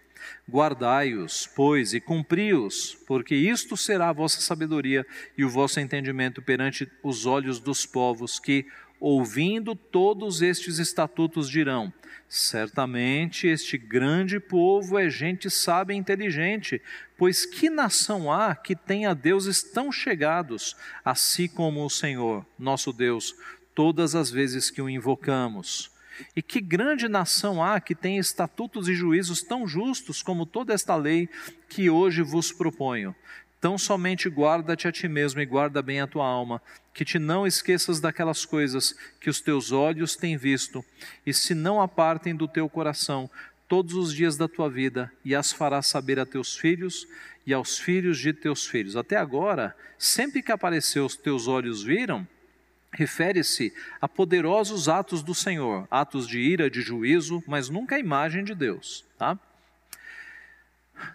Guardai-os, 0.48 1.46
pois, 1.54 1.94
e 1.94 2.00
cumpri-os, 2.00 2.94
porque 3.06 3.34
isto 3.34 3.76
será 3.76 4.08
a 4.10 4.12
vossa 4.12 4.40
sabedoria 4.40 5.06
e 5.36 5.44
o 5.44 5.50
vosso 5.50 5.80
entendimento 5.80 6.40
perante 6.40 6.90
os 7.02 7.26
olhos 7.26 7.58
dos 7.58 7.84
povos, 7.84 8.38
que, 8.38 8.66
ouvindo 9.00 9.74
todos 9.74 10.42
estes 10.42 10.78
estatutos, 10.78 11.48
dirão: 11.50 11.92
Certamente 12.28 13.46
este 13.46 13.78
grande 13.78 14.40
povo 14.40 14.98
é 14.98 15.08
gente 15.08 15.48
sábia 15.48 15.94
e 15.94 15.98
inteligente, 15.98 16.82
pois 17.16 17.46
que 17.46 17.70
nação 17.70 18.32
há 18.32 18.54
que 18.54 18.74
tenha 18.74 19.14
deuses 19.14 19.62
tão 19.62 19.92
chegados, 19.92 20.76
assim 21.04 21.48
como 21.48 21.84
o 21.84 21.90
Senhor, 21.90 22.44
nosso 22.58 22.92
Deus, 22.92 23.34
todas 23.74 24.14
as 24.14 24.30
vezes 24.30 24.70
que 24.70 24.82
o 24.82 24.90
invocamos? 24.90 25.95
E 26.34 26.42
que 26.42 26.60
grande 26.60 27.08
nação 27.08 27.62
há 27.62 27.80
que 27.80 27.94
tem 27.94 28.18
estatutos 28.18 28.88
e 28.88 28.94
juízos 28.94 29.42
tão 29.42 29.66
justos 29.66 30.22
como 30.22 30.46
toda 30.46 30.72
esta 30.72 30.96
lei 30.96 31.28
que 31.68 31.90
hoje 31.90 32.22
vos 32.22 32.52
proponho? 32.52 33.14
Tão 33.60 33.78
somente 33.78 34.28
guarda-te 34.28 34.86
a 34.86 34.92
ti 34.92 35.08
mesmo 35.08 35.40
e 35.40 35.46
guarda 35.46 35.82
bem 35.82 36.00
a 36.00 36.06
tua 36.06 36.26
alma, 36.26 36.60
que 36.92 37.04
te 37.04 37.18
não 37.18 37.46
esqueças 37.46 38.00
daquelas 38.00 38.44
coisas 38.44 38.94
que 39.20 39.30
os 39.30 39.40
teus 39.40 39.72
olhos 39.72 40.14
têm 40.14 40.36
visto, 40.36 40.84
e 41.24 41.32
se 41.32 41.54
não 41.54 41.80
apartem 41.80 42.34
do 42.34 42.46
teu 42.46 42.68
coração 42.68 43.30
todos 43.68 43.94
os 43.94 44.14
dias 44.14 44.36
da 44.36 44.46
tua 44.46 44.70
vida, 44.70 45.10
e 45.24 45.34
as 45.34 45.52
farás 45.52 45.86
saber 45.86 46.20
a 46.20 46.26
teus 46.26 46.56
filhos 46.56 47.06
e 47.46 47.52
aos 47.52 47.78
filhos 47.78 48.18
de 48.18 48.32
teus 48.32 48.66
filhos. 48.66 48.96
Até 48.96 49.16
agora, 49.16 49.74
sempre 49.98 50.42
que 50.42 50.52
apareceu 50.52 51.04
os 51.04 51.16
teus 51.16 51.48
olhos 51.48 51.82
viram, 51.82 52.26
refere-se 52.96 53.74
a 54.00 54.08
poderosos 54.08 54.88
atos 54.88 55.22
do 55.22 55.34
Senhor, 55.34 55.86
atos 55.90 56.26
de 56.26 56.38
ira, 56.38 56.70
de 56.70 56.80
juízo, 56.80 57.44
mas 57.46 57.68
nunca 57.68 57.94
a 57.94 57.98
imagem 57.98 58.42
de 58.42 58.54
Deus, 58.54 59.04
tá? 59.18 59.38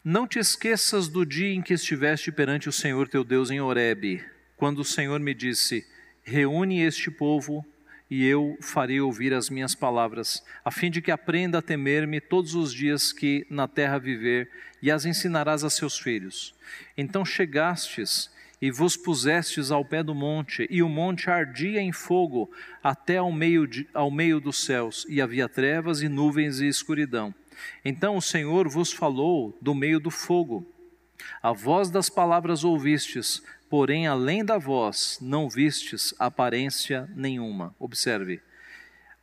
Não 0.03 0.27
te 0.27 0.37
esqueças 0.37 1.07
do 1.07 1.25
dia 1.25 1.51
em 1.51 1.61
que 1.61 1.73
estiveste 1.73 2.31
perante 2.31 2.69
o 2.69 2.71
Senhor 2.71 3.07
teu 3.07 3.23
Deus 3.23 3.49
em 3.49 3.59
Horebe, 3.59 4.23
quando 4.55 4.79
o 4.79 4.85
Senhor 4.85 5.19
me 5.19 5.33
disse: 5.33 5.83
Reúne 6.23 6.81
este 6.81 7.09
povo 7.09 7.65
e 8.07 8.23
eu 8.23 8.55
farei 8.61 9.01
ouvir 9.01 9.33
as 9.33 9.49
minhas 9.49 9.73
palavras, 9.73 10.43
a 10.63 10.69
fim 10.69 10.91
de 10.91 11.01
que 11.01 11.09
aprenda 11.09 11.57
a 11.57 11.61
temer-me 11.63 12.21
todos 12.21 12.53
os 12.53 12.71
dias 12.71 13.11
que 13.11 13.47
na 13.49 13.67
terra 13.67 13.97
viver, 13.97 14.51
e 14.83 14.91
as 14.91 15.03
ensinarás 15.03 15.63
a 15.63 15.69
seus 15.69 15.97
filhos. 15.97 16.53
Então 16.95 17.25
chegastes 17.25 18.29
e 18.61 18.69
vos 18.69 18.95
pusestes 18.95 19.71
ao 19.71 19.83
pé 19.83 20.03
do 20.03 20.13
monte, 20.13 20.67
e 20.69 20.83
o 20.83 20.89
monte 20.89 21.29
ardia 21.29 21.81
em 21.81 21.91
fogo 21.91 22.51
até 22.83 23.17
ao 23.17 23.31
meio, 23.31 23.65
de, 23.65 23.89
ao 23.93 24.11
meio 24.11 24.39
dos 24.39 24.63
céus, 24.63 25.05
e 25.09 25.19
havia 25.19 25.49
trevas 25.49 26.01
e 26.01 26.07
nuvens 26.07 26.59
e 26.59 26.67
escuridão. 26.67 27.33
Então 27.83 28.15
o 28.15 28.21
Senhor 28.21 28.69
vos 28.69 28.93
falou 28.93 29.57
do 29.59 29.73
meio 29.73 29.99
do 29.99 30.11
fogo. 30.11 30.65
A 31.41 31.51
voz 31.51 31.89
das 31.89 32.09
palavras 32.09 32.63
ouvistes, 32.63 33.41
porém 33.69 34.05
além 34.05 34.45
da 34.45 34.57
voz 34.57 35.17
não 35.21 35.49
vistes 35.49 36.13
aparência 36.19 37.09
nenhuma. 37.15 37.75
Observe. 37.79 38.41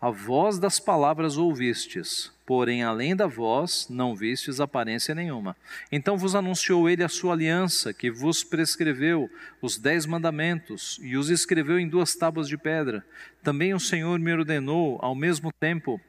A 0.00 0.10
voz 0.10 0.58
das 0.58 0.80
palavras 0.80 1.36
ouvistes, 1.36 2.32
porém 2.48 2.82
além 2.82 3.14
da 3.14 3.26
voz 3.26 3.86
não 3.90 4.16
vistes 4.16 4.58
aparência 4.58 5.14
nenhuma. 5.14 5.54
Então 5.92 6.16
vos 6.16 6.34
anunciou 6.34 6.88
ele 6.88 7.04
a 7.04 7.08
sua 7.08 7.34
aliança, 7.34 7.92
que 7.92 8.10
vos 8.10 8.42
prescreveu 8.42 9.30
os 9.60 9.76
dez 9.76 10.06
mandamentos 10.06 10.98
e 11.02 11.18
os 11.18 11.28
escreveu 11.28 11.78
em 11.78 11.86
duas 11.86 12.14
tábuas 12.14 12.48
de 12.48 12.56
pedra. 12.56 13.04
Também 13.42 13.74
o 13.74 13.78
Senhor 13.78 14.18
me 14.18 14.32
ordenou, 14.32 14.98
ao 15.02 15.14
mesmo 15.14 15.52
tempo, 15.52 16.00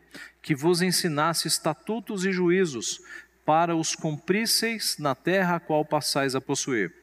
que 0.42 0.56
vos 0.56 0.82
ensinasse 0.82 1.46
estatutos 1.46 2.26
e 2.26 2.32
juízos, 2.32 3.02
para 3.46 3.76
os 3.76 3.94
cumprisseis 3.94 4.96
na 4.98 5.14
terra 5.14 5.58
a 5.58 5.60
qual 5.60 5.84
passais 5.84 6.36
a 6.36 6.40
possuir. 6.40 6.99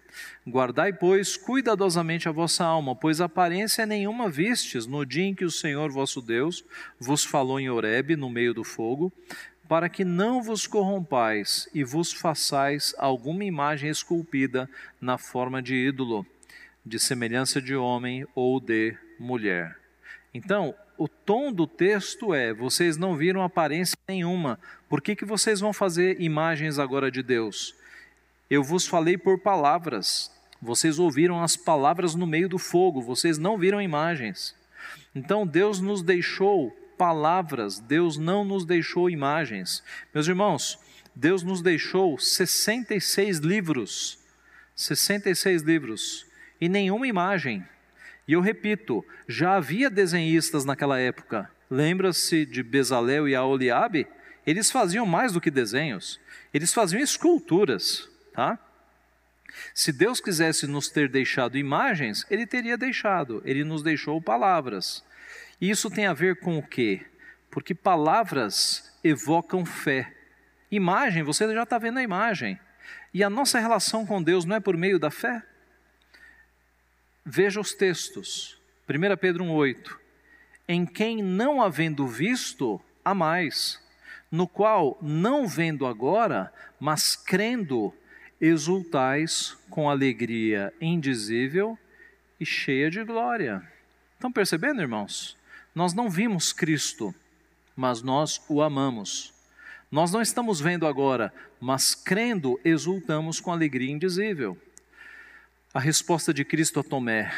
Guardai, 0.46 0.92
pois, 0.92 1.36
cuidadosamente 1.36 2.28
a 2.28 2.32
vossa 2.32 2.64
alma, 2.64 2.94
pois 2.94 3.20
aparência 3.20 3.86
nenhuma 3.86 4.28
vistes 4.28 4.86
no 4.86 5.04
dia 5.04 5.24
em 5.24 5.34
que 5.34 5.44
o 5.44 5.50
Senhor 5.50 5.90
vosso 5.90 6.20
Deus 6.20 6.64
vos 6.98 7.24
falou 7.24 7.58
em 7.58 7.68
Horebe, 7.68 8.16
no 8.16 8.30
meio 8.30 8.54
do 8.54 8.64
fogo, 8.64 9.12
para 9.68 9.88
que 9.88 10.04
não 10.04 10.42
vos 10.42 10.66
corrompais 10.66 11.68
e 11.74 11.82
vos 11.82 12.12
façais 12.12 12.94
alguma 12.98 13.44
imagem 13.44 13.90
esculpida 13.90 14.70
na 15.00 15.18
forma 15.18 15.60
de 15.60 15.74
ídolo, 15.74 16.24
de 16.84 16.98
semelhança 16.98 17.60
de 17.60 17.74
homem 17.74 18.26
ou 18.34 18.60
de 18.60 18.96
mulher. 19.18 19.76
Então, 20.32 20.74
o 20.96 21.08
tom 21.08 21.52
do 21.52 21.66
texto 21.66 22.32
é: 22.32 22.52
vocês 22.52 22.96
não 22.96 23.16
viram 23.16 23.42
aparência 23.42 23.96
nenhuma, 24.08 24.58
por 24.88 25.00
que, 25.00 25.16
que 25.16 25.24
vocês 25.24 25.60
vão 25.60 25.72
fazer 25.72 26.20
imagens 26.20 26.78
agora 26.78 27.10
de 27.10 27.22
Deus? 27.22 27.74
Eu 28.48 28.62
vos 28.62 28.86
falei 28.86 29.18
por 29.18 29.40
palavras, 29.40 30.30
vocês 30.62 31.00
ouviram 31.00 31.42
as 31.42 31.56
palavras 31.56 32.14
no 32.14 32.26
meio 32.26 32.48
do 32.48 32.58
fogo, 32.58 33.02
vocês 33.02 33.38
não 33.38 33.58
viram 33.58 33.82
imagens. 33.82 34.54
Então 35.14 35.44
Deus 35.44 35.80
nos 35.80 36.00
deixou 36.00 36.70
palavras, 36.96 37.80
Deus 37.80 38.16
não 38.16 38.44
nos 38.44 38.64
deixou 38.64 39.10
imagens. 39.10 39.82
Meus 40.14 40.28
irmãos, 40.28 40.78
Deus 41.14 41.42
nos 41.42 41.60
deixou 41.60 42.18
66 42.18 43.38
livros, 43.38 44.18
66 44.76 45.62
livros, 45.62 46.26
e 46.60 46.68
nenhuma 46.68 47.08
imagem. 47.08 47.66
E 48.28 48.32
eu 48.32 48.40
repito, 48.40 49.04
já 49.26 49.56
havia 49.56 49.90
desenhistas 49.90 50.64
naquela 50.64 51.00
época. 51.00 51.50
Lembra-se 51.68 52.46
de 52.46 52.62
Bezalel 52.62 53.28
e 53.28 53.34
Aoliabe? 53.34 54.06
Eles 54.46 54.70
faziam 54.70 55.04
mais 55.04 55.32
do 55.32 55.40
que 55.40 55.50
desenhos, 55.50 56.20
eles 56.54 56.72
faziam 56.72 57.02
esculturas, 57.02 58.08
tá? 58.36 58.58
Se 59.74 59.90
Deus 59.90 60.20
quisesse 60.20 60.66
nos 60.66 60.90
ter 60.90 61.08
deixado 61.08 61.56
imagens, 61.56 62.26
Ele 62.28 62.46
teria 62.46 62.76
deixado, 62.76 63.40
Ele 63.46 63.64
nos 63.64 63.82
deixou 63.82 64.20
palavras. 64.20 65.02
E 65.58 65.70
isso 65.70 65.90
tem 65.90 66.06
a 66.06 66.12
ver 66.12 66.38
com 66.40 66.58
o 66.58 66.62
quê? 66.62 67.06
Porque 67.50 67.74
palavras 67.74 68.94
evocam 69.02 69.64
fé. 69.64 70.14
Imagem, 70.70 71.22
você 71.22 71.50
já 71.54 71.62
está 71.62 71.78
vendo 71.78 71.98
a 71.98 72.02
imagem. 72.02 72.60
E 73.14 73.24
a 73.24 73.30
nossa 73.30 73.58
relação 73.58 74.04
com 74.04 74.22
Deus 74.22 74.44
não 74.44 74.56
é 74.56 74.60
por 74.60 74.76
meio 74.76 74.98
da 74.98 75.10
fé? 75.10 75.42
Veja 77.24 77.58
os 77.58 77.72
textos. 77.72 78.60
1 78.86 79.16
Pedro 79.16 79.44
1,8: 79.44 79.96
Em 80.68 80.84
quem 80.84 81.22
não 81.22 81.62
havendo 81.62 82.06
visto, 82.06 82.78
há 83.02 83.14
mais, 83.14 83.82
no 84.30 84.46
qual, 84.46 84.98
não 85.00 85.48
vendo 85.48 85.86
agora, 85.86 86.52
mas 86.78 87.16
crendo, 87.16 87.94
exultais 88.40 89.56
com 89.70 89.88
alegria 89.88 90.72
indizível 90.80 91.78
e 92.38 92.44
cheia 92.44 92.90
de 92.90 93.02
glória. 93.04 93.62
Estão 94.14 94.30
percebendo, 94.30 94.80
irmãos? 94.80 95.36
Nós 95.74 95.94
não 95.94 96.08
vimos 96.10 96.52
Cristo, 96.52 97.14
mas 97.74 98.02
nós 98.02 98.40
o 98.48 98.62
amamos. 98.62 99.32
Nós 99.90 100.12
não 100.12 100.20
estamos 100.20 100.60
vendo 100.60 100.86
agora, 100.86 101.32
mas 101.60 101.94
crendo, 101.94 102.60
exultamos 102.64 103.40
com 103.40 103.52
alegria 103.52 103.90
indizível. 103.90 104.58
A 105.72 105.80
resposta 105.80 106.32
de 106.32 106.44
Cristo 106.44 106.80
a 106.80 106.84
Tomé 106.84 107.32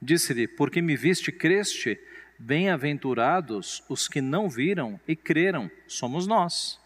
disse-lhe: 0.00 0.46
Porque 0.46 0.80
me 0.80 0.96
viste, 0.96 1.32
creste, 1.32 1.98
bem-aventurados 2.38 3.82
os 3.88 4.08
que 4.08 4.20
não 4.20 4.48
viram 4.48 4.98
e 5.06 5.14
creram, 5.14 5.70
somos 5.86 6.26
nós. 6.26 6.79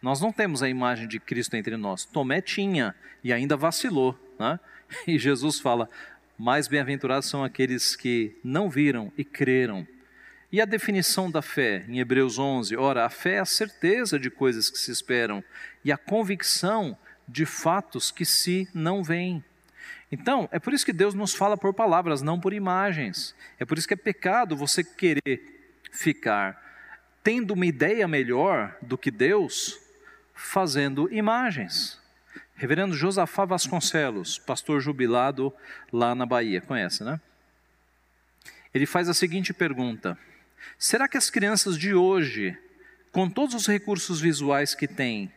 Nós 0.00 0.20
não 0.20 0.32
temos 0.32 0.62
a 0.62 0.68
imagem 0.68 1.08
de 1.08 1.18
Cristo 1.18 1.56
entre 1.56 1.76
nós. 1.76 2.04
Tomé 2.04 2.40
tinha 2.40 2.94
e 3.22 3.32
ainda 3.32 3.56
vacilou. 3.56 4.18
Né? 4.38 4.58
E 5.06 5.18
Jesus 5.18 5.58
fala: 5.58 5.90
Mais 6.38 6.68
bem-aventurados 6.68 7.28
são 7.28 7.42
aqueles 7.42 7.96
que 7.96 8.36
não 8.44 8.70
viram 8.70 9.12
e 9.18 9.24
creram. 9.24 9.86
E 10.50 10.60
a 10.60 10.64
definição 10.64 11.30
da 11.30 11.42
fé 11.42 11.84
em 11.88 11.98
Hebreus 11.98 12.38
11? 12.38 12.74
Ora, 12.76 13.04
a 13.04 13.10
fé 13.10 13.34
é 13.34 13.38
a 13.40 13.44
certeza 13.44 14.18
de 14.18 14.30
coisas 14.30 14.70
que 14.70 14.78
se 14.78 14.90
esperam 14.90 15.44
e 15.84 15.92
a 15.92 15.98
convicção 15.98 16.96
de 17.26 17.44
fatos 17.44 18.10
que 18.10 18.24
se 18.24 18.66
não 18.72 19.02
veem. 19.02 19.44
Então, 20.10 20.48
é 20.50 20.58
por 20.58 20.72
isso 20.72 20.86
que 20.86 20.92
Deus 20.92 21.12
nos 21.12 21.34
fala 21.34 21.54
por 21.54 21.74
palavras, 21.74 22.22
não 22.22 22.40
por 22.40 22.54
imagens. 22.54 23.34
É 23.58 23.66
por 23.66 23.76
isso 23.76 23.86
que 23.86 23.92
é 23.92 23.96
pecado 23.96 24.56
você 24.56 24.82
querer 24.82 25.42
ficar 25.92 26.64
tendo 27.22 27.52
uma 27.52 27.66
ideia 27.66 28.08
melhor 28.08 28.74
do 28.80 28.96
que 28.96 29.10
Deus 29.10 29.78
fazendo 30.38 31.12
imagens. 31.12 32.00
Reverendo 32.54 32.94
Josafá 32.94 33.44
Vasconcelos, 33.44 34.38
pastor 34.38 34.80
jubilado 34.80 35.52
lá 35.92 36.14
na 36.14 36.24
Bahia, 36.24 36.60
conhece, 36.60 37.02
né? 37.02 37.20
Ele 38.72 38.86
faz 38.86 39.08
a 39.08 39.14
seguinte 39.14 39.52
pergunta: 39.52 40.16
Será 40.78 41.08
que 41.08 41.16
as 41.16 41.28
crianças 41.28 41.76
de 41.76 41.92
hoje, 41.92 42.56
com 43.10 43.28
todos 43.28 43.54
os 43.54 43.66
recursos 43.66 44.20
visuais 44.20 44.74
que 44.74 44.86
têm, 44.86 45.32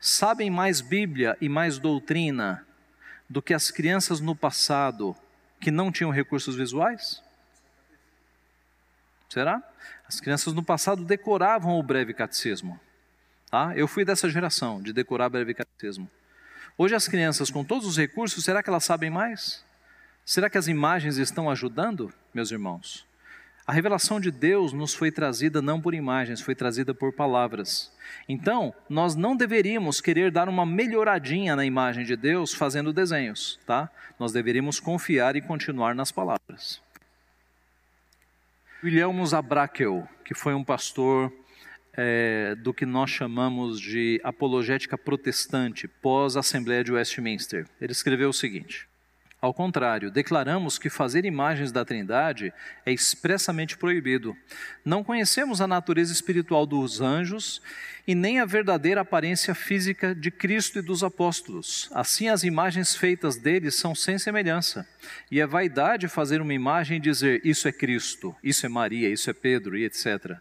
sabem 0.00 0.50
mais 0.50 0.80
Bíblia 0.80 1.36
e 1.40 1.48
mais 1.48 1.78
doutrina 1.78 2.66
do 3.28 3.42
que 3.42 3.52
as 3.52 3.70
crianças 3.70 4.20
no 4.20 4.34
passado 4.34 5.14
que 5.60 5.70
não 5.70 5.92
tinham 5.92 6.10
recursos 6.10 6.56
visuais? 6.56 7.22
Será? 9.28 9.62
As 10.08 10.18
crianças 10.20 10.54
no 10.54 10.62
passado 10.62 11.04
decoravam 11.04 11.78
o 11.78 11.82
breve 11.82 12.14
catecismo. 12.14 12.80
Tá? 13.50 13.72
Eu 13.76 13.86
fui 13.86 14.04
dessa 14.04 14.28
geração 14.28 14.82
de 14.82 14.92
decorar 14.92 15.28
breve 15.28 15.54
catecismo. 15.54 16.10
Hoje 16.76 16.94
as 16.94 17.08
crianças 17.08 17.50
com 17.50 17.64
todos 17.64 17.86
os 17.86 17.96
recursos, 17.96 18.44
será 18.44 18.62
que 18.62 18.68
elas 18.68 18.84
sabem 18.84 19.08
mais? 19.08 19.64
Será 20.24 20.50
que 20.50 20.58
as 20.58 20.68
imagens 20.68 21.16
estão 21.16 21.48
ajudando, 21.48 22.12
meus 22.34 22.50
irmãos? 22.50 23.06
A 23.66 23.72
revelação 23.72 24.20
de 24.20 24.30
Deus 24.30 24.72
nos 24.72 24.94
foi 24.94 25.10
trazida 25.10 25.60
não 25.60 25.80
por 25.80 25.92
imagens, 25.92 26.40
foi 26.40 26.54
trazida 26.54 26.94
por 26.94 27.12
palavras. 27.12 27.92
Então, 28.28 28.72
nós 28.88 29.16
não 29.16 29.36
deveríamos 29.36 30.00
querer 30.00 30.30
dar 30.30 30.48
uma 30.48 30.64
melhoradinha 30.64 31.56
na 31.56 31.64
imagem 31.64 32.04
de 32.04 32.16
Deus 32.16 32.54
fazendo 32.54 32.92
desenhos, 32.92 33.58
tá? 33.66 33.90
Nós 34.20 34.32
deveríamos 34.32 34.78
confiar 34.78 35.34
e 35.34 35.40
continuar 35.40 35.96
nas 35.96 36.12
palavras. 36.12 36.80
William 38.84 39.24
Zabrakel, 39.24 40.08
que 40.24 40.34
foi 40.34 40.54
um 40.54 40.62
pastor 40.62 41.32
é, 41.96 42.54
do 42.56 42.74
que 42.74 42.84
nós 42.84 43.10
chamamos 43.10 43.80
de 43.80 44.20
apologética 44.22 44.98
protestante 44.98 45.88
pós-Assembleia 45.88 46.84
de 46.84 46.92
Westminster, 46.92 47.66
ele 47.80 47.92
escreveu 47.92 48.28
o 48.28 48.34
seguinte: 48.34 48.86
ao 49.40 49.52
contrário, 49.52 50.10
declaramos 50.10 50.78
que 50.78 50.88
fazer 50.88 51.24
imagens 51.24 51.70
da 51.70 51.84
Trindade 51.84 52.52
é 52.86 52.92
expressamente 52.92 53.76
proibido. 53.76 54.34
Não 54.84 55.04
conhecemos 55.04 55.60
a 55.60 55.66
natureza 55.66 56.12
espiritual 56.12 56.66
dos 56.66 57.02
anjos 57.02 57.60
e 58.06 58.14
nem 58.14 58.40
a 58.40 58.46
verdadeira 58.46 59.02
aparência 59.02 59.54
física 59.54 60.14
de 60.14 60.30
Cristo 60.30 60.78
e 60.78 60.82
dos 60.82 61.04
apóstolos. 61.04 61.90
Assim, 61.92 62.28
as 62.28 62.44
imagens 62.44 62.96
feitas 62.96 63.36
deles 63.36 63.74
são 63.74 63.94
sem 63.94 64.18
semelhança. 64.18 64.88
E 65.30 65.38
é 65.38 65.46
vaidade 65.46 66.08
fazer 66.08 66.40
uma 66.40 66.54
imagem 66.54 66.96
e 66.96 67.00
dizer: 67.00 67.40
Isso 67.44 67.68
é 67.68 67.72
Cristo, 67.72 68.34
isso 68.42 68.64
é 68.64 68.68
Maria, 68.68 69.08
isso 69.08 69.28
é 69.28 69.34
Pedro 69.34 69.76
e 69.76 69.84
etc. 69.84 70.40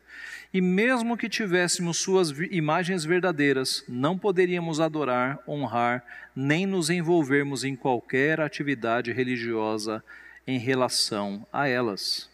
E 0.56 0.62
mesmo 0.62 1.18
que 1.18 1.28
tivéssemos 1.28 1.98
suas 1.98 2.30
imagens 2.50 3.04
verdadeiras, 3.04 3.84
não 3.90 4.18
poderíamos 4.18 4.80
adorar, 4.80 5.38
honrar, 5.46 6.02
nem 6.34 6.66
nos 6.66 6.90
envolvermos 6.90 7.66
em 7.66 7.76
qualquer 7.76 8.40
atividade 8.40 9.12
religiosa 9.12 10.02
em 10.48 10.58
relação 10.58 11.46
a 11.52 11.68
elas. 11.68 12.30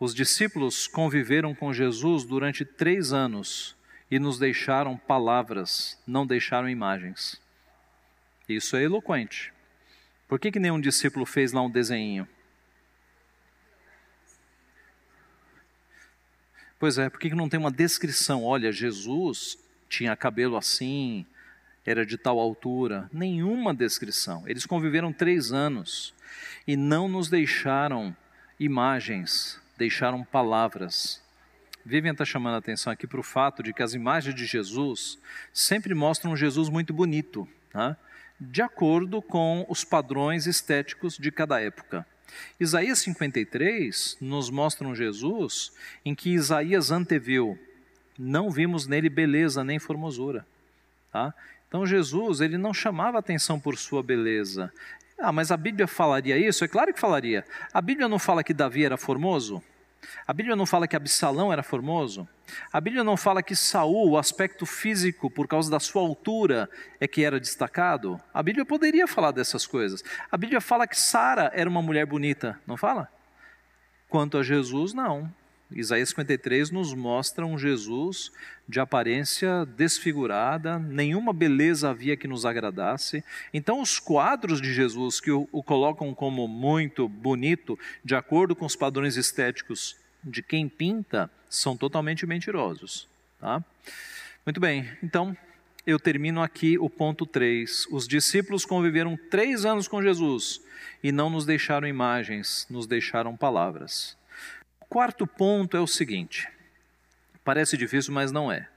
Os 0.00 0.12
discípulos 0.12 0.88
conviveram 0.88 1.54
com 1.54 1.72
Jesus 1.72 2.24
durante 2.24 2.64
três 2.64 3.12
anos 3.12 3.76
e 4.10 4.18
nos 4.18 4.36
deixaram 4.36 4.96
palavras, 4.96 5.96
não 6.04 6.26
deixaram 6.26 6.68
imagens. 6.68 7.40
Isso 8.48 8.74
é 8.74 8.82
eloquente. 8.82 9.52
Por 10.26 10.40
que, 10.40 10.50
que 10.50 10.58
nenhum 10.58 10.80
discípulo 10.80 11.26
fez 11.26 11.52
lá 11.52 11.62
um 11.62 11.70
desenho? 11.70 12.26
Pois 16.86 16.98
é, 16.98 17.10
por 17.10 17.18
que 17.18 17.34
não 17.34 17.48
tem 17.48 17.58
uma 17.58 17.72
descrição? 17.72 18.44
Olha, 18.44 18.70
Jesus 18.70 19.58
tinha 19.88 20.14
cabelo 20.14 20.56
assim, 20.56 21.26
era 21.84 22.06
de 22.06 22.16
tal 22.16 22.38
altura. 22.38 23.10
Nenhuma 23.12 23.74
descrição. 23.74 24.44
Eles 24.46 24.64
conviveram 24.64 25.12
três 25.12 25.50
anos 25.50 26.14
e 26.64 26.76
não 26.76 27.08
nos 27.08 27.28
deixaram 27.28 28.16
imagens, 28.60 29.60
deixaram 29.76 30.22
palavras. 30.22 31.20
Vivian 31.84 32.12
está 32.12 32.24
chamando 32.24 32.54
a 32.54 32.58
atenção 32.58 32.92
aqui 32.92 33.04
para 33.04 33.18
o 33.18 33.24
fato 33.24 33.64
de 33.64 33.72
que 33.72 33.82
as 33.82 33.92
imagens 33.92 34.32
de 34.32 34.46
Jesus 34.46 35.18
sempre 35.52 35.92
mostram 35.92 36.34
um 36.34 36.36
Jesus 36.36 36.68
muito 36.68 36.92
bonito, 36.92 37.48
tá? 37.72 37.96
de 38.40 38.62
acordo 38.62 39.20
com 39.20 39.66
os 39.68 39.82
padrões 39.82 40.46
estéticos 40.46 41.18
de 41.18 41.32
cada 41.32 41.60
época. 41.60 42.06
Isaías 42.58 42.98
53 43.00 44.18
nos 44.20 44.50
mostra 44.50 44.86
um 44.86 44.94
Jesus 44.94 45.72
em 46.04 46.14
que 46.14 46.30
Isaías 46.30 46.90
anteviu, 46.90 47.58
não 48.18 48.50
vimos 48.50 48.86
nele 48.86 49.08
beleza 49.08 49.62
nem 49.62 49.78
formosura. 49.78 50.46
Tá? 51.12 51.34
Então 51.68 51.86
Jesus, 51.86 52.40
ele 52.40 52.56
não 52.56 52.72
chamava 52.72 53.18
atenção 53.18 53.58
por 53.60 53.76
sua 53.76 54.02
beleza. 54.02 54.72
Ah, 55.18 55.32
mas 55.32 55.50
a 55.50 55.56
Bíblia 55.56 55.86
falaria 55.86 56.36
isso? 56.36 56.64
É 56.64 56.68
claro 56.68 56.92
que 56.92 57.00
falaria. 57.00 57.44
A 57.72 57.80
Bíblia 57.80 58.08
não 58.08 58.18
fala 58.18 58.44
que 58.44 58.52
Davi 58.52 58.84
era 58.84 58.96
formoso? 58.96 59.62
A 60.26 60.32
Bíblia 60.32 60.56
não 60.56 60.66
fala 60.66 60.86
que 60.86 60.96
Absalão 60.96 61.52
era 61.52 61.62
formoso? 61.62 62.28
A 62.72 62.80
Bíblia 62.80 63.02
não 63.02 63.16
fala 63.16 63.42
que 63.42 63.56
Saul, 63.56 64.10
o 64.10 64.18
aspecto 64.18 64.66
físico, 64.66 65.30
por 65.30 65.48
causa 65.48 65.70
da 65.70 65.80
sua 65.80 66.02
altura, 66.02 66.68
é 67.00 67.06
que 67.08 67.24
era 67.24 67.40
destacado? 67.40 68.20
A 68.32 68.42
Bíblia 68.42 68.64
poderia 68.64 69.06
falar 69.06 69.30
dessas 69.30 69.66
coisas. 69.66 70.02
A 70.30 70.36
Bíblia 70.36 70.60
fala 70.60 70.86
que 70.86 70.98
Sara 70.98 71.50
era 71.54 71.68
uma 71.68 71.82
mulher 71.82 72.06
bonita, 72.06 72.60
não 72.66 72.76
fala? 72.76 73.08
Quanto 74.08 74.38
a 74.38 74.42
Jesus, 74.42 74.92
não. 74.92 75.32
Isaías 75.70 76.10
53 76.10 76.70
nos 76.70 76.94
mostra 76.94 77.44
um 77.44 77.58
Jesus 77.58 78.30
de 78.68 78.78
aparência 78.78 79.64
desfigurada, 79.76 80.78
nenhuma 80.78 81.32
beleza 81.32 81.90
havia 81.90 82.16
que 82.16 82.28
nos 82.28 82.46
agradasse. 82.46 83.24
Então, 83.52 83.80
os 83.80 83.98
quadros 83.98 84.60
de 84.60 84.72
Jesus 84.72 85.20
que 85.20 85.30
o, 85.30 85.48
o 85.50 85.62
colocam 85.62 86.14
como 86.14 86.46
muito 86.46 87.08
bonito, 87.08 87.78
de 88.04 88.14
acordo 88.14 88.54
com 88.54 88.64
os 88.64 88.76
padrões 88.76 89.16
estéticos 89.16 89.96
de 90.22 90.42
quem 90.42 90.68
pinta, 90.68 91.30
são 91.48 91.76
totalmente 91.76 92.26
mentirosos. 92.26 93.08
Tá? 93.40 93.62
Muito 94.44 94.60
bem, 94.60 94.88
então 95.02 95.36
eu 95.86 95.98
termino 95.98 96.42
aqui 96.42 96.78
o 96.78 96.90
ponto 96.90 97.26
3. 97.26 97.86
Os 97.90 98.08
discípulos 98.08 98.64
conviveram 98.64 99.16
três 99.30 99.64
anos 99.64 99.86
com 99.86 100.02
Jesus 100.02 100.60
e 101.02 101.12
não 101.12 101.30
nos 101.30 101.44
deixaram 101.44 101.86
imagens, 101.86 102.66
nos 102.68 102.86
deixaram 102.86 103.36
palavras. 103.36 104.16
Quarto 104.88 105.26
ponto 105.26 105.76
é 105.76 105.80
o 105.80 105.86
seguinte: 105.86 106.48
parece 107.44 107.76
difícil, 107.76 108.12
mas 108.12 108.32
não 108.32 108.50
é. 108.50 108.68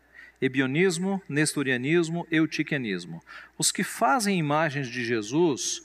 Ebionismo, 0.41 1.21
nestorianismo, 1.27 2.25
eutiquianismo. 2.31 3.21
Os 3.57 3.71
que 3.71 3.83
fazem 3.83 4.39
imagens 4.39 4.87
de 4.87 5.03
Jesus 5.03 5.83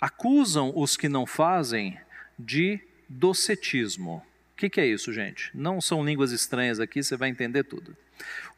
acusam 0.00 0.72
os 0.76 0.96
que 0.96 1.08
não 1.08 1.24
fazem 1.24 1.98
de 2.38 2.80
docetismo. 3.08 4.22
O 4.52 4.56
que, 4.56 4.70
que, 4.70 4.80
é 4.80 4.86
isso, 4.86 5.12
gente? 5.12 5.50
Não 5.54 5.80
são 5.80 6.04
línguas 6.04 6.32
estranhas 6.32 6.80
aqui, 6.80 7.02
você 7.02 7.16
vai 7.16 7.28
entender 7.28 7.64
tudo. 7.64 7.96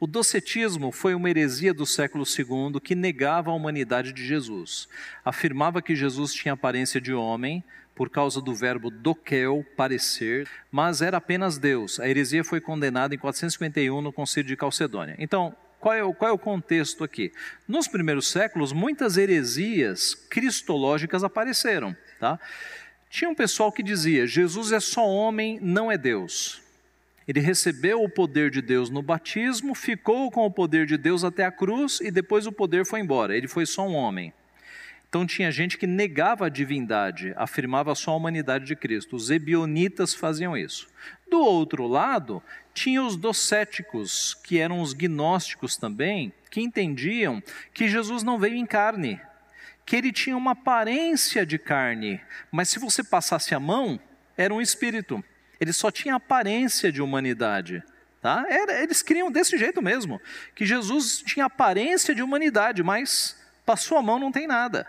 O 0.00 0.06
docetismo 0.06 0.92
foi 0.92 1.14
uma 1.14 1.28
heresia 1.28 1.74
do 1.74 1.84
século 1.84 2.24
II 2.24 2.80
que 2.80 2.94
negava 2.94 3.50
a 3.50 3.54
humanidade 3.54 4.12
de 4.12 4.24
Jesus. 4.24 4.88
Afirmava 5.24 5.82
que 5.82 5.96
Jesus 5.96 6.32
tinha 6.32 6.54
aparência 6.54 7.00
de 7.00 7.12
homem, 7.12 7.64
por 7.98 8.09
causa 8.09 8.40
do 8.40 8.54
verbo 8.54 8.90
doquel, 8.90 9.66
parecer, 9.76 10.48
mas 10.70 11.02
era 11.02 11.16
apenas 11.16 11.59
Deus. 11.59 11.98
A 11.98 12.09
heresia 12.09 12.44
foi 12.44 12.61
condenada 12.61 13.12
em 13.12 13.18
451 13.18 14.00
no 14.00 14.12
Concílio 14.12 14.46
de 14.46 14.56
Calcedônia. 14.56 15.16
Então, 15.18 15.52
qual 15.80 15.94
é, 15.94 16.04
o, 16.04 16.14
qual 16.14 16.30
é 16.30 16.32
o 16.32 16.38
contexto 16.38 17.02
aqui? 17.02 17.32
Nos 17.66 17.88
primeiros 17.88 18.28
séculos, 18.28 18.72
muitas 18.72 19.16
heresias 19.16 20.14
cristológicas 20.14 21.24
apareceram. 21.24 21.96
Tá? 22.20 22.38
Tinha 23.11 23.30
um 23.30 23.34
pessoal 23.34 23.72
que 23.72 23.82
dizia: 23.82 24.28
Jesus 24.28 24.70
é 24.70 24.78
só 24.78 25.04
homem, 25.04 25.59
não 25.61 25.90
é 25.90 25.98
Deus. 25.98 26.62
Ele 27.29 27.41
recebeu 27.41 28.03
o 28.03 28.09
poder 28.09 28.51
de 28.51 28.62
Deus 28.62 28.89
no 28.89 29.03
batismo, 29.03 29.74
ficou 29.74 30.31
com 30.31 30.47
o 30.47 30.51
poder 30.51 30.87
de 30.87 30.97
Deus 30.97 31.22
até 31.22 31.45
a 31.45 31.53
cruz 31.53 32.01
e 32.01 32.11
depois 32.11 32.47
o 32.47 32.53
poder 32.53 32.87
foi 32.87 33.01
embora. 33.01 33.37
Ele 33.37 33.47
foi 33.47 33.66
só 33.66 33.87
um 33.87 33.95
homem. 33.95 34.33
Então 35.11 35.26
tinha 35.26 35.53
gente 35.53 35.76
que 35.76 35.87
negava 35.87 36.47
a 36.47 36.49
divindade, 36.49 37.35
afirmava 37.37 37.95
só 37.95 38.12
a 38.12 38.16
humanidade 38.16 38.64
de 38.64 38.74
Cristo. 38.74 39.14
Os 39.14 39.31
ebionitas 39.31 40.14
faziam 40.14 40.57
isso. 40.57 40.89
Do 41.31 41.39
outro 41.41 41.87
lado, 41.87 42.43
tinha 42.72 43.03
os 43.03 43.14
docéticos, 43.14 44.33
que 44.33 44.59
eram 44.59 44.81
os 44.81 44.95
gnósticos 44.95 45.76
também, 45.76 46.33
que 46.51 46.62
entendiam 46.62 47.43
que 47.74 47.89
Jesus 47.89 48.22
não 48.22 48.39
veio 48.39 48.57
em 48.57 48.64
carne, 48.64 49.20
que 49.85 49.97
ele 49.97 50.12
tinha 50.12 50.37
uma 50.37 50.53
aparência 50.53 51.45
de 51.45 51.59
carne, 51.59 52.20
mas 52.51 52.70
se 52.70 52.79
você 52.79 53.05
passasse 53.05 53.55
a 53.55 53.61
mão, 53.61 54.01
era 54.35 54.53
um 54.53 54.62
espírito. 54.62 55.22
Ele 55.61 55.72
só 55.72 55.90
tinha 55.90 56.14
aparência 56.14 56.90
de 56.92 57.02
humanidade. 57.02 57.82
Tá? 58.20 58.44
Era, 58.48 58.82
eles 58.82 59.02
criam 59.02 59.30
desse 59.30 59.56
jeito 59.56 59.80
mesmo, 59.80 60.20
que 60.54 60.66
Jesus 60.66 61.22
tinha 61.24 61.46
aparência 61.46 62.14
de 62.14 62.22
humanidade, 62.22 62.82
mas 62.82 63.38
Passou 63.68 63.98
a 63.98 64.02
mão, 64.02 64.18
não 64.18 64.32
tem 64.32 64.46
nada. 64.46 64.86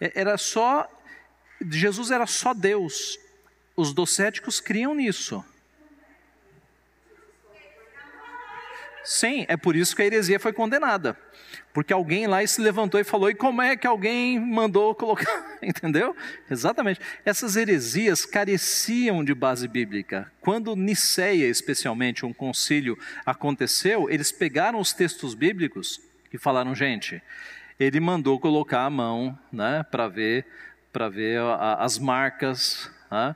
É, 0.00 0.10
era 0.14 0.38
só. 0.38 0.88
Jesus 1.70 2.10
era 2.10 2.26
só 2.26 2.54
Deus. 2.54 3.18
Os 3.76 3.92
docéticos 3.92 4.58
criam 4.58 4.94
nisso. 4.94 5.44
Sim, 9.04 9.44
é 9.48 9.56
por 9.58 9.76
isso 9.76 9.94
que 9.94 10.00
a 10.00 10.06
heresia 10.06 10.40
foi 10.40 10.54
condenada. 10.54 11.14
Porque 11.72 11.92
alguém 11.92 12.26
lá 12.26 12.46
se 12.46 12.60
levantou 12.60 13.00
e 13.00 13.04
falou: 13.04 13.30
e 13.30 13.34
como 13.34 13.62
é 13.62 13.76
que 13.76 13.86
alguém 13.86 14.38
mandou 14.38 14.94
colocar? 14.94 15.56
Entendeu? 15.62 16.14
Exatamente. 16.50 17.00
Essas 17.24 17.56
heresias 17.56 18.26
careciam 18.26 19.24
de 19.24 19.34
base 19.34 19.66
bíblica. 19.66 20.30
Quando 20.40 20.76
Niceia, 20.76 21.46
especialmente, 21.46 22.26
um 22.26 22.32
concílio 22.32 22.98
aconteceu, 23.24 24.10
eles 24.10 24.30
pegaram 24.30 24.78
os 24.78 24.92
textos 24.92 25.34
bíblicos 25.34 26.00
e 26.32 26.36
falaram: 26.36 26.74
gente, 26.74 27.22
ele 27.80 28.00
mandou 28.00 28.38
colocar 28.38 28.84
a 28.84 28.90
mão 28.90 29.38
né, 29.50 29.82
para 29.90 30.08
ver, 30.08 30.46
para 30.92 31.08
ver 31.08 31.40
as 31.78 31.98
marcas, 31.98 32.90
né, 33.10 33.34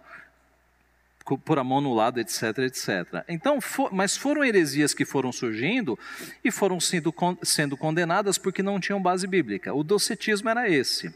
por 1.45 1.59
a 1.59 1.64
mão 1.64 1.81
no 1.81 1.93
lado, 1.93 2.20
etc, 2.20 2.59
etc. 2.59 3.24
Então, 3.29 3.61
for, 3.61 3.93
mas 3.93 4.16
foram 4.16 4.45
heresias 4.45 4.95
que 4.95 5.05
foram 5.05 5.33
surgindo 5.33 5.99
e 6.45 6.53
foram 6.53 6.79
sendo, 6.79 7.12
sendo 7.43 7.77
condenadas 7.77 8.39
porque 8.39 8.62
não 8.62 8.79
tinham 8.79 9.03
base 9.03 9.27
bíblica. 9.27 9.74
O 9.74 9.83
docetismo 9.83 10.49
era 10.49 10.68
esse. 10.68 11.12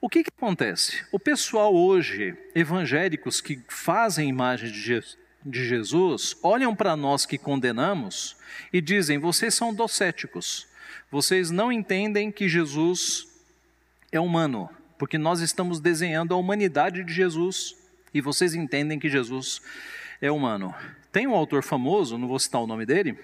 O 0.00 0.08
que, 0.08 0.22
que 0.22 0.30
acontece? 0.36 1.04
O 1.10 1.18
pessoal 1.18 1.74
hoje, 1.74 2.36
evangélicos 2.54 3.40
que 3.40 3.58
fazem 3.68 4.28
imagens 4.28 4.72
de 4.72 4.80
Jesus, 4.80 5.18
de 5.44 5.64
Jesus 5.64 6.36
olham 6.42 6.74
para 6.74 6.96
nós 6.96 7.24
que 7.24 7.38
condenamos 7.38 8.36
e 8.72 8.80
dizem: 8.80 9.18
vocês 9.18 9.54
são 9.54 9.72
docéticos, 9.72 10.66
vocês 11.10 11.50
não 11.50 11.72
entendem 11.72 12.30
que 12.30 12.48
Jesus 12.48 13.26
é 14.12 14.20
humano, 14.20 14.68
porque 14.98 15.16
nós 15.16 15.40
estamos 15.40 15.80
desenhando 15.80 16.34
a 16.34 16.36
humanidade 16.36 17.02
de 17.02 17.12
Jesus 17.12 17.77
e 18.18 18.22
vocês 18.22 18.54
entendem 18.54 18.98
que 18.98 19.08
Jesus 19.08 19.60
é 20.20 20.30
humano. 20.30 20.74
Tem 21.12 21.26
um 21.26 21.34
autor 21.34 21.62
famoso, 21.62 22.18
não 22.18 22.28
vou 22.28 22.38
citar 22.38 22.60
o 22.60 22.66
nome 22.66 22.84
dele, 22.84 23.18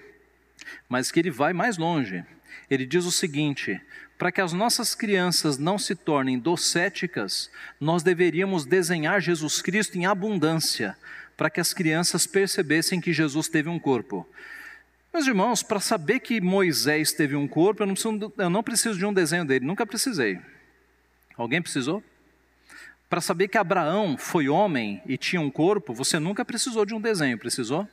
mas 0.89 1.11
que 1.11 1.19
ele 1.19 1.29
vai 1.29 1.53
mais 1.53 1.77
longe. 1.77 2.23
Ele 2.69 2.85
diz 2.85 3.05
o 3.05 3.11
seguinte: 3.11 3.79
para 4.17 4.31
que 4.31 4.41
as 4.41 4.53
nossas 4.53 4.95
crianças 4.95 5.57
não 5.57 5.77
se 5.77 5.93
tornem 5.93 6.39
docéticas, 6.39 7.51
nós 7.79 8.01
deveríamos 8.01 8.65
desenhar 8.65 9.21
Jesus 9.21 9.61
Cristo 9.61 9.97
em 9.97 10.05
abundância, 10.05 10.97
para 11.35 11.49
que 11.49 11.59
as 11.59 11.73
crianças 11.73 12.25
percebessem 12.25 13.01
que 13.01 13.13
Jesus 13.13 13.47
teve 13.47 13.69
um 13.69 13.77
corpo. 13.77 14.27
Meus 15.13 15.27
irmãos, 15.27 15.63
para 15.63 15.79
saber 15.79 16.19
que 16.19 16.41
Moisés 16.41 17.13
teve 17.13 17.35
um 17.35 17.47
corpo, 17.47 17.83
eu 17.83 17.87
não, 17.87 17.93
preciso, 17.93 18.33
eu 18.37 18.49
não 18.49 18.63
preciso 18.63 18.97
de 18.97 19.05
um 19.05 19.13
desenho 19.13 19.45
dele, 19.45 19.65
nunca 19.65 19.85
precisei. 19.85 20.39
Alguém 21.37 21.61
precisou? 21.61 22.03
Para 23.09 23.21
saber 23.21 23.47
que 23.47 23.57
Abraão 23.57 24.17
foi 24.17 24.49
homem 24.49 25.01
e 25.05 25.17
tinha 25.17 25.41
um 25.41 25.51
corpo, 25.51 25.93
você 25.93 26.19
nunca 26.19 26.43
precisou 26.43 26.85
de 26.85 26.93
um 26.93 27.01
desenho, 27.01 27.37
precisou? 27.37 27.87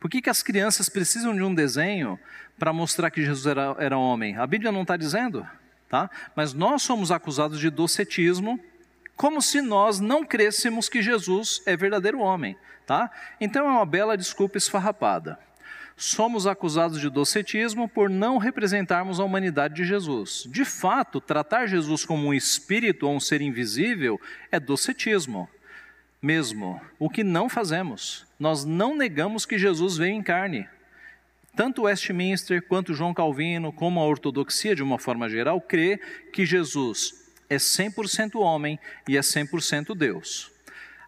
Por 0.00 0.10
que, 0.10 0.22
que 0.22 0.30
as 0.30 0.42
crianças 0.42 0.88
precisam 0.88 1.34
de 1.34 1.42
um 1.42 1.54
desenho 1.54 2.18
para 2.58 2.72
mostrar 2.72 3.10
que 3.10 3.24
Jesus 3.24 3.46
era, 3.46 3.74
era 3.78 3.96
homem? 3.96 4.36
A 4.36 4.46
Bíblia 4.46 4.70
não 4.70 4.82
está 4.82 4.96
dizendo, 4.96 5.46
tá? 5.88 6.10
Mas 6.34 6.52
nós 6.52 6.82
somos 6.82 7.10
acusados 7.10 7.58
de 7.58 7.70
docetismo, 7.70 8.60
como 9.16 9.42
se 9.42 9.60
nós 9.60 9.98
não 9.98 10.24
crêssemos 10.24 10.88
que 10.88 11.02
Jesus 11.02 11.62
é 11.66 11.76
verdadeiro 11.76 12.20
homem, 12.20 12.56
tá? 12.86 13.10
Então 13.40 13.66
é 13.66 13.70
uma 13.70 13.86
bela 13.86 14.16
desculpa 14.16 14.58
esfarrapada 14.58 15.38
somos 15.98 16.46
acusados 16.46 17.00
de 17.00 17.10
docetismo 17.10 17.88
por 17.88 18.08
não 18.08 18.38
representarmos 18.38 19.18
a 19.18 19.24
humanidade 19.24 19.74
de 19.74 19.84
Jesus. 19.84 20.44
De 20.48 20.64
fato, 20.64 21.20
tratar 21.20 21.66
Jesus 21.66 22.04
como 22.04 22.28
um 22.28 22.32
espírito 22.32 23.06
ou 23.06 23.14
um 23.14 23.20
ser 23.20 23.42
invisível 23.42 24.20
é 24.50 24.60
docetismo. 24.60 25.50
Mesmo, 26.22 26.80
o 26.98 27.10
que 27.10 27.24
não 27.24 27.48
fazemos. 27.48 28.24
Nós 28.38 28.64
não 28.64 28.96
negamos 28.96 29.44
que 29.44 29.58
Jesus 29.58 29.96
veio 29.96 30.14
em 30.14 30.22
carne. 30.22 30.68
Tanto 31.56 31.82
Westminster 31.82 32.62
quanto 32.62 32.94
João 32.94 33.12
Calvino, 33.12 33.72
como 33.72 33.98
a 33.98 34.06
ortodoxia 34.06 34.76
de 34.76 34.82
uma 34.82 34.98
forma 34.98 35.28
geral, 35.28 35.60
crê 35.60 36.00
que 36.32 36.46
Jesus 36.46 37.28
é 37.50 37.56
100% 37.56 38.36
homem 38.40 38.78
e 39.08 39.16
é 39.16 39.20
100% 39.20 39.96
Deus. 39.96 40.52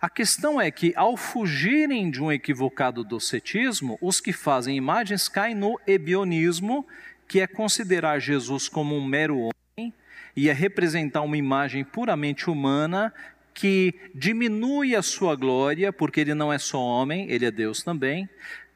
A 0.01 0.09
questão 0.09 0.59
é 0.59 0.71
que, 0.71 0.95
ao 0.97 1.15
fugirem 1.15 2.11
de 2.11 2.23
um 2.23 2.33
equivocado 2.33 3.05
docetismo, 3.05 3.99
os 4.01 4.19
que 4.19 4.33
fazem 4.33 4.75
imagens 4.75 5.29
caem 5.29 5.55
no 5.55 5.79
ebionismo, 5.87 6.87
que 7.29 7.39
é 7.39 7.47
considerar 7.47 8.19
Jesus 8.19 8.67
como 8.67 8.97
um 8.97 9.05
mero 9.05 9.37
homem 9.39 9.93
e 10.35 10.49
é 10.49 10.55
representar 10.55 11.21
uma 11.21 11.37
imagem 11.37 11.85
puramente 11.85 12.49
humana 12.49 13.13
que 13.53 13.95
diminui 14.15 14.97
a 14.97 15.03
sua 15.03 15.37
glória, 15.37 15.93
porque 15.93 16.21
ele 16.21 16.33
não 16.33 16.51
é 16.51 16.59
só 16.59 16.81
homem, 16.81 17.31
ele 17.31 17.45
é 17.45 17.51
Deus 17.51 17.83
também. 17.83 18.27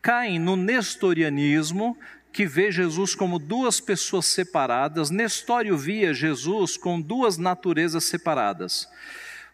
Caem 0.03 0.39
no 0.39 0.57
nestorianismo, 0.57 1.97
que 2.35 2.45
vê 2.45 2.71
Jesus 2.71 3.15
como 3.15 3.39
duas 3.39 3.81
pessoas 3.81 4.27
separadas. 4.27 5.09
Nestório 5.09 5.79
via 5.79 6.13
Jesus 6.13 6.77
com 6.77 7.01
duas 7.01 7.39
naturezas 7.39 8.05
separadas. 8.05 8.87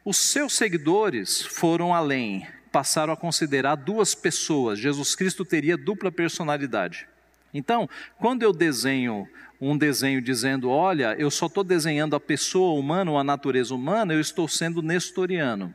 Os 0.05 0.17
seus 0.17 0.55
seguidores 0.55 1.43
foram 1.43 1.95
além, 1.95 2.47
passaram 2.73 3.13
a 3.13 3.17
considerar 3.17 3.75
duas 3.75 4.15
pessoas. 4.15 4.79
Jesus 4.79 5.15
Cristo 5.15 5.45
teria 5.45 5.77
dupla 5.77 6.11
personalidade. 6.11 7.07
Então, 7.53 7.89
quando 8.19 8.43
eu 8.43 8.53
desenho 8.53 9.29
um 9.61 9.77
desenho 9.77 10.23
dizendo, 10.23 10.71
olha, 10.71 11.15
eu 11.19 11.31
só 11.31 11.45
estou 11.47 11.63
desenhando 11.63 12.17
a 12.17 12.21
pessoa 12.21 12.79
humana 12.81 13.11
ou 13.11 13.19
a 13.19 13.25
natureza 13.25 13.75
humana, 13.75 14.15
eu 14.15 14.21
estou 14.21 14.49
sendo 14.49 14.81
nestoriano. 14.81 15.75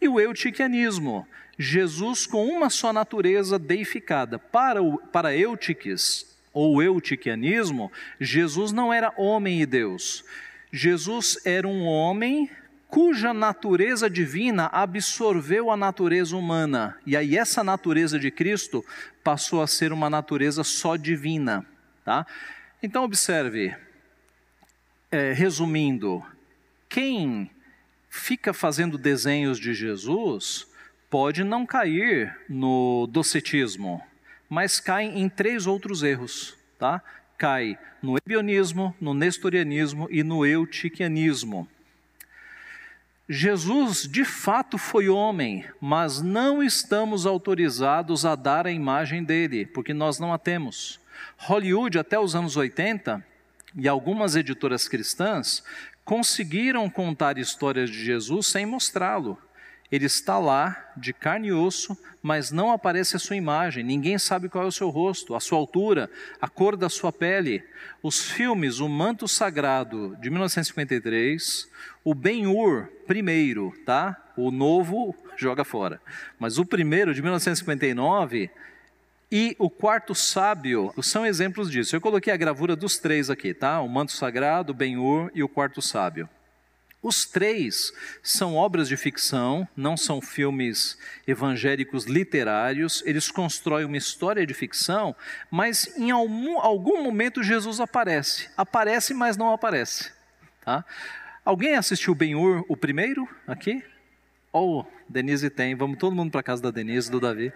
E 0.00 0.08
o 0.08 0.18
eutiquianismo, 0.18 1.26
Jesus 1.58 2.26
com 2.26 2.46
uma 2.46 2.70
só 2.70 2.90
natureza 2.90 3.58
deificada. 3.58 4.38
Para, 4.38 4.82
o, 4.82 4.96
para 4.96 5.36
Eutiques, 5.36 6.38
ou 6.54 6.82
eutiquianismo, 6.82 7.92
Jesus 8.18 8.72
não 8.72 8.92
era 8.92 9.12
homem 9.18 9.60
e 9.60 9.66
Deus. 9.66 10.24
Jesus 10.72 11.38
era 11.44 11.68
um 11.68 11.84
homem 11.84 12.50
cuja 12.88 13.34
natureza 13.34 14.08
divina 14.08 14.66
absorveu 14.72 15.70
a 15.70 15.76
natureza 15.76 16.36
humana. 16.36 16.96
E 17.06 17.16
aí 17.16 17.36
essa 17.36 17.62
natureza 17.62 18.18
de 18.18 18.30
Cristo 18.30 18.84
passou 19.22 19.62
a 19.62 19.66
ser 19.66 19.92
uma 19.92 20.10
natureza 20.10 20.64
só 20.64 20.96
divina. 20.96 21.64
Tá? 22.04 22.26
Então, 22.82 23.04
observe, 23.04 23.76
é, 25.10 25.32
resumindo, 25.32 26.24
quem 26.88 27.50
fica 28.08 28.54
fazendo 28.54 28.96
desenhos 28.96 29.58
de 29.60 29.74
Jesus 29.74 30.66
pode 31.10 31.44
não 31.44 31.66
cair 31.66 32.34
no 32.48 33.06
docetismo, 33.06 34.02
mas 34.48 34.80
cai 34.80 35.04
em 35.04 35.28
três 35.28 35.66
outros 35.66 36.02
erros, 36.02 36.56
tá? 36.78 37.02
Cai 37.36 37.78
no 38.02 38.16
ebionismo, 38.16 38.94
no 39.00 39.12
nestorianismo 39.12 40.08
e 40.10 40.22
no 40.22 40.44
eutiquianismo. 40.44 41.68
Jesus 43.28 44.08
de 44.08 44.24
fato 44.24 44.78
foi 44.78 45.10
homem, 45.10 45.64
mas 45.78 46.22
não 46.22 46.62
estamos 46.62 47.26
autorizados 47.26 48.24
a 48.24 48.34
dar 48.34 48.66
a 48.66 48.72
imagem 48.72 49.22
dele, 49.22 49.66
porque 49.66 49.92
nós 49.92 50.18
não 50.18 50.32
a 50.32 50.38
temos. 50.38 50.98
Hollywood, 51.36 51.98
até 51.98 52.18
os 52.18 52.34
anos 52.34 52.56
80, 52.56 53.22
e 53.76 53.86
algumas 53.86 54.34
editoras 54.34 54.88
cristãs 54.88 55.62
conseguiram 56.06 56.88
contar 56.88 57.36
histórias 57.36 57.90
de 57.90 58.02
Jesus 58.02 58.46
sem 58.46 58.64
mostrá-lo. 58.64 59.36
Ele 59.90 60.04
está 60.04 60.38
lá, 60.38 60.92
de 60.96 61.12
carne 61.12 61.48
e 61.48 61.52
osso, 61.52 61.96
mas 62.22 62.50
não 62.50 62.70
aparece 62.70 63.16
a 63.16 63.18
sua 63.18 63.36
imagem, 63.36 63.82
ninguém 63.82 64.18
sabe 64.18 64.48
qual 64.48 64.64
é 64.64 64.66
o 64.66 64.72
seu 64.72 64.90
rosto, 64.90 65.34
a 65.34 65.40
sua 65.40 65.58
altura, 65.58 66.10
a 66.40 66.48
cor 66.48 66.76
da 66.76 66.88
sua 66.88 67.12
pele. 67.12 67.62
Os 68.02 68.30
filmes 68.30 68.80
O 68.80 68.88
Manto 68.88 69.26
Sagrado, 69.26 70.16
de 70.20 70.28
1953, 70.28 71.68
o 72.04 72.14
Ben-Hur, 72.14 72.88
primeiro, 73.06 73.72
tá? 73.86 74.16
O 74.36 74.50
novo 74.50 75.14
joga 75.38 75.64
fora. 75.64 76.00
Mas 76.38 76.58
o 76.58 76.66
primeiro, 76.66 77.14
de 77.14 77.22
1959, 77.22 78.50
e 79.30 79.54
o 79.58 79.68
quarto 79.68 80.14
sábio 80.14 80.92
são 81.02 81.24
exemplos 81.24 81.70
disso. 81.70 81.94
Eu 81.94 82.00
coloquei 82.00 82.32
a 82.32 82.36
gravura 82.36 82.74
dos 82.74 82.98
três 82.98 83.28
aqui, 83.28 83.52
tá? 83.52 83.80
O 83.80 83.88
manto 83.88 84.12
sagrado, 84.12 84.72
o 84.72 84.74
Ben-Hur 84.74 85.30
e 85.34 85.42
o 85.42 85.48
quarto 85.48 85.82
sábio. 85.82 86.28
Os 87.00 87.24
três 87.24 87.92
são 88.22 88.56
obras 88.56 88.88
de 88.88 88.96
ficção, 88.96 89.68
não 89.76 89.96
são 89.96 90.20
filmes 90.20 90.98
evangélicos 91.26 92.06
literários, 92.06 93.02
eles 93.06 93.30
constroem 93.30 93.84
uma 93.84 93.96
história 93.96 94.44
de 94.44 94.52
ficção, 94.52 95.14
mas 95.48 95.96
em 95.96 96.10
algum, 96.10 96.58
algum 96.58 97.02
momento 97.02 97.42
Jesus 97.42 97.78
aparece. 97.78 98.50
Aparece, 98.56 99.14
mas 99.14 99.36
não 99.36 99.52
aparece. 99.52 100.12
Tá? 100.64 100.84
Alguém 101.44 101.76
assistiu 101.76 102.16
Ben-Hur, 102.16 102.64
o 102.68 102.76
primeiro, 102.76 103.28
aqui? 103.46 103.82
Oh, 104.52 104.84
Denise 105.08 105.48
tem, 105.50 105.76
vamos 105.76 105.98
todo 105.98 106.16
mundo 106.16 106.32
para 106.32 106.42
casa 106.42 106.60
da 106.60 106.72
Denise, 106.72 107.10
do 107.10 107.20
Davi. 107.20 107.52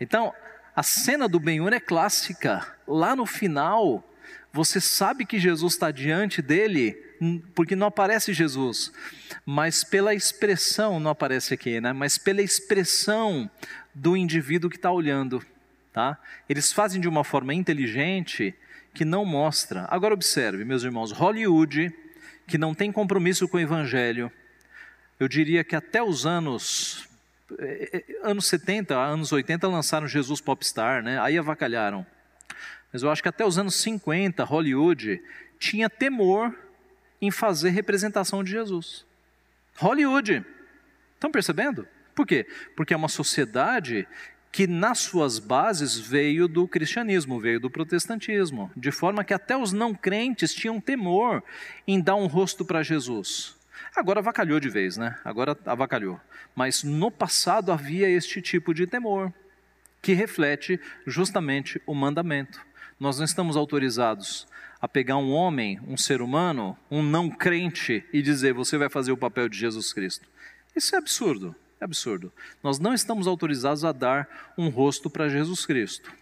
Então, 0.00 0.32
a 0.74 0.84
cena 0.84 1.28
do 1.28 1.40
Ben-Hur 1.40 1.72
é 1.72 1.80
clássica. 1.80 2.76
Lá 2.86 3.16
no 3.16 3.26
final, 3.26 4.08
você 4.52 4.80
sabe 4.80 5.26
que 5.26 5.38
Jesus 5.38 5.74
está 5.74 5.90
diante 5.90 6.40
dele 6.40 6.96
porque 7.54 7.76
não 7.76 7.86
aparece 7.86 8.32
Jesus, 8.32 8.92
mas 9.44 9.84
pela 9.84 10.14
expressão, 10.14 10.98
não 10.98 11.10
aparece 11.10 11.54
aqui, 11.54 11.80
né? 11.80 11.92
Mas 11.92 12.18
pela 12.18 12.42
expressão 12.42 13.50
do 13.94 14.16
indivíduo 14.16 14.70
que 14.70 14.76
está 14.76 14.90
olhando, 14.90 15.44
tá? 15.92 16.18
Eles 16.48 16.72
fazem 16.72 17.00
de 17.00 17.08
uma 17.08 17.24
forma 17.24 17.54
inteligente 17.54 18.54
que 18.94 19.04
não 19.04 19.24
mostra. 19.24 19.86
Agora 19.90 20.14
observe, 20.14 20.64
meus 20.64 20.82
irmãos, 20.82 21.12
Hollywood, 21.12 21.92
que 22.46 22.58
não 22.58 22.74
tem 22.74 22.90
compromisso 22.90 23.48
com 23.48 23.56
o 23.56 23.60
Evangelho, 23.60 24.30
eu 25.18 25.28
diria 25.28 25.62
que 25.62 25.76
até 25.76 26.02
os 26.02 26.26
anos 26.26 27.08
é, 27.58 28.04
é, 28.08 28.28
anos 28.28 28.46
70, 28.46 28.96
anos 28.96 29.32
80 29.32 29.68
lançaram 29.68 30.06
Jesus 30.06 30.40
Popstar, 30.40 31.02
né? 31.02 31.20
Aí 31.20 31.36
avacalharam. 31.36 32.06
Mas 32.92 33.02
eu 33.02 33.10
acho 33.10 33.22
que 33.22 33.28
até 33.28 33.44
os 33.44 33.58
anos 33.58 33.74
50, 33.76 34.44
Hollywood 34.44 35.22
tinha 35.58 35.88
temor 35.88 36.54
em 37.22 37.30
fazer 37.30 37.70
representação 37.70 38.42
de 38.42 38.50
Jesus. 38.50 39.06
Hollywood. 39.76 40.44
Estão 41.14 41.30
percebendo? 41.30 41.86
Por 42.16 42.26
quê? 42.26 42.46
Porque 42.76 42.92
é 42.92 42.96
uma 42.96 43.08
sociedade 43.08 44.06
que 44.50 44.66
nas 44.66 44.98
suas 44.98 45.38
bases 45.38 45.96
veio 45.96 46.46
do 46.46 46.68
cristianismo, 46.68 47.40
veio 47.40 47.58
do 47.58 47.70
protestantismo, 47.70 48.70
de 48.76 48.90
forma 48.90 49.24
que 49.24 49.32
até 49.32 49.56
os 49.56 49.72
não 49.72 49.94
crentes 49.94 50.52
tinham 50.52 50.78
temor 50.78 51.42
em 51.86 51.98
dar 51.98 52.16
um 52.16 52.26
rosto 52.26 52.64
para 52.64 52.82
Jesus. 52.82 53.56
Agora 53.96 54.20
avacalhou 54.20 54.60
de 54.60 54.68
vez, 54.68 54.96
né? 54.98 55.18
Agora 55.24 55.56
avacalhou. 55.64 56.20
Mas 56.54 56.82
no 56.82 57.10
passado 57.10 57.72
havia 57.72 58.10
este 58.10 58.42
tipo 58.42 58.74
de 58.74 58.86
temor, 58.86 59.32
que 60.02 60.12
reflete 60.12 60.78
justamente 61.06 61.80
o 61.86 61.94
mandamento. 61.94 62.60
Nós 63.00 63.18
não 63.18 63.24
estamos 63.24 63.56
autorizados 63.56 64.46
a 64.82 64.88
pegar 64.88 65.16
um 65.16 65.30
homem, 65.30 65.78
um 65.86 65.96
ser 65.96 66.20
humano, 66.20 66.76
um 66.90 67.04
não 67.04 67.30
crente 67.30 68.04
e 68.12 68.20
dizer 68.20 68.52
você 68.52 68.76
vai 68.76 68.88
fazer 68.88 69.12
o 69.12 69.16
papel 69.16 69.48
de 69.48 69.56
Jesus 69.56 69.92
Cristo. 69.92 70.26
Isso 70.74 70.96
é 70.96 70.98
absurdo, 70.98 71.54
é 71.80 71.84
absurdo. 71.84 72.32
Nós 72.64 72.80
não 72.80 72.92
estamos 72.92 73.28
autorizados 73.28 73.84
a 73.84 73.92
dar 73.92 74.52
um 74.58 74.68
rosto 74.68 75.08
para 75.08 75.28
Jesus 75.28 75.64
Cristo. 75.64 76.12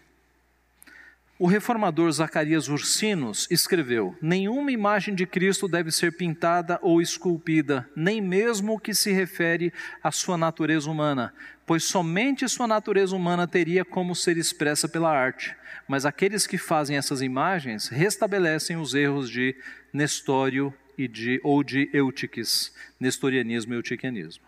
O 1.39 1.47
reformador 1.47 2.11
Zacarias 2.11 2.67
Ursinos 2.67 3.47
escreveu: 3.49 4.15
Nenhuma 4.21 4.71
imagem 4.71 5.15
de 5.15 5.25
Cristo 5.25 5.67
deve 5.67 5.91
ser 5.91 6.15
pintada 6.15 6.77
ou 6.83 7.01
esculpida, 7.01 7.89
nem 7.95 8.21
mesmo 8.21 8.75
o 8.75 8.79
que 8.79 8.93
se 8.93 9.11
refere 9.11 9.73
à 10.03 10.11
sua 10.11 10.37
natureza 10.37 10.87
humana, 10.87 11.33
pois 11.65 11.83
somente 11.83 12.47
sua 12.47 12.67
natureza 12.67 13.15
humana 13.15 13.47
teria 13.47 13.83
como 13.83 14.15
ser 14.15 14.37
expressa 14.37 14.87
pela 14.87 15.09
arte. 15.09 15.55
Mas 15.91 16.05
aqueles 16.05 16.47
que 16.47 16.57
fazem 16.57 16.95
essas 16.95 17.21
imagens 17.21 17.89
restabelecem 17.89 18.77
os 18.77 18.95
erros 18.95 19.29
de 19.29 19.53
Nestório 19.91 20.73
e 20.97 21.05
de, 21.05 21.41
ou 21.43 21.61
de 21.61 21.89
Eutiques, 21.91 22.73
nestorianismo 22.97 23.73
e 23.73 23.75
eutiquianismo. 23.75 24.45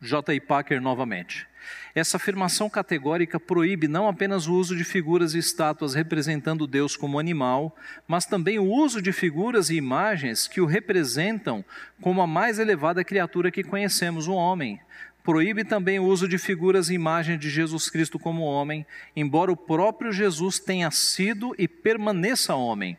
J. 0.00 0.34
I. 0.34 0.40
Packer 0.40 0.80
novamente. 0.80 1.46
Essa 1.94 2.16
afirmação 2.16 2.68
categórica 2.68 3.38
proíbe 3.38 3.86
não 3.86 4.08
apenas 4.08 4.48
o 4.48 4.54
uso 4.54 4.74
de 4.74 4.82
figuras 4.82 5.32
e 5.32 5.38
estátuas 5.38 5.94
representando 5.94 6.66
Deus 6.66 6.96
como 6.96 7.20
animal, 7.20 7.76
mas 8.08 8.26
também 8.26 8.58
o 8.58 8.68
uso 8.68 9.00
de 9.00 9.12
figuras 9.12 9.70
e 9.70 9.76
imagens 9.76 10.48
que 10.48 10.60
o 10.60 10.66
representam 10.66 11.64
como 12.00 12.20
a 12.20 12.26
mais 12.26 12.58
elevada 12.58 13.04
criatura 13.04 13.52
que 13.52 13.62
conhecemos, 13.62 14.26
o 14.26 14.34
homem. 14.34 14.80
Proíbe 15.22 15.64
também 15.64 16.00
o 16.00 16.04
uso 16.04 16.26
de 16.26 16.36
figuras 16.36 16.88
e 16.90 16.94
imagens 16.94 17.38
de 17.38 17.48
Jesus 17.48 17.88
Cristo 17.88 18.18
como 18.18 18.42
homem, 18.42 18.84
embora 19.14 19.52
o 19.52 19.56
próprio 19.56 20.12
Jesus 20.12 20.58
tenha 20.58 20.90
sido 20.90 21.54
e 21.56 21.68
permaneça 21.68 22.54
homem. 22.54 22.98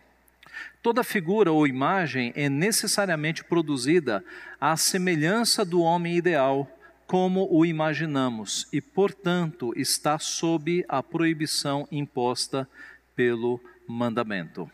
Toda 0.82 1.04
figura 1.04 1.52
ou 1.52 1.68
imagem 1.68 2.32
é 2.36 2.50
necessariamente 2.50 3.44
produzida 3.44 4.24
à 4.60 4.78
semelhança 4.78 5.66
do 5.66 5.82
homem 5.82 6.16
ideal 6.16 6.70
como 7.06 7.48
o 7.52 7.66
imaginamos 7.66 8.68
e, 8.72 8.80
portanto, 8.80 9.74
está 9.76 10.18
sob 10.18 10.86
a 10.88 11.04
proibição 11.04 11.88
imposta 11.92 12.68
pelo 13.16 13.60
mandamento. 13.88 14.70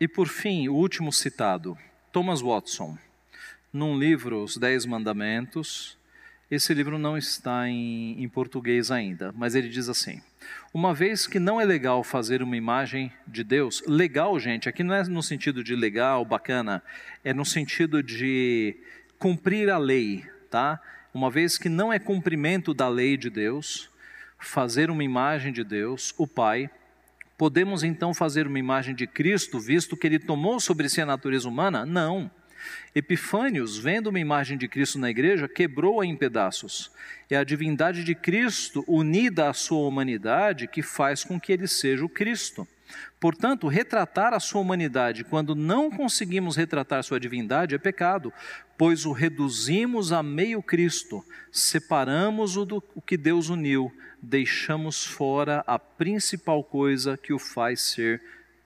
E 0.00 0.08
por 0.08 0.28
fim, 0.28 0.68
o 0.68 0.74
último 0.74 1.12
citado, 1.12 1.76
Thomas 2.12 2.40
Watson, 2.40 2.96
num 3.72 3.98
livro, 3.98 4.42
Os 4.42 4.56
Dez 4.56 4.86
Mandamentos. 4.86 5.98
Esse 6.50 6.72
livro 6.72 6.98
não 6.98 7.18
está 7.18 7.68
em, 7.68 8.22
em 8.22 8.28
português 8.28 8.90
ainda, 8.90 9.34
mas 9.36 9.54
ele 9.54 9.68
diz 9.68 9.88
assim: 9.88 10.22
Uma 10.72 10.94
vez 10.94 11.26
que 11.26 11.38
não 11.38 11.60
é 11.60 11.64
legal 11.64 12.02
fazer 12.02 12.42
uma 12.42 12.56
imagem 12.56 13.12
de 13.26 13.44
Deus, 13.44 13.82
legal, 13.86 14.38
gente, 14.40 14.68
aqui 14.68 14.82
não 14.82 14.94
é 14.94 15.04
no 15.04 15.22
sentido 15.22 15.62
de 15.62 15.76
legal, 15.76 16.24
bacana, 16.24 16.82
é 17.22 17.34
no 17.34 17.44
sentido 17.44 18.02
de 18.02 18.76
cumprir 19.18 19.68
a 19.68 19.76
lei, 19.76 20.24
tá? 20.50 20.80
Uma 21.12 21.30
vez 21.30 21.58
que 21.58 21.68
não 21.68 21.92
é 21.92 21.98
cumprimento 21.98 22.72
da 22.72 22.88
lei 22.88 23.16
de 23.16 23.28
Deus, 23.28 23.90
fazer 24.38 24.90
uma 24.90 25.04
imagem 25.04 25.52
de 25.52 25.64
Deus, 25.64 26.14
o 26.16 26.26
Pai, 26.26 26.70
podemos 27.36 27.82
então 27.82 28.14
fazer 28.14 28.46
uma 28.46 28.58
imagem 28.58 28.94
de 28.94 29.06
Cristo, 29.06 29.60
visto 29.60 29.96
que 29.96 30.06
ele 30.06 30.18
tomou 30.18 30.58
sobre 30.58 30.88
si 30.88 31.00
a 31.00 31.06
natureza 31.06 31.48
humana? 31.48 31.84
Não. 31.84 32.30
Epifânios, 32.94 33.78
vendo 33.78 34.08
uma 34.08 34.20
imagem 34.20 34.56
de 34.56 34.68
Cristo 34.68 34.98
na 34.98 35.10
igreja, 35.10 35.48
quebrou-a 35.48 36.06
em 36.06 36.16
pedaços. 36.16 36.90
É 37.30 37.36
a 37.36 37.44
divindade 37.44 38.04
de 38.04 38.14
Cristo 38.14 38.84
unida 38.86 39.48
à 39.48 39.52
sua 39.52 39.86
humanidade 39.86 40.66
que 40.66 40.82
faz 40.82 41.24
com 41.24 41.38
que 41.38 41.52
ele 41.52 41.66
seja 41.66 42.04
o 42.04 42.08
Cristo. 42.08 42.66
Portanto, 43.20 43.66
retratar 43.66 44.32
a 44.32 44.40
sua 44.40 44.60
humanidade 44.60 45.24
quando 45.24 45.54
não 45.54 45.90
conseguimos 45.90 46.56
retratar 46.56 47.02
sua 47.02 47.20
divindade 47.20 47.74
é 47.74 47.78
pecado, 47.78 48.32
pois 48.76 49.04
o 49.04 49.12
reduzimos 49.12 50.12
a 50.12 50.22
meio 50.22 50.62
Cristo, 50.62 51.24
separamos 51.50 52.56
o 52.56 52.64
do 52.64 52.82
o 52.94 53.02
que 53.02 53.16
Deus 53.16 53.48
uniu, 53.48 53.92
deixamos 54.22 55.04
fora 55.04 55.64
a 55.66 55.78
principal 55.78 56.62
coisa 56.62 57.16
que 57.16 57.32
o 57.32 57.38
faz 57.38 57.80
ser 57.80 58.22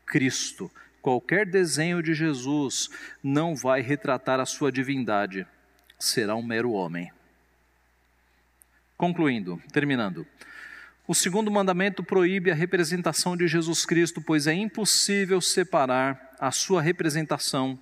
Cristo. 0.06 0.70
Qualquer 1.02 1.44
desenho 1.44 2.00
de 2.00 2.14
Jesus 2.14 2.88
não 3.20 3.56
vai 3.56 3.80
retratar 3.82 4.38
a 4.38 4.46
sua 4.46 4.70
divindade, 4.70 5.44
será 5.98 6.36
um 6.36 6.42
mero 6.44 6.70
homem. 6.70 7.10
Concluindo, 8.96 9.60
terminando. 9.72 10.24
O 11.08 11.12
segundo 11.12 11.50
mandamento 11.50 12.04
proíbe 12.04 12.52
a 12.52 12.54
representação 12.54 13.36
de 13.36 13.48
Jesus 13.48 13.84
Cristo, 13.84 14.22
pois 14.22 14.46
é 14.46 14.54
impossível 14.54 15.40
separar 15.40 16.36
a 16.38 16.52
sua 16.52 16.80
representação 16.80 17.76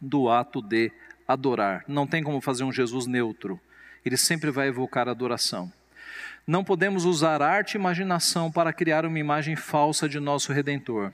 do 0.00 0.28
ato 0.28 0.62
de 0.62 0.92
adorar. 1.26 1.84
Não 1.88 2.06
tem 2.06 2.22
como 2.22 2.40
fazer 2.40 2.62
um 2.62 2.72
Jesus 2.72 3.06
neutro. 3.06 3.60
Ele 4.04 4.16
sempre 4.16 4.48
vai 4.52 4.68
evocar 4.68 5.08
adoração. 5.08 5.72
Não 6.46 6.62
podemos 6.62 7.04
usar 7.04 7.42
arte 7.42 7.74
e 7.74 7.78
imaginação 7.78 8.50
para 8.50 8.72
criar 8.72 9.04
uma 9.04 9.18
imagem 9.18 9.56
falsa 9.56 10.08
de 10.08 10.20
nosso 10.20 10.52
redentor. 10.52 11.12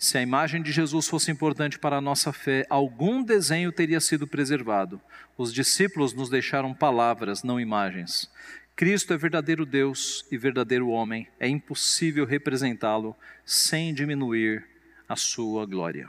Se 0.00 0.16
a 0.16 0.22
imagem 0.22 0.62
de 0.62 0.72
Jesus 0.72 1.06
fosse 1.06 1.30
importante 1.30 1.78
para 1.78 1.98
a 1.98 2.00
nossa 2.00 2.32
fé, 2.32 2.64
algum 2.70 3.22
desenho 3.22 3.70
teria 3.70 4.00
sido 4.00 4.26
preservado. 4.26 4.98
Os 5.36 5.52
discípulos 5.52 6.14
nos 6.14 6.30
deixaram 6.30 6.72
palavras, 6.72 7.42
não 7.42 7.60
imagens. 7.60 8.30
Cristo 8.74 9.12
é 9.12 9.18
verdadeiro 9.18 9.66
Deus 9.66 10.24
e 10.32 10.38
verdadeiro 10.38 10.88
homem. 10.88 11.28
É 11.38 11.46
impossível 11.46 12.24
representá-lo 12.24 13.14
sem 13.44 13.92
diminuir 13.92 14.66
a 15.06 15.16
sua 15.16 15.66
glória. 15.66 16.08